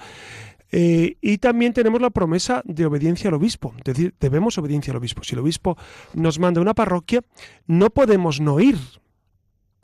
Eh, 0.71 1.17
y 1.21 1.37
también 1.39 1.73
tenemos 1.73 2.01
la 2.01 2.09
promesa 2.09 2.61
de 2.65 2.85
obediencia 2.85 3.29
al 3.29 3.33
obispo, 3.33 3.73
es 3.77 3.83
decir, 3.83 4.13
debemos 4.19 4.57
obediencia 4.57 4.91
al 4.91 4.97
obispo. 4.97 5.23
Si 5.23 5.33
el 5.33 5.39
obispo 5.39 5.77
nos 6.13 6.39
manda 6.39 6.61
una 6.61 6.73
parroquia, 6.73 7.21
no 7.67 7.89
podemos 7.89 8.39
no 8.39 8.59
ir. 8.59 8.77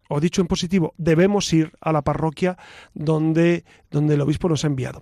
O 0.08 0.20
dicho 0.20 0.42
en 0.42 0.48
positivo, 0.48 0.94
debemos 0.98 1.52
ir 1.52 1.72
a 1.82 1.92
la 1.92 2.04
parroquia 2.04 2.58
donde, 2.94 3.66
donde 3.90 4.14
el 4.14 4.22
obispo 4.22 4.48
nos 4.48 4.64
ha 4.64 4.68
enviado. 4.68 5.02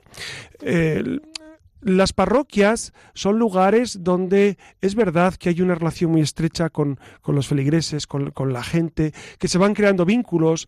Las 1.83 2.13
parroquias 2.13 2.93
son 3.13 3.39
lugares 3.39 4.03
donde 4.03 4.57
es 4.79 4.95
verdad 4.95 5.33
que 5.35 5.49
hay 5.49 5.61
una 5.61 5.75
relación 5.75 6.11
muy 6.11 6.21
estrecha 6.21 6.69
con, 6.69 6.97
los 7.27 7.47
feligreses, 7.47 8.07
con, 8.07 8.53
la 8.53 8.63
gente, 8.63 9.13
que 9.37 9.49
se 9.49 9.57
van 9.57 9.73
creando 9.73 10.05
vínculos. 10.05 10.67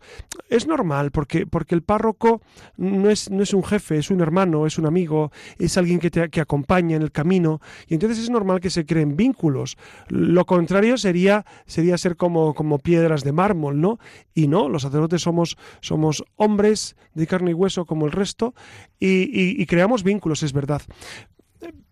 Es 0.50 0.66
normal, 0.66 1.12
porque, 1.12 1.46
porque 1.46 1.74
el 1.74 1.82
párroco 1.82 2.42
no 2.76 3.08
es, 3.08 3.30
no 3.30 3.42
es 3.42 3.54
un 3.54 3.64
jefe, 3.64 3.96
es 3.96 4.10
un 4.10 4.20
hermano, 4.20 4.66
es 4.66 4.76
un 4.76 4.84
amigo, 4.84 5.32
es 5.58 5.78
alguien 5.78 6.00
que 6.00 6.10
te 6.10 6.28
que 6.28 6.40
acompaña 6.40 6.96
en 6.96 7.02
el 7.02 7.12
camino, 7.12 7.60
y 7.86 7.94
entonces 7.94 8.18
es 8.18 8.30
normal 8.30 8.60
que 8.60 8.68
se 8.68 8.84
creen 8.84 9.16
vínculos. 9.16 9.78
Lo 10.08 10.44
contrario 10.44 10.98
sería, 10.98 11.46
sería 11.66 11.96
ser 11.96 12.16
como, 12.16 12.52
como 12.54 12.78
piedras 12.78 13.24
de 13.24 13.32
mármol, 13.32 13.80
¿no? 13.80 13.98
Y 14.34 14.48
no, 14.48 14.68
los 14.68 14.82
sacerdotes 14.82 15.22
somos, 15.22 15.56
somos 15.80 16.24
hombres 16.36 16.94
de 17.14 17.26
carne 17.26 17.52
y 17.52 17.54
hueso 17.54 17.86
como 17.86 18.04
el 18.04 18.12
resto, 18.12 18.54
y 18.98 19.64
creamos 19.66 20.02
vínculos, 20.02 20.42
es 20.42 20.52
verdad. 20.52 20.82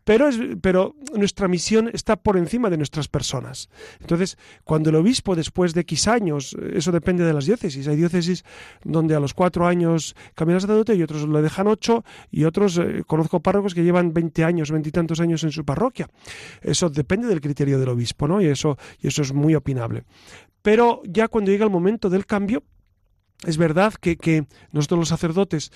Pero, 0.04 0.28
es, 0.28 0.38
pero 0.60 0.94
nuestra 1.16 1.48
misión 1.48 1.90
está 1.92 2.16
por 2.16 2.36
encima 2.36 2.68
de 2.68 2.76
nuestras 2.76 3.08
personas. 3.08 3.70
Entonces, 4.00 4.36
cuando 4.62 4.90
el 4.90 4.96
obispo, 4.96 5.34
después 5.34 5.72
de 5.72 5.80
X 5.80 6.08
años, 6.08 6.54
eso 6.74 6.92
depende 6.92 7.24
de 7.24 7.32
las 7.32 7.46
diócesis, 7.46 7.88
hay 7.88 7.96
diócesis 7.96 8.44
donde 8.84 9.14
a 9.14 9.20
los 9.20 9.32
cuatro 9.32 9.66
años 9.66 10.14
cambia 10.34 10.56
el 10.56 10.60
sacerdote 10.60 10.94
y 10.94 11.02
otros 11.02 11.26
le 11.26 11.40
dejan 11.40 11.68
ocho, 11.68 12.04
y 12.30 12.44
otros, 12.44 12.76
eh, 12.76 13.02
conozco 13.06 13.40
párrocos 13.40 13.74
que 13.74 13.82
llevan 13.82 14.12
20 14.12 14.44
años, 14.44 14.70
veintitantos 14.70 15.20
años 15.20 15.42
en 15.42 15.52
su 15.52 15.64
parroquia. 15.64 16.10
Eso 16.60 16.90
depende 16.90 17.26
del 17.26 17.40
criterio 17.40 17.78
del 17.78 17.88
obispo, 17.88 18.28
¿no? 18.28 18.42
Y 18.42 18.46
eso, 18.46 18.76
y 19.00 19.08
eso 19.08 19.22
es 19.22 19.32
muy 19.32 19.54
opinable. 19.54 20.04
Pero 20.60 21.00
ya 21.06 21.28
cuando 21.28 21.50
llega 21.50 21.64
el 21.64 21.70
momento 21.70 22.10
del 22.10 22.26
cambio, 22.26 22.62
es 23.46 23.56
verdad 23.56 23.94
que, 23.94 24.16
que 24.16 24.46
nosotros 24.72 25.00
los 25.00 25.08
sacerdotes 25.08 25.72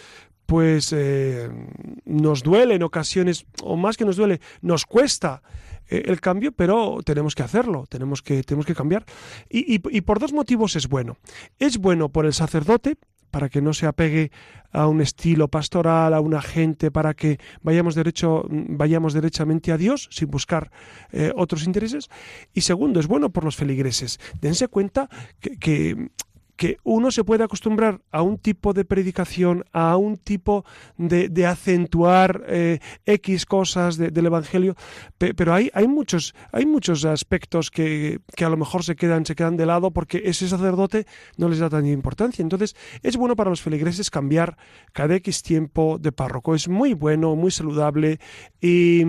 pues 0.49 0.95
eh, 0.97 1.51
nos 2.07 2.43
duele 2.43 2.77
en 2.77 2.83
ocasiones, 2.83 3.45
o 3.63 3.77
más 3.77 3.99
que 3.99 4.07
nos 4.07 4.17
duele, 4.17 4.41
nos 4.63 4.87
cuesta 4.87 5.43
eh, 5.91 6.05
el 6.07 6.23
cambio, 6.23 6.53
pero 6.53 7.01
tenemos 7.05 7.35
que 7.35 7.43
hacerlo, 7.43 7.85
tenemos 7.87 8.23
que, 8.23 8.43
tenemos 8.43 8.65
que 8.65 8.75
cambiar. 8.75 9.05
Y, 9.51 9.75
y, 9.75 10.01
por 10.01 10.19
dos 10.19 10.33
motivos 10.33 10.75
es 10.75 10.89
bueno. 10.89 11.19
Es 11.59 11.77
bueno 11.77 12.09
por 12.09 12.25
el 12.25 12.33
sacerdote, 12.33 12.97
para 13.31 13.51
que 13.51 13.61
no 13.61 13.75
se 13.75 13.85
apegue 13.85 14.33
a 14.73 14.87
un 14.87 15.03
estilo 15.03 15.49
pastoral, 15.49 16.15
a 16.15 16.21
una 16.21 16.41
gente, 16.41 16.91
para 16.91 17.13
que 17.13 17.39
vayamos, 17.61 17.95
derecho, 17.95 18.47
vayamos 18.49 19.13
derechamente 19.13 19.71
a 19.71 19.77
Dios 19.77 20.09
sin 20.11 20.31
buscar 20.31 20.71
eh, 21.13 21.31
otros 21.37 21.65
intereses. 21.65 22.09
Y 22.55 22.63
segundo, 22.63 23.01
es 23.01 23.07
bueno 23.07 23.29
por 23.29 23.45
los 23.45 23.57
feligreses. 23.57 24.19
Dense 24.41 24.69
cuenta 24.69 25.11
que 25.41 25.59
que 25.59 26.11
uno 26.83 27.11
se 27.11 27.25
puede 27.25 27.45
acostumbrar 27.45 28.01
a 28.11 28.23
un 28.23 28.39
tipo 28.39 28.73
de 28.73 28.85
predicación, 28.85 29.65
a 29.73 29.97
un 29.97 30.17
tipo 30.17 30.65
de, 30.97 31.47
acentuar 31.47 32.45
eh, 32.47 32.79
X 33.07 33.47
cosas 33.47 33.97
del 33.97 34.27
Evangelio, 34.27 34.75
pero 35.19 35.55
hay, 35.55 35.71
hay, 35.73 35.89
muchos, 35.89 36.35
hay 36.53 36.67
muchos 36.67 37.05
aspectos 37.05 37.71
que, 37.71 38.21
que, 38.35 38.45
a 38.45 38.49
lo 38.49 38.57
mejor 38.57 38.85
se 38.85 38.97
quedan, 38.97 39.25
se 39.25 39.35
quedan 39.35 39.57
de 39.57 39.67
lado 39.67 39.91
porque 39.91 40.23
ese 40.25 40.49
sacerdote 40.49 41.07
no 41.37 41.49
les 41.49 41.59
da 41.59 41.71
tanta 41.71 41.89
importancia. 41.89 42.43
Entonces, 42.43 42.77
es 43.03 43.17
bueno 43.17 43.37
para 43.37 43.51
los 43.51 43.63
feligreses 43.63 44.11
cambiar 44.11 44.57
cada 44.93 45.15
X 45.17 45.43
tiempo 45.43 45.99
de 45.99 46.13
párroco. 46.13 46.55
Es 46.55 46.69
muy 46.69 46.95
bueno, 46.95 47.37
muy 47.37 47.51
saludable 47.51 48.19
y, 48.61 49.03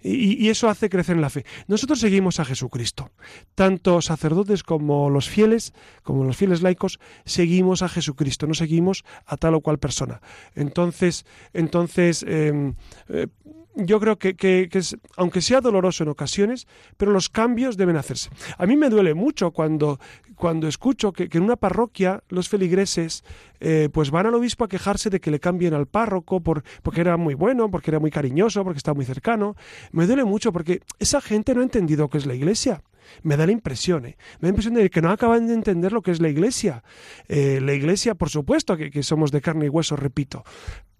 y, 0.00 0.48
eso 0.48 0.68
hace 0.68 0.88
crecer 0.88 1.16
en 1.16 1.22
la 1.22 1.30
fe. 1.30 1.44
Nosotros 1.66 2.00
seguimos 2.00 2.40
a 2.40 2.44
Jesucristo. 2.44 3.10
Tanto 3.54 4.00
sacerdotes 4.00 4.62
como 4.62 5.10
los 5.10 5.28
fieles, 5.28 5.72
como 6.02 6.24
los 6.24 6.36
fieles 6.36 6.62
laicos, 6.62 6.91
seguimos 7.24 7.82
a 7.82 7.88
Jesucristo, 7.88 8.46
no 8.46 8.54
seguimos 8.54 9.04
a 9.26 9.36
tal 9.36 9.54
o 9.54 9.60
cual 9.60 9.78
persona. 9.78 10.20
Entonces, 10.54 11.24
entonces 11.52 12.24
em, 12.26 12.74
eh, 13.08 13.26
yo 13.74 14.00
creo 14.00 14.18
que, 14.18 14.68
aunque 15.16 15.40
sea 15.40 15.60
doloroso 15.60 16.02
en 16.02 16.10
ocasiones, 16.10 16.66
pero 16.96 17.10
los 17.12 17.28
cambios 17.28 17.76
deben 17.76 17.96
hacerse. 17.96 18.30
A 18.58 18.66
mí 18.66 18.76
me 18.76 18.90
duele 18.90 19.14
mucho 19.14 19.50
cuando, 19.52 19.98
cuando 20.36 20.68
escucho 20.68 21.12
que, 21.12 21.28
en 21.30 21.42
una 21.42 21.56
parroquia 21.56 22.22
los 22.28 22.48
feligreses 22.48 23.24
eh, 23.60 23.88
pues 23.92 24.10
van 24.10 24.26
al 24.26 24.34
obispo 24.34 24.64
a 24.64 24.68
quejarse 24.68 25.08
de 25.08 25.20
que 25.20 25.30
le 25.30 25.40
cambien 25.40 25.72
al 25.72 25.86
párroco 25.86 26.40
por, 26.40 26.62
porque 26.82 27.00
era 27.00 27.16
muy 27.16 27.34
bueno, 27.34 27.70
porque 27.70 27.90
era 27.90 27.98
muy 27.98 28.10
cariñoso, 28.10 28.62
porque 28.64 28.78
está 28.78 28.92
muy 28.92 29.04
cercano. 29.04 29.56
Me 29.90 30.06
duele 30.06 30.24
mucho 30.24 30.52
porque 30.52 30.80
esa 30.98 31.20
gente 31.20 31.54
no 31.54 31.60
ha 31.60 31.64
entendido 31.64 32.08
qué 32.08 32.18
es 32.18 32.26
la 32.26 32.34
iglesia. 32.34 32.82
Me 33.22 33.36
da 33.36 33.46
la 33.46 33.52
impresión, 33.52 34.06
¿eh? 34.06 34.16
me 34.40 34.40
da 34.40 34.42
la 34.42 34.48
impresión 34.48 34.74
de 34.74 34.90
que 34.90 35.02
no 35.02 35.10
acaban 35.10 35.46
de 35.46 35.54
entender 35.54 35.92
lo 35.92 36.02
que 36.02 36.10
es 36.10 36.20
la 36.20 36.28
iglesia. 36.28 36.82
Eh, 37.28 37.60
la 37.62 37.74
iglesia, 37.74 38.14
por 38.14 38.30
supuesto, 38.30 38.76
que, 38.76 39.02
somos 39.02 39.30
de 39.30 39.40
carne 39.40 39.66
y 39.66 39.68
hueso, 39.68 39.96
repito, 39.96 40.44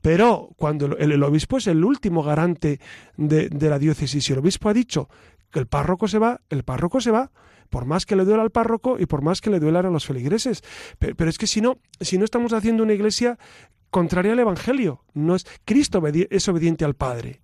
pero 0.00 0.50
cuando 0.56 0.96
el, 0.96 1.22
obispo 1.22 1.58
es 1.58 1.66
el 1.68 1.84
último 1.84 2.22
garante 2.22 2.80
de, 3.16 3.48
la 3.50 3.78
diócesis 3.78 4.28
y 4.28 4.32
el 4.32 4.40
obispo 4.40 4.68
ha 4.68 4.74
dicho 4.74 5.08
que 5.50 5.60
el 5.60 5.66
párroco 5.66 6.08
se 6.08 6.18
va, 6.18 6.40
el 6.50 6.64
párroco 6.64 7.00
se 7.00 7.10
va 7.10 7.30
por 7.70 7.86
más 7.86 8.04
que 8.04 8.16
le 8.16 8.24
duela 8.24 8.42
al 8.42 8.50
párroco 8.50 8.98
y 8.98 9.06
por 9.06 9.22
más 9.22 9.40
que 9.40 9.48
le 9.48 9.60
duelan 9.60 9.86
a 9.86 9.90
los 9.90 10.04
feligreses. 10.04 10.62
Pero, 10.98 11.30
es 11.30 11.38
que 11.38 11.46
si 11.46 11.60
no, 11.60 11.78
si 12.00 12.18
no 12.18 12.24
estamos 12.24 12.52
haciendo 12.52 12.82
una 12.82 12.92
iglesia 12.92 13.38
contraria 13.90 14.32
al 14.32 14.40
Evangelio, 14.40 15.04
no 15.14 15.34
es 15.34 15.46
Cristo 15.64 16.02
es 16.06 16.48
obediente 16.48 16.84
al 16.84 16.94
Padre. 16.94 17.40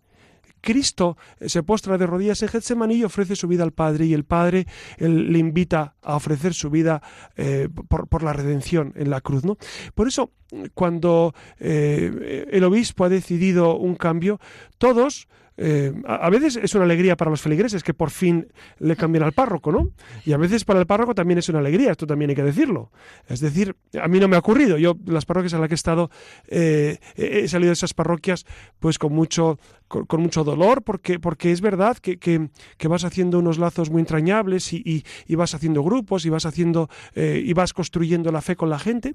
Cristo 0.61 1.17
se 1.41 1.63
postra 1.63 1.99
de 1.99 2.07
rodillas 2.07 2.43
en 2.43 2.49
Getsemaní 2.49 2.97
y 2.97 3.05
ofrece 3.05 3.37
su 3.37 3.49
vida 3.49 3.65
al 3.65 3.73
Padre 3.73 4.07
y 4.07 4.15
el 4.15 4.25
Padre 4.25 4.67
le 4.99 5.39
invita 5.39 5.95
a 6.03 6.17
ofrecer 6.17 6.55
su 6.55 6.71
vida 6.71 7.03
eh, 7.37 7.69
por, 7.89 8.23
la 8.23 8.33
redención 8.33 8.93
en 8.97 9.11
la 9.11 9.21
cruz. 9.21 9.45
¿no? 9.45 9.57
Por 9.95 10.09
eso, 10.09 10.33
cuando 10.75 11.35
eh, 11.59 12.47
el 12.51 12.65
obispo 12.65 13.05
ha 13.05 13.09
decidido 13.09 13.77
un 13.77 13.95
cambio, 13.95 14.41
todos 14.79 15.29
eh, 15.61 15.93
a 16.07 16.31
veces 16.31 16.57
es 16.57 16.73
una 16.77 16.85
alegría 16.85 17.17
para 17.17 17.33
los 17.33 17.41
feligreses 17.41 17.83
que 17.83 17.93
por 17.93 18.11
fin 18.11 18.47
le 18.79 18.95
cambien 18.95 19.25
al 19.25 19.33
párroco, 19.33 19.73
¿no? 19.73 19.91
Y 20.25 20.33
a 20.33 20.37
veces 20.37 20.65
para 20.65 20.79
el 20.79 20.87
párroco 20.87 21.17
también 21.17 21.39
es 21.39 21.49
una 21.49 21.59
alegría, 21.59 21.91
esto 21.91 22.07
también 22.07 22.31
hay 22.31 22.37
que 22.37 22.45
decirlo. 22.45 22.93
Es 23.27 23.41
decir, 23.41 23.75
a 24.01 24.07
mí 24.07 24.21
no 24.21 24.29
me 24.29 24.37
ha 24.37 24.39
ocurrido. 24.39 24.79
Yo, 24.79 24.97
las 25.07 25.27
parroquias 25.27 25.55
en 25.55 25.61
las 25.61 25.69
que 25.69 25.75
he 25.75 25.83
estado, 25.83 26.11
eh, 26.47 26.99
he 27.17 27.49
salido 27.49 27.71
de 27.71 27.73
esas 27.73 27.93
parroquias 27.93 28.47
pues 28.79 29.01
con 29.01 29.13
mucho, 29.13 29.59
con, 29.89 30.21
mucho 30.21 30.45
dolor, 30.45 30.83
porque, 30.83 31.19
porque 31.19 31.51
es 31.53 31.61
verdad 31.61 31.97
que, 31.97 32.19
que, 32.19 32.89
vas 32.89 33.05
haciendo 33.05 33.39
unos 33.39 33.59
lazos 33.59 33.91
muy 33.91 34.01
entrañables 34.01 34.73
y, 34.73 35.05
y, 35.27 35.35
vas 35.35 35.55
haciendo 35.55 35.83
grupos 35.83 36.25
y 36.25 36.31
vas 36.31 36.47
haciendo 36.47 36.89
eh, 37.15 37.43
y 37.45 37.53
vas 37.53 37.73
construyendo 37.73 38.31
la 38.31 38.41
fe 38.41 38.57
con 38.57 38.71
la 38.71 38.79
gente, 38.79 39.15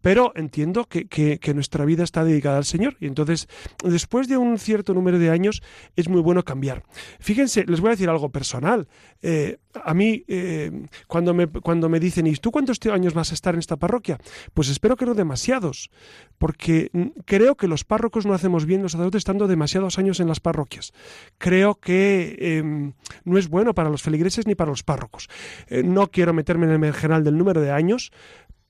pero 0.00 0.32
entiendo 0.36 0.84
que, 0.84 1.06
que 1.06 1.54
nuestra 1.54 1.84
vida 1.84 2.04
está 2.04 2.24
dedicada 2.24 2.58
al 2.58 2.64
Señor. 2.64 2.96
Y 3.00 3.06
entonces, 3.06 3.48
después 3.84 4.28
de 4.28 4.36
un 4.36 4.58
cierto 4.58 4.94
número 4.94 5.18
de 5.18 5.30
años, 5.30 5.62
es 5.96 6.08
muy 6.08 6.20
bueno 6.20 6.44
cambiar. 6.44 6.84
Fíjense, 7.20 7.64
les 7.66 7.80
voy 7.80 7.88
a 7.88 7.90
decir 7.92 8.08
algo 8.08 8.30
personal. 8.30 8.88
Eh, 9.22 9.58
a 9.82 9.94
mí, 9.94 10.24
eh, 10.28 10.86
cuando, 11.06 11.34
me, 11.34 11.46
cuando 11.46 11.88
me 11.88 12.00
dicen, 12.00 12.26
¿y 12.26 12.34
tú 12.34 12.50
cuántos 12.50 12.78
años 12.92 13.14
vas 13.14 13.30
a 13.30 13.34
estar 13.34 13.54
en 13.54 13.60
esta 13.60 13.76
parroquia? 13.76 14.18
Pues 14.52 14.68
espero 14.68 14.96
que 14.96 15.06
no 15.06 15.14
demasiados, 15.14 15.90
porque 16.38 16.90
creo 17.24 17.56
que 17.56 17.68
los 17.68 17.84
párrocos 17.84 18.26
no 18.26 18.34
hacemos 18.34 18.66
bien 18.66 18.82
los 18.82 18.92
sacerdotes 18.92 19.20
estando 19.20 19.46
demasiados 19.46 19.98
años 19.98 20.20
en 20.20 20.28
las 20.28 20.40
parroquias. 20.40 20.92
Creo 21.38 21.76
que 21.76 22.36
em, 22.38 22.92
no 23.24 23.38
es 23.38 23.48
bueno 23.48 23.74
para 23.74 23.90
los 23.90 24.02
feligreses 24.02 24.46
ni 24.46 24.54
para 24.54 24.70
los 24.70 24.82
párrocos. 24.82 25.28
Eh, 25.68 25.82
no 25.82 26.10
quiero 26.10 26.32
meterme 26.32 26.72
en 26.72 26.84
el 26.84 26.94
general 26.94 27.24
del 27.24 27.38
número 27.38 27.60
de 27.60 27.70
años, 27.70 28.12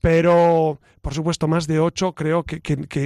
pero 0.05 0.79
por 1.01 1.15
supuesto 1.15 1.47
más 1.47 1.65
de 1.65 1.79
ocho 1.79 2.13
creo 2.13 2.43
que, 2.43 2.61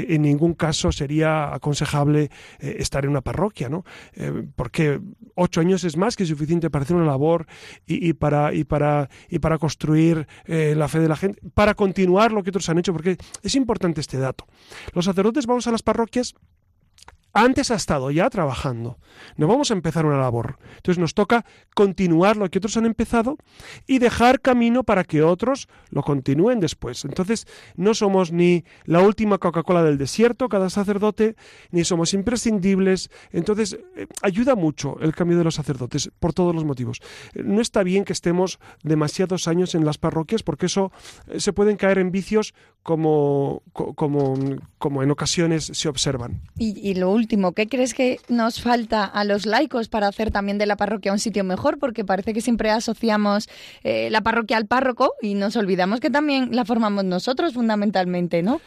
en 0.09 0.21
ningún 0.21 0.53
caso 0.53 0.91
sería 0.91 1.53
aconsejable 1.53 2.29
eh, 2.59 2.75
estar 2.79 3.05
en 3.05 3.11
una 3.11 3.21
parroquia, 3.21 3.69
¿no? 3.69 3.85
Eh, 4.15 4.49
porque 4.53 4.99
ocho 5.35 5.61
años 5.61 5.85
es 5.85 5.95
más 5.95 6.17
que 6.17 6.25
suficiente 6.25 6.69
para 6.69 6.83
hacer 6.83 6.97
una 6.97 7.05
labor 7.05 7.45
y, 7.87 8.11
para, 8.11 8.53
y, 8.53 8.65
para, 8.65 9.09
y 9.29 9.39
para 9.39 9.57
construir 9.59 10.27
eh, 10.43 10.73
la 10.75 10.89
fe 10.89 10.99
de 10.99 11.07
la 11.07 11.15
gente, 11.15 11.39
para 11.53 11.73
continuar 11.73 12.33
lo 12.33 12.43
que 12.43 12.49
otros 12.49 12.67
han 12.67 12.79
hecho, 12.79 12.91
porque 12.91 13.15
es 13.43 13.55
importante 13.55 14.01
este 14.01 14.17
dato. 14.17 14.45
Los 14.93 15.05
sacerdotes 15.05 15.45
vamos 15.45 15.67
a 15.67 15.71
las 15.71 15.83
parroquias 15.83 16.35
antes 17.33 17.71
ha 17.71 17.75
estado 17.75 18.11
ya 18.11 18.29
trabajando. 18.29 18.97
No 19.37 19.47
vamos 19.47 19.71
a 19.71 19.73
empezar 19.73 20.05
una 20.05 20.17
labor. 20.17 20.57
Entonces 20.77 20.99
nos 20.99 21.13
toca 21.13 21.45
continuar 21.75 22.37
lo 22.37 22.49
que 22.49 22.57
otros 22.57 22.77
han 22.77 22.85
empezado 22.85 23.37
y 23.87 23.99
dejar 23.99 24.41
camino 24.41 24.83
para 24.83 25.03
que 25.03 25.21
otros 25.21 25.67
lo 25.89 26.01
continúen 26.01 26.59
después. 26.59 27.05
Entonces 27.05 27.47
no 27.75 27.93
somos 27.93 28.31
ni 28.31 28.63
la 28.85 29.01
última 29.01 29.37
Coca-Cola 29.37 29.83
del 29.83 29.97
desierto, 29.97 30.49
cada 30.49 30.69
sacerdote, 30.69 31.35
ni 31.71 31.83
somos 31.83 32.13
imprescindibles. 32.13 33.09
Entonces 33.31 33.77
eh, 33.95 34.07
ayuda 34.21 34.55
mucho 34.55 34.97
el 35.01 35.13
cambio 35.13 35.37
de 35.37 35.43
los 35.43 35.55
sacerdotes 35.55 36.11
por 36.19 36.33
todos 36.33 36.55
los 36.55 36.65
motivos. 36.65 36.99
No 37.35 37.61
está 37.61 37.83
bien 37.83 38.05
que 38.05 38.13
estemos 38.13 38.59
demasiados 38.83 39.47
años 39.47 39.75
en 39.75 39.85
las 39.85 39.97
parroquias 39.97 40.43
porque 40.43 40.65
eso 40.65 40.91
eh, 41.27 41.39
se 41.39 41.53
pueden 41.53 41.77
caer 41.77 41.99
en 41.99 42.11
vicios 42.11 42.53
como, 42.83 43.61
como, 43.73 44.35
como 44.77 45.03
en 45.03 45.11
ocasiones 45.11 45.69
se 45.73 45.89
observan. 45.89 46.41
Último, 47.19 47.51
¿qué 47.51 47.67
crees 47.67 47.93
que 47.93 48.19
nos 48.29 48.61
falta 48.61 49.05
a 49.05 49.23
los 49.23 49.45
laicos 49.45 49.89
para 49.89 50.07
hacer 50.07 50.31
también 50.31 50.57
de 50.57 50.65
la 50.65 50.75
parroquia 50.75 51.11
un 51.11 51.19
sitio 51.19 51.43
mejor? 51.43 51.77
Porque 51.77 52.03
parece 52.03 52.33
que 52.33 52.41
siempre 52.41 52.71
asociamos 52.71 53.47
eh, 53.83 54.09
la 54.09 54.21
parroquia 54.21 54.57
al 54.57 54.65
párroco 54.65 55.13
y 55.21 55.35
nos 55.35 55.55
olvidamos 55.55 55.99
que 55.99 56.09
también 56.09 56.55
la 56.55 56.65
formamos 56.65 57.05
nosotros 57.05 57.53
fundamentalmente, 57.53 58.41
¿no? 58.41 58.61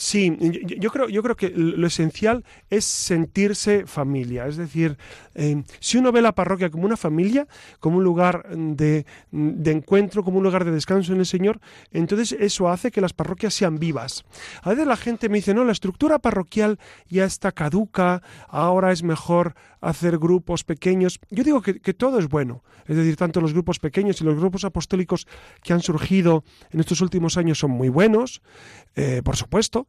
Sí, 0.00 0.34
yo, 0.64 0.90
creo, 0.90 1.10
yo 1.10 1.22
creo 1.22 1.36
que 1.36 1.50
lo 1.50 1.86
esencial 1.86 2.42
es 2.70 2.86
sentirse 2.86 3.84
familia. 3.86 4.46
Es 4.46 4.56
decir, 4.56 4.96
eh, 5.34 5.62
si 5.78 5.98
uno 5.98 6.10
ve 6.10 6.22
la 6.22 6.34
parroquia 6.34 6.70
como 6.70 6.86
una 6.86 6.96
familia, 6.96 7.46
como 7.80 7.98
un 7.98 8.04
lugar 8.04 8.48
de, 8.48 9.04
encuentro, 9.30 10.24
como 10.24 10.38
un 10.38 10.44
lugar 10.44 10.64
de 10.64 10.70
descanso 10.70 11.12
en 11.12 11.18
el 11.18 11.26
Señor, 11.26 11.60
entonces 11.92 12.34
eso 12.40 12.70
hace 12.70 12.90
que 12.90 13.02
las 13.02 13.12
parroquias 13.12 13.52
sean 13.52 13.78
vivas. 13.78 14.24
A 14.62 14.70
veces 14.70 14.86
la 14.86 14.96
gente 14.96 15.28
me 15.28 15.36
dice, 15.36 15.52
no, 15.52 15.66
la 15.66 15.72
estructura 15.72 16.18
parroquial 16.18 16.78
ya 17.10 17.26
está 17.26 17.52
caduca, 17.52 18.22
ahora 18.48 18.92
es 18.92 19.02
mejor 19.02 19.54
hacer 19.80 20.18
grupos 20.18 20.64
pequeños. 20.64 21.20
Yo 21.30 21.44
digo 21.44 21.62
que, 21.62 21.94
todo 21.94 22.18
es 22.18 22.28
bueno. 22.28 22.62
Es 22.86 22.96
decir, 22.96 23.16
tanto 23.16 23.40
los 23.40 23.52
grupos 23.52 23.78
pequeños 23.78 24.20
y 24.20 24.24
los 24.24 24.36
grupos 24.36 24.64
apostólicos 24.64 25.26
que 25.62 25.72
han 25.72 25.80
surgido 25.80 26.44
en 26.70 26.80
estos 26.80 27.00
últimos 27.00 27.36
años 27.36 27.58
son 27.58 27.70
muy 27.70 27.88
buenos, 27.88 28.42
eh, 28.96 29.22
por 29.24 29.36
supuesto. 29.36 29.86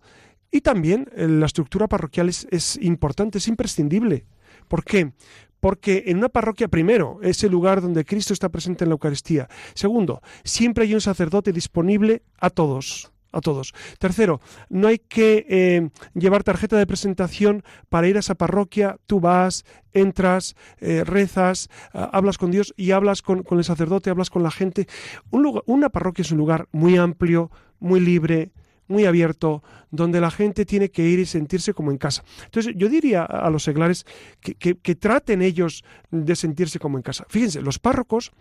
Y 0.52 0.62
también 0.62 1.10
eh, 1.16 1.28
la 1.28 1.46
estructura 1.46 1.88
parroquial 1.88 2.30
es, 2.30 2.48
es 2.52 2.78
importante, 2.78 3.38
es 3.38 3.48
imprescindible. 3.48 4.26
¿Por 4.68 4.84
qué? 4.84 5.14
Porque 5.60 6.06
en 6.08 6.18
una 6.18 6.30
parroquia, 6.30 6.68
primero, 6.68 7.20
es 7.22 7.44
el 7.44 7.52
lugar 7.52 7.82
donde 7.82 8.04
Cristo 8.04 8.34
está 8.34 8.50
presente 8.50 8.84
en 8.84 8.90
la 8.90 8.94
Eucaristía. 8.94 9.48
Segundo, 9.74 10.22
siempre 10.44 10.86
hay 10.86 10.94
un 10.94 11.02
sacerdote 11.02 11.54
disponible 11.54 12.24
a 12.40 12.50
todos 12.50 13.11
a 13.32 13.42
todos. 13.42 13.74
Tercero, 14.00 14.42
no 14.70 14.88
hay 14.88 15.00
que 15.00 15.46
eh, 15.50 15.90
llevar 16.14 16.44
tarjeta 16.44 16.78
de 16.78 16.88
presentación 16.88 17.64
para 17.90 18.08
ir 18.08 18.18
a 18.18 18.20
esa 18.20 18.36
parroquia. 18.36 18.98
Tú 19.08 19.20
vas, 19.20 19.66
entras, 19.94 20.56
eh, 20.80 21.04
rezas, 21.04 21.70
hablas 21.94 22.38
con 22.38 22.52
Dios 22.52 22.74
y 22.78 22.92
hablas 22.92 23.22
con, 23.22 23.46
el 23.52 23.64
sacerdote, 23.64 24.10
hablas 24.10 24.30
con 24.30 24.44
la 24.44 24.52
gente. 24.52 24.88
Una 25.32 25.90
parroquia 25.90 26.24
es 26.24 26.32
un 26.32 26.38
lugar 26.38 26.68
muy 26.72 26.98
amplio, 26.98 27.52
muy 27.80 28.00
libre, 28.00 28.52
muy 28.88 29.06
abierto, 29.06 29.64
donde 29.90 30.20
la 30.20 30.32
gente 30.32 30.66
tiene 30.66 30.92
que 30.92 31.04
ir 31.04 31.20
y 31.20 31.26
sentirse 31.26 31.74
como 31.74 31.92
en 31.92 31.98
casa. 31.98 32.24
Entonces 32.46 32.74
yo 32.76 32.90
diría 32.90 33.24
a 33.24 33.50
los 33.50 33.64
seglares 33.64 34.06
que, 34.42 34.56
que 34.56 34.96
traten 34.96 35.42
ellos 35.42 35.84
de 36.12 36.36
sentirse 36.36 36.80
como 36.80 36.98
en 36.98 37.04
casa. 37.04 37.26
Fíjense, 37.30 37.62
los 37.62 37.80
párrocos 37.80 38.32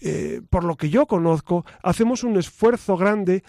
eh, 0.00 0.42
por 0.48 0.62
lo 0.62 0.76
que 0.76 0.90
yo 0.90 1.06
conozco, 1.06 1.64
hacemos 1.82 2.22
un 2.22 2.36
esfuerzo 2.36 2.96
grande 2.96 3.42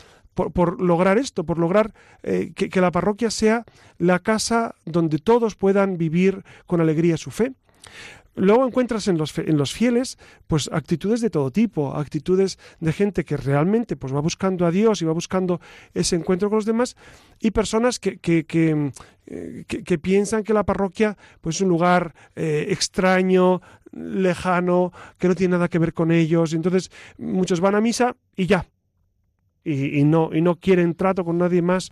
por, 0.48 0.82
lograr 0.82 1.18
esto, 1.18 1.44
por 1.44 1.58
lograr 1.58 1.94
eh, 2.24 2.52
que, 2.56 2.82
la 2.82 2.92
parroquia 2.92 3.30
sea 3.30 3.66
la 3.98 4.20
casa 4.20 4.76
donde 4.86 5.18
todos 5.20 5.56
puedan 5.56 5.98
vivir 5.98 6.44
con 6.66 6.82
alegría 6.82 7.18
su 7.18 7.32
fe. 7.32 7.54
Luego 8.36 8.66
encuentras 8.66 9.10
en 9.10 9.18
los, 9.18 9.38
en 9.38 9.58
los 9.58 9.74
fieles 9.74 10.18
pues 10.48 10.70
actitudes 10.72 11.20
de 11.20 11.30
todo 11.30 11.52
tipo, 11.52 11.96
actitudes 11.98 12.58
de 12.80 12.94
gente 12.94 13.26
que 13.26 13.36
realmente 13.36 13.98
pues 13.98 14.14
va 14.14 14.22
buscando 14.22 14.66
a 14.66 14.72
Dios 14.72 15.02
y 15.02 15.06
va 15.06 15.12
buscando 15.12 15.60
ese 15.94 16.16
encuentro 16.16 16.50
con 16.50 16.58
los 16.58 16.66
demás 16.66 16.96
y 17.42 17.52
personas 17.52 18.00
que, 18.00 18.18
que, 18.18 18.46
que, 18.46 18.92
eh, 19.26 19.98
piensan 19.98 20.44
que 20.44 20.54
la 20.54 20.64
parroquia 20.64 21.18
pues 21.42 21.58
es 21.58 21.62
un 21.64 21.70
lugar 21.70 22.14
extraño, 22.36 23.62
lejano, 23.92 24.94
que 25.18 25.28
no 25.28 25.36
tiene 25.36 25.54
nada 25.54 25.68
que 25.68 25.80
ver 25.80 25.94
con 25.94 26.12
ellos. 26.12 26.54
Entonces 26.54 26.92
muchos 27.18 27.60
van 27.60 27.76
a 27.76 27.82
misa 27.82 28.16
y 28.38 28.46
ya. 28.46 28.66
Y, 29.64 30.03
no, 30.05 30.30
y 30.34 30.41
no 30.41 30.55
quieren 30.55 30.95
trato 30.95 31.24
con 31.26 31.38
nadie 31.38 31.62
más. 31.62 31.89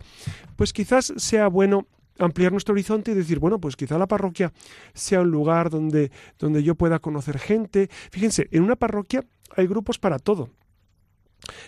Pues 0.56 0.72
quizás 0.72 1.12
sea 1.16 1.48
bueno 1.48 1.86
ampliar 2.18 2.50
nuestro 2.52 2.72
horizonte 2.72 3.12
y 3.12 3.14
decir, 3.14 3.38
bueno, 3.38 3.60
pues 3.60 3.76
quizá 3.76 3.98
la 3.98 4.08
parroquia 4.08 4.52
sea 4.94 5.20
un 5.20 5.30
lugar 5.30 5.70
donde, 5.70 6.10
donde 6.38 6.62
yo 6.62 6.74
pueda 6.74 6.98
conocer 6.98 7.38
gente. 7.38 7.88
Fíjense, 8.10 8.48
en 8.50 8.62
una 8.62 8.76
parroquia 8.76 9.24
hay 9.56 9.66
grupos 9.66 9.98
para 9.98 10.18
todo. 10.18 10.50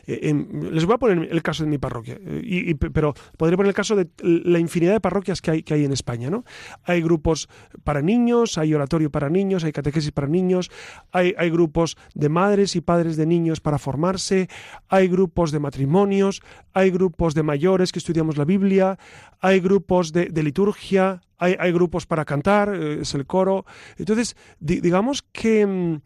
Eh, 0.06 0.34
les 0.70 0.84
voy 0.84 0.94
a 0.94 0.98
poner 0.98 1.28
el 1.30 1.42
caso 1.42 1.64
de 1.64 1.70
mi 1.70 1.78
parroquia, 1.78 2.18
eh, 2.20 2.40
y, 2.44 2.74
pero 2.74 3.14
podría 3.36 3.56
poner 3.56 3.70
el 3.70 3.74
caso 3.74 3.96
de 3.96 4.08
la 4.22 4.58
infinidad 4.58 4.92
de 4.92 5.00
parroquias 5.00 5.40
que 5.40 5.50
hay, 5.50 5.62
que 5.62 5.74
hay 5.74 5.84
en 5.84 5.92
España. 5.92 6.30
¿no? 6.30 6.44
Hay 6.84 7.00
grupos 7.02 7.48
para 7.84 8.02
niños, 8.02 8.58
hay 8.58 8.74
oratorio 8.74 9.10
para 9.10 9.28
niños, 9.28 9.64
hay 9.64 9.72
catequesis 9.72 10.12
para 10.12 10.26
niños, 10.26 10.70
hay, 11.12 11.32
grupos 11.50 11.96
de 12.14 12.28
madres 12.28 12.76
y 12.76 12.80
padres 12.80 13.16
de 13.16 13.26
niños 13.26 13.60
para 13.60 13.78
formarse, 13.78 14.48
hay 14.88 15.08
grupos 15.08 15.50
de 15.50 15.58
matrimonios, 15.58 16.42
hay 16.72 16.90
grupos 16.90 17.34
de 17.34 17.42
mayores 17.42 17.92
que 17.92 17.98
estudiamos 17.98 18.36
la 18.36 18.44
Biblia, 18.44 18.98
hay 19.40 19.60
grupos 19.60 20.12
de, 20.12 20.30
liturgia, 20.42 21.20
hay, 21.38 21.56
hay, 21.58 21.72
grupos 21.72 22.06
para 22.06 22.24
cantar, 22.24 22.74
eh, 22.74 23.00
es 23.02 23.14
el 23.14 23.26
coro. 23.26 23.64
Entonces, 23.96 24.36
digamos 24.60 25.22
que 25.22 25.66
mm, 25.66 26.00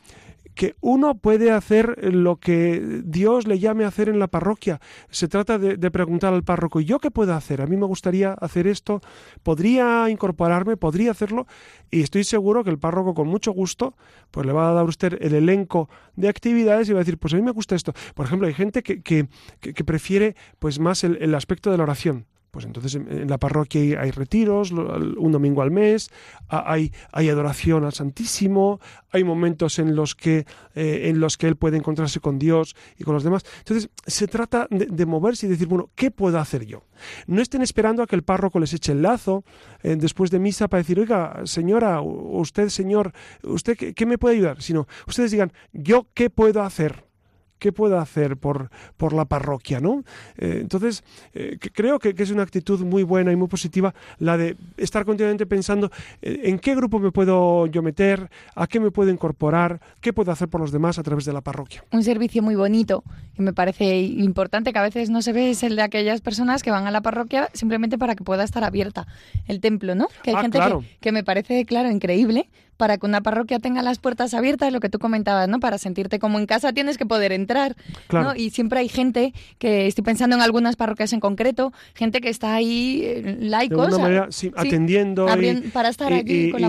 que 0.54 0.74
uno 0.80 1.16
puede 1.16 1.50
hacer 1.50 2.12
lo 2.14 2.36
que 2.36 3.02
Dios 3.04 3.46
le 3.46 3.58
llame 3.58 3.84
a 3.84 3.88
hacer 3.88 4.08
en 4.08 4.18
la 4.18 4.28
parroquia. 4.28 4.80
Se 5.10 5.28
trata 5.28 5.58
de, 5.58 5.90
preguntar 5.90 6.32
al 6.32 6.44
párroco, 6.44 6.80
¿y 6.80 6.84
yo 6.84 6.98
qué 6.98 7.10
puedo 7.10 7.34
hacer? 7.34 7.60
A 7.60 7.66
mí 7.66 7.76
me 7.76 7.86
gustaría 7.86 8.32
hacer 8.32 8.66
esto, 8.66 9.00
podría 9.42 10.08
incorporarme, 10.10 10.76
podría 10.76 11.10
hacerlo, 11.10 11.46
y 11.90 12.02
estoy 12.02 12.24
seguro 12.24 12.64
que 12.64 12.70
el 12.70 12.78
párroco 12.78 13.14
con 13.14 13.28
mucho 13.28 13.52
gusto, 13.52 13.94
pues 14.30 14.46
le 14.46 14.52
va 14.52 14.70
a 14.70 14.72
dar 14.72 14.82
a 14.84 14.88
usted 14.88 15.18
el 15.20 15.34
elenco 15.34 15.88
de 16.16 16.28
actividades 16.28 16.88
y 16.88 16.92
va 16.92 16.98
a 16.98 17.04
decir, 17.04 17.18
pues 17.18 17.34
a 17.34 17.36
mí 17.36 17.42
me 17.42 17.52
gusta 17.52 17.74
esto. 17.74 17.92
Por 18.14 18.26
ejemplo, 18.26 18.48
hay 18.48 18.54
gente 18.54 18.82
que, 18.82 19.02
que, 19.02 19.28
que 19.60 19.84
prefiere 19.84 20.36
pues 20.58 20.78
más 20.78 21.04
el 21.04 21.34
aspecto 21.34 21.70
de 21.70 21.76
la 21.76 21.84
oración 21.84 22.26
pues 22.54 22.66
entonces 22.66 22.94
en, 22.94 23.28
la 23.28 23.36
parroquia 23.36 24.00
hay, 24.00 24.12
retiros, 24.12 24.70
un 24.70 25.32
domingo 25.32 25.60
al 25.60 25.72
mes, 25.72 26.08
hay, 26.48 26.92
adoración 27.12 27.84
al 27.84 27.92
Santísimo, 27.92 28.78
hay 29.10 29.24
momentos 29.24 29.80
en 29.80 29.96
los, 29.96 30.14
que, 30.14 30.46
eh, 30.76 31.08
en 31.08 31.18
los 31.18 31.36
que 31.36 31.48
él 31.48 31.56
puede 31.56 31.78
encontrarse 31.78 32.20
con 32.20 32.38
Dios 32.38 32.76
y 32.96 33.02
con 33.02 33.14
los 33.14 33.24
demás. 33.24 33.44
Entonces 33.58 33.90
se 34.06 34.28
trata 34.28 34.68
de, 34.70 35.04
moverse 35.04 35.46
y 35.46 35.48
decir, 35.48 35.66
bueno, 35.66 35.90
¿qué 35.96 36.12
puedo 36.12 36.38
hacer 36.38 36.64
yo? 36.64 36.84
No 37.26 37.42
estén 37.42 37.60
esperando 37.60 38.04
a 38.04 38.06
que 38.06 38.14
el 38.14 38.22
párroco 38.22 38.60
les 38.60 38.72
eche 38.72 38.92
el 38.92 39.02
lazo 39.02 39.42
eh, 39.82 39.96
después 39.98 40.30
de 40.30 40.38
misa 40.38 40.68
para 40.68 40.84
decir, 40.84 41.00
oiga, 41.00 41.40
señora, 41.46 42.00
usted, 42.02 42.68
señor, 42.68 43.12
¿usted 43.42 43.76
qué 43.76 44.06
me 44.06 44.16
puede 44.16 44.36
ayudar? 44.36 44.62
Sino 44.62 44.86
ustedes 45.08 45.32
digan, 45.32 45.52
¿yo 45.72 46.06
qué 46.14 46.30
puedo 46.30 46.62
hacer? 46.62 47.04
¿Qué 47.64 47.72
puedo 47.72 47.98
hacer 47.98 48.36
por, 48.36 48.68
por 48.98 49.14
la 49.14 49.24
parroquia? 49.24 49.80
¿no? 49.80 50.04
Eh, 50.36 50.58
entonces, 50.60 51.02
eh, 51.32 51.56
creo 51.72 51.98
que, 51.98 52.14
es 52.14 52.30
una 52.30 52.42
actitud 52.42 52.84
muy 52.84 53.04
buena 53.04 53.32
y 53.32 53.36
muy 53.36 53.48
positiva 53.48 53.94
la 54.18 54.36
de 54.36 54.54
estar 54.76 55.06
continuamente 55.06 55.46
pensando 55.46 55.90
eh, 56.20 56.40
en 56.44 56.58
qué 56.58 56.74
grupo 56.74 56.98
me 56.98 57.10
puedo 57.10 57.64
yo 57.68 57.80
meter, 57.80 58.28
a 58.54 58.66
qué 58.66 58.80
me 58.80 58.90
puedo 58.90 59.10
incorporar, 59.10 59.80
qué 60.02 60.12
puedo 60.12 60.30
hacer 60.30 60.48
por 60.48 60.60
los 60.60 60.72
demás 60.72 60.98
a 60.98 61.02
través 61.02 61.24
de 61.24 61.32
la 61.32 61.40
parroquia. 61.40 61.82
Un 61.90 62.04
servicio 62.04 62.42
muy 62.42 62.54
bonito 62.54 63.02
y 63.38 63.40
me 63.40 63.54
parece 63.54 64.02
importante 64.02 64.70
que 64.74 64.78
a 64.78 64.82
veces 64.82 65.08
no 65.08 65.22
se 65.22 65.32
ve 65.32 65.48
es 65.48 65.62
el 65.62 65.76
de 65.76 65.82
aquellas 65.82 66.20
personas 66.20 66.62
que 66.62 66.70
van 66.70 66.86
a 66.86 66.90
la 66.90 67.00
parroquia 67.00 67.48
simplemente 67.54 67.96
para 67.96 68.14
que 68.14 68.24
pueda 68.24 68.44
estar 68.44 68.62
abierta 68.62 69.06
el 69.46 69.60
templo, 69.60 69.94
¿no? 69.94 70.08
Que 70.22 70.32
hay 70.32 70.36
ah, 70.36 70.42
gente 70.42 70.58
que, 71.00 71.12
me 71.12 71.24
parece, 71.24 71.64
claro, 71.64 71.90
increíble 71.90 72.50
para 72.76 72.98
que 72.98 73.06
una 73.06 73.22
parroquia 73.22 73.58
tenga 73.58 73.82
las 73.82 73.98
puertas 73.98 74.34
abiertas, 74.34 74.72
lo 74.72 74.80
que 74.80 74.88
tú 74.88 74.98
comentabas, 74.98 75.48
¿no? 75.48 75.60
Para 75.60 75.78
sentirte 75.78 76.18
como 76.18 76.38
en 76.38 76.46
casa 76.46 76.72
tienes 76.72 76.98
que 76.98 77.06
poder 77.06 77.32
entrar, 77.32 77.76
¿no? 78.12 78.34
Y 78.34 78.50
siempre 78.50 78.80
hay 78.80 78.88
gente 78.88 79.32
que, 79.58 79.86
estoy 79.86 80.04
pensando 80.04 80.36
en 80.36 80.42
algunas 80.42 80.76
parroquias 80.76 81.12
en 81.12 81.20
concreto, 81.20 81.72
gente 81.94 82.20
que 82.20 82.28
está 82.28 82.54
ahí 82.54 83.02
eh, 83.04 83.36
laicos. 83.40 83.98
atendiendo. 84.56 85.26
para 85.72 85.88
estar 85.88 86.12
allí 86.12 86.50
con, 86.50 86.62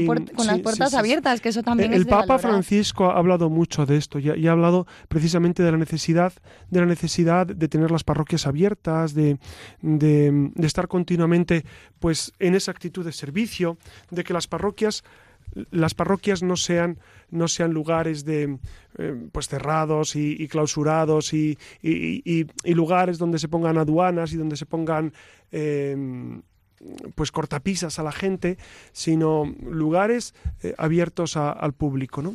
las 0.47 0.60
puertas 0.60 0.93
abiertas, 0.93 1.41
que 1.41 1.49
eso 1.49 1.64
también 1.64 1.91
el, 1.91 2.01
es 2.01 2.06
El 2.06 2.12
Papa 2.12 2.39
Francisco 2.39 3.10
ha 3.10 3.18
hablado 3.18 3.49
mucho 3.49 3.86
de 3.86 3.97
esto 3.97 4.20
y 4.20 4.47
ha, 4.47 4.51
hablado 4.51 4.88
precisamente 5.08 5.64
de 5.64 5.72
la 5.72 5.78
necesidad, 5.78 6.34
de 6.70 6.80
la 6.80 6.86
necesidad 6.86 7.47
de 7.47 7.68
tener 7.68 7.91
las 7.91 8.03
parroquias 8.03 8.47
abiertas, 8.47 9.14
de, 9.14 9.38
de, 9.82 10.51
de 10.53 10.68
estar 10.68 10.88
continuamente 10.88 11.66
pues 11.99 12.34
en 12.39 12.56
esa 12.56 12.72
actitud 12.72 13.06
de 13.06 13.12
servicio, 13.12 13.78
de 14.12 14.24
que 14.24 14.34
las 14.34 14.47
parroquias 14.47 15.03
las 15.72 15.93
parroquias 15.93 16.43
no 16.43 16.58
sean, 16.58 16.99
no 17.30 17.47
sean 17.47 17.72
lugares 17.72 18.26
de 18.26 18.58
eh, 18.97 19.16
pues 19.32 19.47
cerrados 19.47 20.16
y, 20.16 20.47
clausurados 20.47 21.34
y, 21.34 21.58
lugares 22.66 23.18
donde 23.18 23.39
se 23.39 23.47
pongan 23.47 23.78
aduanas 23.78 24.34
y 24.34 24.38
donde 24.38 24.58
se 24.58 24.66
pongan 24.66 25.14
em, 25.51 26.41
pues 27.16 27.32
cortapisas 27.32 27.99
a 27.99 28.03
la 28.03 28.12
gente, 28.12 28.58
sino 28.91 29.45
lugares 29.64 30.36
eh, 30.62 30.76
abiertos 30.78 31.38
al 31.38 31.74
público, 31.74 32.22
¿no? 32.22 32.34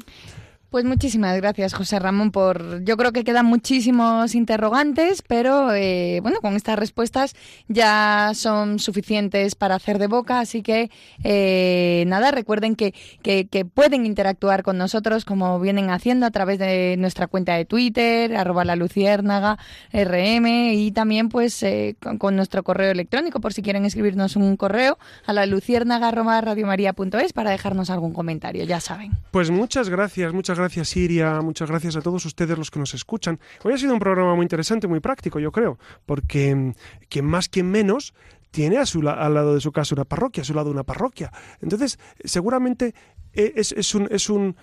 Pues 0.70 0.84
muchísimas 0.84 1.36
gracias, 1.36 1.74
José 1.74 1.98
Ramón, 1.98 2.30
por. 2.30 2.84
Yo 2.84 2.96
creo 2.96 3.10
que 3.10 3.24
quedan 3.24 3.44
muchísimos 3.44 4.36
interrogantes, 4.36 5.20
pero 5.20 5.74
eh, 5.74 6.20
bueno, 6.22 6.40
con 6.40 6.54
estas 6.54 6.78
respuestas 6.78 7.34
ya 7.66 8.30
son 8.34 8.78
suficientes 8.78 9.56
para 9.56 9.74
hacer 9.74 9.98
de 9.98 10.06
boca, 10.06 10.38
así 10.38 10.62
que 10.62 10.92
eh, 11.24 12.04
nada, 12.06 12.30
recuerden 12.30 12.76
que, 12.76 12.94
que, 13.24 13.64
pueden 13.64 14.06
interactuar 14.06 14.62
con 14.62 14.78
nosotros 14.78 15.24
como 15.24 15.58
vienen 15.58 15.90
haciendo 15.90 16.24
a 16.24 16.30
través 16.30 16.60
de 16.60 16.94
nuestra 16.98 17.26
cuenta 17.26 17.54
de 17.54 17.64
Twitter, 17.64 18.36
arroba 18.36 18.64
la 18.64 18.76
luciérnaga, 18.76 19.58
RM, 19.92 20.46
y 20.72 20.92
también 20.92 21.30
pues 21.30 21.64
eh, 21.64 21.96
con, 22.16 22.36
nuestro 22.36 22.62
correo 22.62 22.92
electrónico, 22.92 23.40
por 23.40 23.52
si 23.52 23.62
quieren 23.62 23.84
escribirnos 23.86 24.36
un 24.36 24.56
correo 24.56 24.98
a 25.26 25.32
la 25.32 25.46
luciérnaga 25.46 26.08
arroba 26.08 26.40
radiomaria.es 26.40 27.32
para 27.32 27.50
dejarnos 27.50 27.90
algún 27.90 28.12
comentario, 28.12 28.62
ya 28.62 28.78
saben. 28.78 29.10
Pues 29.32 29.50
muchas 29.50 29.88
gracias, 29.88 30.32
muchas 30.32 30.56
gracias 30.56 30.59
Siria, 30.68 31.40
muchas 31.40 31.70
gracias 31.70 31.96
a 31.96 32.02
todos 32.02 32.24
ustedes 32.24 32.58
los 32.58 32.70
que 32.70 32.78
nos 32.78 32.94
escuchan. 32.94 33.40
Hoy 33.64 33.72
ha 33.72 33.78
sido 33.78 33.92
un 33.92 34.00
programa 34.00 34.34
muy 34.34 34.44
interesante, 34.44 34.86
muy 34.86 35.00
práctico, 35.00 35.38
yo 35.38 35.52
creo, 35.52 35.78
porque 36.06 36.54
mm, 36.54 36.74
quien 37.08 37.24
más, 37.24 37.48
quien 37.48 37.70
menos, 37.70 38.14
tiene 38.50 38.78
a 38.78 38.86
su, 38.86 39.08
al 39.08 39.34
lado 39.34 39.54
de 39.54 39.60
su 39.60 39.72
casa 39.72 39.94
una 39.94 40.04
parroquia, 40.04 40.42
a 40.42 40.44
su 40.44 40.54
lado 40.54 40.70
una 40.70 40.82
parroquia. 40.82 41.32
Entonces, 41.60 41.98
seguramente 42.24 42.94
eh, 43.32 43.52
es, 43.56 43.94
un... 43.94 44.08
Es 44.10 44.28
un 44.28 44.56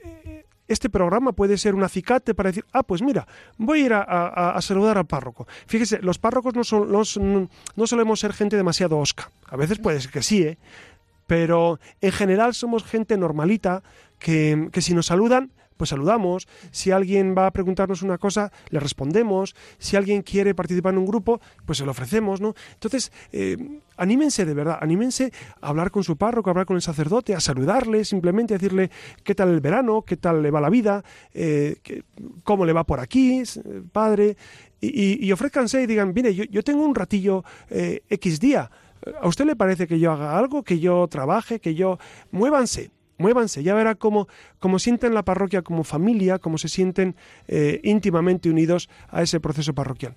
eh, 0.00 0.44
este 0.66 0.90
programa 0.90 1.32
puede 1.32 1.56
ser 1.56 1.74
un 1.74 1.82
acicate 1.82 2.34
para 2.34 2.50
decir, 2.50 2.62
ah, 2.74 2.82
pues 2.82 3.00
mira, 3.00 3.26
voy 3.56 3.80
a 3.80 3.84
ir 3.86 3.92
a, 3.94 4.58
saludar 4.60 4.98
al 4.98 5.06
párroco. 5.06 5.48
Fíjese, 5.66 6.02
los 6.02 6.18
párrocos 6.18 6.54
no, 6.54 6.62
son, 6.62 6.92
no, 6.92 7.48
no, 7.74 7.86
solemos 7.86 8.20
ser 8.20 8.34
gente 8.34 8.54
demasiado 8.54 8.98
osca. 8.98 9.30
A 9.46 9.56
veces 9.56 9.78
puede 9.78 9.98
ser 9.98 10.10
que 10.10 10.22
sí, 10.22 10.42
¿eh? 10.42 10.58
Pero 11.28 11.78
en 12.00 12.10
general 12.10 12.54
somos 12.54 12.82
gente 12.84 13.18
normalita, 13.18 13.82
que, 14.18 14.70
si 14.80 14.94
nos 14.94 15.06
saludan, 15.06 15.52
pues 15.76 15.90
saludamos. 15.90 16.48
Si 16.70 16.90
alguien 16.90 17.34
va 17.36 17.46
a 17.46 17.50
preguntarnos 17.52 18.00
una 18.00 18.16
cosa, 18.16 18.50
le 18.70 18.80
respondemos. 18.80 19.54
Si 19.76 19.94
alguien 19.94 20.22
quiere 20.22 20.54
participar 20.54 20.94
en 20.94 21.00
un 21.00 21.06
grupo, 21.06 21.40
pues 21.66 21.78
se 21.78 21.84
lo 21.84 21.90
ofrecemos, 21.90 22.40
¿no? 22.40 22.54
Entonces, 22.72 23.12
eh, 23.30 23.58
anímense 23.98 24.46
de 24.46 24.54
verdad, 24.54 24.78
anímense 24.80 25.30
a 25.60 25.68
hablar 25.68 25.90
con 25.90 26.02
su 26.02 26.16
párroco, 26.16 26.48
a 26.48 26.52
hablar 26.52 26.66
con 26.66 26.76
el 26.76 26.82
sacerdote, 26.82 27.34
a 27.34 27.40
saludarle, 27.40 28.06
simplemente 28.06 28.54
a 28.54 28.58
decirle 28.58 28.90
qué 29.22 29.34
tal 29.34 29.50
el 29.50 29.60
verano, 29.60 30.02
qué 30.02 30.16
tal 30.16 30.42
le 30.42 30.50
va 30.50 30.62
la 30.62 30.70
vida, 30.70 31.04
eh, 31.34 31.76
cómo 32.42 32.64
le 32.64 32.72
va 32.72 32.84
por 32.84 33.00
aquí, 33.00 33.42
padre. 33.92 34.38
Y, 34.80 35.26
y, 35.26 35.32
ofrézcanse 35.32 35.82
y 35.82 35.86
digan, 35.86 36.12
mire, 36.14 36.34
yo, 36.34 36.44
yo 36.44 36.62
tengo 36.62 36.84
un 36.84 36.94
ratillo 36.94 37.44
eh, 37.68 38.02
X 38.08 38.40
día. 38.40 38.70
¿A 39.20 39.28
usted 39.28 39.44
le 39.44 39.56
parece 39.56 39.86
que 39.86 39.98
yo 39.98 40.12
haga 40.12 40.38
algo, 40.38 40.62
que 40.62 40.78
yo 40.80 41.06
trabaje, 41.08 41.60
que 41.60 41.74
yo... 41.74 41.98
Muévanse, 42.30 42.90
muévanse, 43.18 43.62
ya 43.62 43.74
verá 43.74 43.94
cómo, 43.94 44.28
cómo 44.58 44.78
sienten 44.78 45.14
la 45.14 45.24
parroquia 45.24 45.62
como 45.62 45.84
familia, 45.84 46.38
cómo 46.38 46.58
se 46.58 46.68
sienten 46.68 47.16
eh, 47.46 47.80
íntimamente 47.84 48.50
unidos 48.50 48.88
a 49.08 49.22
ese 49.22 49.40
proceso 49.40 49.74
parroquial. 49.74 50.16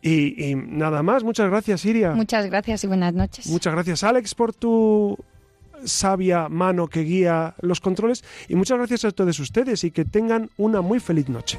Y, 0.00 0.50
y 0.50 0.54
nada 0.56 1.02
más, 1.02 1.22
muchas 1.22 1.48
gracias, 1.48 1.84
Iria. 1.84 2.12
Muchas 2.12 2.46
gracias 2.46 2.82
y 2.84 2.86
buenas 2.88 3.14
noches. 3.14 3.46
Muchas 3.46 3.72
gracias, 3.72 4.02
Alex, 4.02 4.34
por 4.34 4.52
tu 4.52 5.16
sabia 5.84 6.48
mano 6.48 6.88
que 6.88 7.00
guía 7.00 7.54
los 7.60 7.80
controles. 7.80 8.24
Y 8.48 8.56
muchas 8.56 8.78
gracias 8.78 9.04
a 9.04 9.10
todos 9.12 9.38
ustedes 9.38 9.84
y 9.84 9.90
que 9.90 10.04
tengan 10.04 10.50
una 10.56 10.80
muy 10.80 11.00
feliz 11.00 11.28
noche. 11.28 11.58